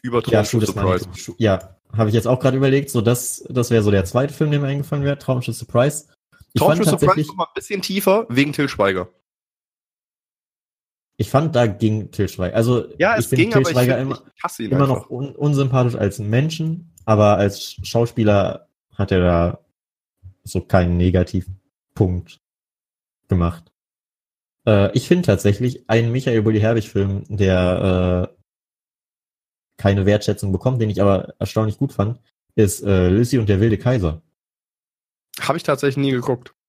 Über 0.02 0.23
Ja, 0.27 0.45
Schuh 0.45 0.61
Surprise. 0.61 1.06
Manitou. 1.06 1.11
Schuh- 1.19 1.35
Ja, 1.39 1.77
habe 1.91 2.07
ich 2.07 2.15
jetzt 2.15 2.26
auch 2.26 2.39
gerade 2.39 2.56
überlegt. 2.56 2.89
So, 2.89 3.02
das, 3.02 3.45
das 3.49 3.69
wäre 3.69 3.84
so 3.84 3.91
der 3.91 4.06
zweite 4.06 4.34
Film, 4.34 4.52
der 4.52 4.61
mir 4.61 4.68
eingefallen 4.68 5.03
wäre. 5.03 5.18
Traumschiff 5.18 5.57
Surprise. 5.57 6.07
Ich 6.53 6.61
fand 6.61 6.77
Traumschiff 6.77 6.97
Surprise 7.02 7.35
mal 7.35 7.43
ein 7.43 7.53
bisschen 7.53 7.81
tiefer, 7.81 8.26
wegen 8.30 8.53
Till 8.53 8.69
Schweiger. 8.69 9.10
ich 11.18 11.30
fand, 11.30 11.53
da 11.53 11.68
ging 11.68 12.11
Til 12.11 12.30
Schweiger. 12.30 12.56
Also, 12.56 12.88
Ja, 12.97 13.15
ich 13.15 13.19
es 13.19 13.27
finde 13.27 13.43
ging, 13.43 13.52
Til 13.52 13.60
aber 13.60 13.69
ich, 13.69 13.76
Schweiger 13.76 13.97
find, 13.97 14.69
immer, 14.69 14.77
immer 14.77 14.88
noch 14.88 15.10
un 15.10 15.35
unsympathisch 15.35 15.95
als 15.95 16.19
Menschen, 16.19 16.93
aber 17.03 17.35
als 17.38 17.73
Schauspieler 17.84 18.69
hat 18.93 19.11
er 19.11 19.19
da 19.19 19.65
so 20.46 20.62
keinen 20.62 20.98
Negativpunkt 20.98 22.40
gemacht. 23.28 23.72
Äh, 24.68 24.92
ich 24.94 25.08
finde 25.08 25.26
tatsächlich 25.26 25.90
einen 25.90 26.12
Michael 26.12 26.42
Bulli 26.42 26.60
Herbig-Film, 26.60 27.24
der 27.30 28.30
äh, 28.32 28.42
keine 29.78 30.06
Wertschätzung 30.06 30.52
bekommt, 30.52 30.82
den 30.82 30.90
ich 30.90 31.02
aber 31.02 31.34
erstaunlich 31.40 31.78
gut 31.78 31.94
fand, 31.94 32.22
ist 32.56 32.84
äh, 32.84 33.10
Lissy 33.10 33.38
und 33.38 33.50
der 33.50 33.60
wilde 33.60 33.78
Kaiser. 33.78 34.22
Habe 35.40 35.58
ich 35.58 35.64
tatsächlich 35.64 36.04
nie 36.06 36.12
geguckt. 36.12 36.54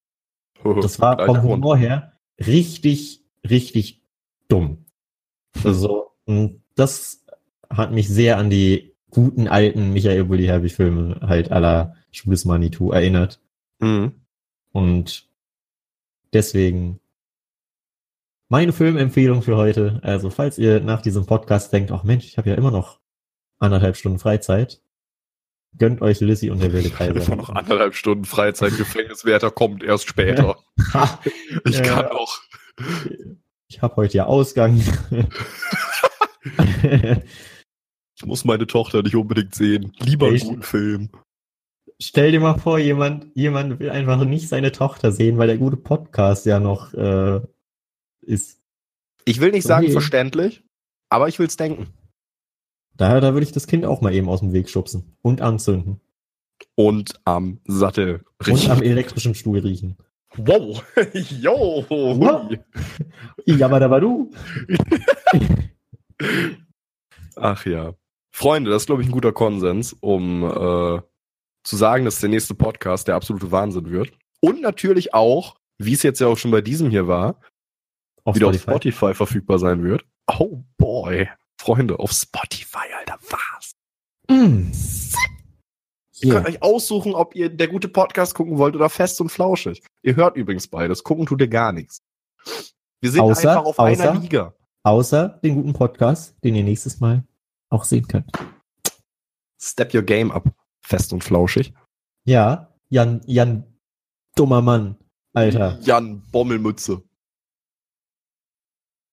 Das 0.82 0.98
war 0.98 1.24
vom. 1.24 1.42
Humor 1.42 1.76
her 1.76 2.12
richtig, 2.40 3.22
richtig 3.48 4.02
dumm. 4.48 4.86
Also, 5.62 6.10
das 6.74 7.24
hat 7.70 7.92
mich 7.92 8.08
sehr 8.08 8.38
an 8.38 8.50
die 8.50 8.96
guten 9.10 9.46
alten 9.46 9.92
Michael 9.92 10.24
Bulli 10.24 10.46
Herbig 10.46 10.74
Filme 10.74 11.20
halt 11.20 11.52
aller 11.52 11.94
Schwules 12.10 12.44
Manitou 12.46 12.90
erinnert. 12.90 13.40
Mhm. 13.78 14.12
Und 14.72 15.28
deswegen 16.32 17.00
meine 18.48 18.72
Filmempfehlung 18.72 19.42
für 19.42 19.56
heute. 19.56 20.00
Also, 20.02 20.30
falls 20.30 20.58
ihr 20.58 20.80
nach 20.80 21.02
diesem 21.02 21.26
Podcast 21.26 21.72
denkt, 21.72 21.90
ach 21.90 22.04
Mensch, 22.04 22.26
ich 22.26 22.38
habe 22.38 22.50
ja 22.50 22.56
immer 22.56 22.70
noch 22.70 23.00
anderthalb 23.58 23.96
Stunden 23.96 24.18
Freizeit, 24.18 24.80
gönnt 25.78 26.02
euch 26.02 26.20
Lissy 26.20 26.50
und 26.50 26.62
der 26.62 26.72
wilde 26.72 26.90
Kaiser. 26.90 27.34
noch 27.34 27.50
anderthalb 27.50 27.94
Stunden 27.94 28.24
Freizeit. 28.24 28.76
Gefängniswärter 28.76 29.50
kommt 29.50 29.82
erst 29.82 30.08
später. 30.08 30.58
Ich 31.64 31.82
kann 31.82 32.06
auch. 32.06 32.38
ich 33.66 33.82
habe 33.82 33.96
heute 33.96 34.16
ja 34.18 34.26
Ausgang. 34.26 34.80
Ich 38.18 38.24
muss 38.24 38.44
meine 38.46 38.66
Tochter 38.66 39.02
nicht 39.02 39.14
unbedingt 39.14 39.54
sehen. 39.54 39.92
Lieber 39.98 40.26
einen 40.28 40.36
Echt? 40.36 40.46
guten 40.46 40.62
Film. 40.62 41.10
Stell 42.00 42.30
dir 42.32 42.40
mal 42.40 42.58
vor, 42.58 42.78
jemand, 42.78 43.34
jemand 43.34 43.80
will 43.80 43.90
einfach 43.90 44.22
nicht 44.24 44.48
seine 44.48 44.70
Tochter 44.72 45.12
sehen, 45.12 45.38
weil 45.38 45.46
der 45.46 45.56
gute 45.56 45.78
Podcast 45.78 46.44
ja 46.44 46.60
noch 46.60 46.92
äh, 46.92 47.40
ist. 48.20 48.60
Ich 49.24 49.40
will 49.40 49.50
nicht 49.50 49.66
sagen 49.66 49.84
Okay. 49.86 49.92
verständlich, 49.92 50.62
aber 51.08 51.28
ich 51.28 51.38
will's 51.38 51.56
denken. 51.56 51.88
Da, 52.94 53.20
da 53.20 53.32
würde 53.34 53.44
ich 53.44 53.52
das 53.52 53.66
Kind 53.66 53.84
auch 53.86 54.00
mal 54.02 54.14
eben 54.14 54.28
aus 54.28 54.40
dem 54.40 54.52
Weg 54.52 54.68
schubsen 54.68 55.16
und 55.22 55.40
anzünden. 55.40 56.00
Und 56.74 57.20
am 57.24 57.60
Sattel. 57.66 58.24
Und 58.46 58.68
am 58.70 58.82
elektrischen 58.82 59.34
Stuhl 59.34 59.58
riechen. 59.58 59.96
Wow. 60.36 60.82
Yo. 61.40 61.84
Ja, 63.46 63.66
aber 63.66 63.80
da 63.80 63.90
war 63.90 64.00
du. 64.00 64.30
Ach 67.36 67.66
ja. 67.66 67.94
Freunde, 68.32 68.70
das 68.70 68.82
ist, 68.82 68.86
glaube 68.86 69.02
ich, 69.02 69.08
ein 69.08 69.12
guter 69.12 69.32
Konsens, 69.32 69.94
um 69.94 70.42
äh, 70.44 71.00
zu 71.66 71.76
sagen, 71.76 72.04
dass 72.04 72.20
der 72.20 72.28
nächste 72.30 72.54
Podcast 72.54 73.08
der 73.08 73.16
absolute 73.16 73.50
Wahnsinn 73.50 73.90
wird. 73.90 74.12
Und 74.40 74.60
natürlich 74.62 75.14
auch, 75.14 75.56
wie 75.78 75.92
es 75.94 76.02
jetzt 76.02 76.20
ja 76.20 76.28
auch 76.28 76.36
schon 76.38 76.50
bei 76.50 76.60
diesem 76.60 76.90
hier 76.90 77.08
war, 77.08 77.40
Auf 78.24 78.36
wieder 78.36 78.46
Spotify. 78.52 78.70
auf 78.70 78.74
Spotify 78.74 79.14
verfügbar 79.14 79.58
sein 79.58 79.82
wird. 79.82 80.04
Oh 80.28 80.62
boy. 80.78 81.28
Freunde, 81.60 81.98
auf 81.98 82.12
Spotify, 82.12 82.86
Alter, 82.98 83.18
was? 83.30 83.72
Mm. 84.28 84.70
Ihr 86.20 86.28
Yeah. 86.28 86.34
könnt 86.34 86.48
euch 86.48 86.62
aussuchen, 86.62 87.14
ob 87.14 87.34
ihr 87.34 87.48
der 87.50 87.68
gute 87.68 87.88
Podcast 87.88 88.34
gucken 88.34 88.56
wollt 88.58 88.74
oder 88.74 88.88
fest 88.88 89.20
und 89.20 89.28
flauschig. 89.30 89.82
Ihr 90.02 90.16
hört 90.16 90.36
übrigens 90.36 90.66
beides. 90.68 91.02
Gucken 91.04 91.26
tut 91.26 91.40
ihr 91.40 91.48
gar 91.48 91.72
nichts. 91.72 92.00
Wir 93.00 93.10
sind 93.10 93.20
Außer- 93.20 93.50
einfach 93.50 93.64
auf 93.64 93.78
einer 93.80 94.12
außer- 94.12 94.20
Liga. 94.20 94.54
Außer 94.82 95.40
den 95.42 95.56
guten 95.56 95.72
Podcast, 95.72 96.36
den 96.44 96.54
ihr 96.54 96.62
nächstes 96.64 97.00
Mal 97.00 97.24
auch 97.70 97.84
sehen 97.84 98.06
könnt. 98.08 98.30
Step 99.60 99.92
your 99.94 100.02
game 100.02 100.30
up. 100.30 100.44
Fest 100.86 101.12
und 101.12 101.24
flauschig. 101.24 101.74
Ja, 102.24 102.72
Jan, 102.90 103.20
Jan, 103.26 103.64
dummer 104.36 104.62
Mann, 104.62 104.96
Alter. 105.32 105.80
Jan 105.80 106.22
Bommelmütze. 106.30 107.02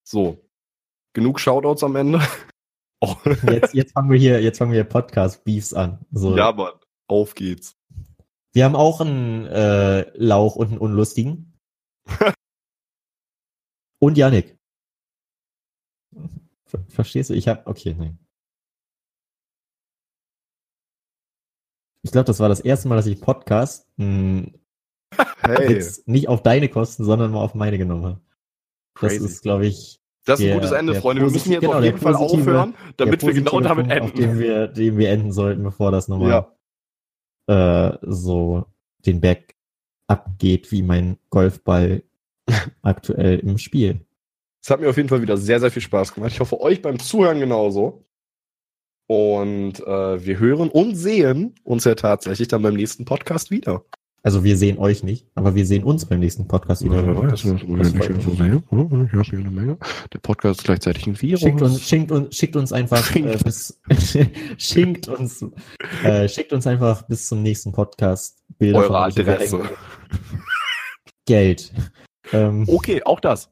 So. 0.03 0.47
Genug 1.13 1.39
Shoutouts 1.39 1.83
am 1.83 1.95
Ende. 1.95 2.19
Oh. 3.05 3.17
Jetzt, 3.51 3.73
jetzt 3.73 3.91
fangen 3.91 4.09
wir 4.09 4.17
hier, 4.17 4.41
jetzt 4.41 4.59
fangen 4.59 4.71
wir 4.71 4.77
hier 4.77 4.87
Podcast-Beefs 4.87 5.73
an. 5.73 6.05
So. 6.13 6.37
Ja, 6.37 6.53
Mann. 6.53 6.71
Auf 7.07 7.35
geht's. 7.35 7.75
Wir 8.53 8.63
haben 8.63 8.77
auch 8.77 9.01
einen 9.01 9.45
äh, 9.45 10.09
Lauch 10.17 10.55
und 10.55 10.69
einen 10.69 10.77
Unlustigen. 10.77 11.59
und 13.99 14.17
Yannick. 14.17 14.57
Ver 16.63 16.79
verstehst 16.87 17.29
du? 17.29 17.33
Ich 17.33 17.49
hab. 17.49 17.67
Okay, 17.67 17.93
nein. 17.93 18.22
Ich 22.03 22.11
glaube, 22.11 22.25
das 22.25 22.39
war 22.39 22.49
das 22.49 22.59
erste 22.59 22.87
Mal, 22.87 22.95
dass 22.95 23.05
ich 23.07 23.19
Podcast 23.21 23.87
mh, 23.97 24.47
Hey. 25.41 25.73
jetzt 25.73 26.07
nicht 26.07 26.27
auf 26.27 26.41
deine 26.41 26.69
Kosten, 26.69 27.03
sondern 27.03 27.31
mal 27.31 27.41
auf 27.41 27.53
meine 27.55 27.77
genommen 27.77 28.03
habe. 28.05 28.21
Das 28.99 29.11
Crazy. 29.13 29.25
ist, 29.25 29.41
glaube 29.43 29.65
ich, 29.67 29.99
Das 30.25 30.39
ist 30.39 30.45
ein 30.45 30.47
der- 30.49 30.55
gutes 30.55 30.71
Ende, 30.71 30.95
Freunde. 30.95 31.21
Wir 31.21 31.31
müssen 31.31 31.51
jetzt 31.51 31.61
genau, 31.61 31.73
auf 31.77 31.83
jeden 31.83 31.97
Fall 31.99 32.15
aufhören, 32.15 32.75
damit 32.97 33.21
wir 33.23 33.33
genau 33.33 33.59
damit 33.61 33.89
Punkt, 33.89 34.01
Auf 34.01 34.09
enden. 34.11 34.17
dem 34.21 34.39
wir, 34.39 34.67
dem 34.67 34.97
wir 34.97 35.09
enden 35.11 35.31
sollten, 35.31 35.63
bevor 35.63 35.91
das 35.91 36.07
nochmal 36.07 36.47
äh, 37.47 37.97
so 38.01 38.65
den 39.05 39.21
Berg 39.21 39.53
abgeht, 40.07 40.71
wie 40.71 40.81
mein 40.81 41.17
Golfball 41.29 42.03
aktuell 42.81 43.39
im 43.39 43.57
Spiel. 43.57 44.05
Es 44.63 44.69
hat 44.69 44.79
mir 44.79 44.89
auf 44.89 44.97
jeden 44.97 45.09
Fall 45.09 45.21
wieder 45.21 45.37
sehr, 45.37 45.59
sehr 45.59 45.71
viel 45.71 45.81
Spaß 45.81 46.13
gemacht. 46.13 46.31
Ich 46.31 46.39
hoffe, 46.39 46.59
euch 46.61 46.81
beim 46.81 46.97
Zuhören 46.99 47.39
genauso. 47.39 48.05
Und 49.07 49.79
äh, 49.81 50.25
wir 50.25 50.39
hören 50.39 50.69
und 50.69 50.95
sehen 50.95 51.55
uns 51.63 51.83
ja 51.83 51.95
tatsächlich 51.95 52.47
dann 52.47 52.61
beim 52.61 52.75
nächsten 52.75 53.05
Podcast 53.05 53.51
wieder. 53.51 53.83
Also 54.25 54.45
wir 54.45 54.55
sehen 54.55 54.77
euch 54.77 55.03
nicht, 55.03 55.27
aber 55.35 55.53
wir 55.53 55.65
sehen 55.65 55.83
uns 55.83 56.05
beim 56.05 56.21
nächsten 56.21 56.47
Podcast 56.47 56.81
wieder. 56.81 57.03
Ja, 57.03 57.13
das, 57.27 57.41
das, 57.41 57.59
das, 57.67 57.91
Das 57.91 59.27
Ich 59.27 59.33
eine 59.33 59.51
Menge. 59.51 59.77
Der 60.13 60.19
Podcast 60.19 60.61
ist 60.61 60.65
gleichzeitig 60.65 61.07
ein 61.07 61.21
Virus. 61.21 61.41
Schickt 61.41 61.61
uns, 61.61 61.81
schickt 61.81 62.11
uns, 62.11 62.33
schickt 62.35 62.55
uns 62.55 62.71
einfach 62.71 63.03
Schickt. 63.03 63.27
äh, 63.27 63.37
bis, 63.43 63.81
schickt 64.57 65.09
uns, 65.09 65.45
äh, 66.05 66.29
schickt 66.29 66.53
uns 66.53 66.65
einfach 66.65 67.01
bis 67.01 67.27
zum 67.27 67.43
nächsten 67.43 67.73
Podcast 67.73 68.41
Bilder 68.57 68.79
Eure 68.79 68.87
von 68.87 68.95
Adresse. 68.95 69.61
Geld. 71.25 71.73
Ähm, 72.31 72.63
Okay, 72.67 73.03
auch 73.03 73.19
das. 73.19 73.51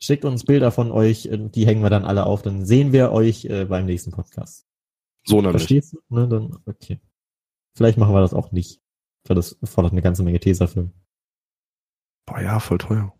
Schickt 0.00 0.24
uns 0.24 0.44
Bilder 0.44 0.72
von 0.72 0.90
euch, 0.90 1.26
äh, 1.26 1.38
die 1.38 1.66
hängen 1.66 1.84
wir 1.84 1.90
dann 1.90 2.04
alle 2.04 2.26
auf, 2.26 2.42
dann 2.42 2.64
sehen 2.64 2.92
wir 2.92 3.12
euch 3.12 3.44
äh, 3.44 3.64
beim 3.66 3.86
nächsten 3.86 4.10
Podcast. 4.10 4.66
So 5.24 5.36
nämlich. 5.36 5.52
Verstehst 5.52 5.92
du? 5.92 6.00
Ne, 6.08 6.28
dann, 6.28 6.58
okay. 6.66 7.00
Vielleicht 7.76 7.98
machen 7.98 8.14
wir 8.14 8.20
das 8.20 8.34
auch 8.34 8.52
nicht. 8.52 8.80
Weil 9.26 9.36
das 9.36 9.58
fordert 9.64 9.92
eine 9.92 10.02
ganze 10.02 10.22
Menge 10.22 10.40
Tesafilm. 10.40 10.92
Boah, 12.26 12.40
ja, 12.40 12.58
voll 12.58 12.78
teuer. 12.78 13.14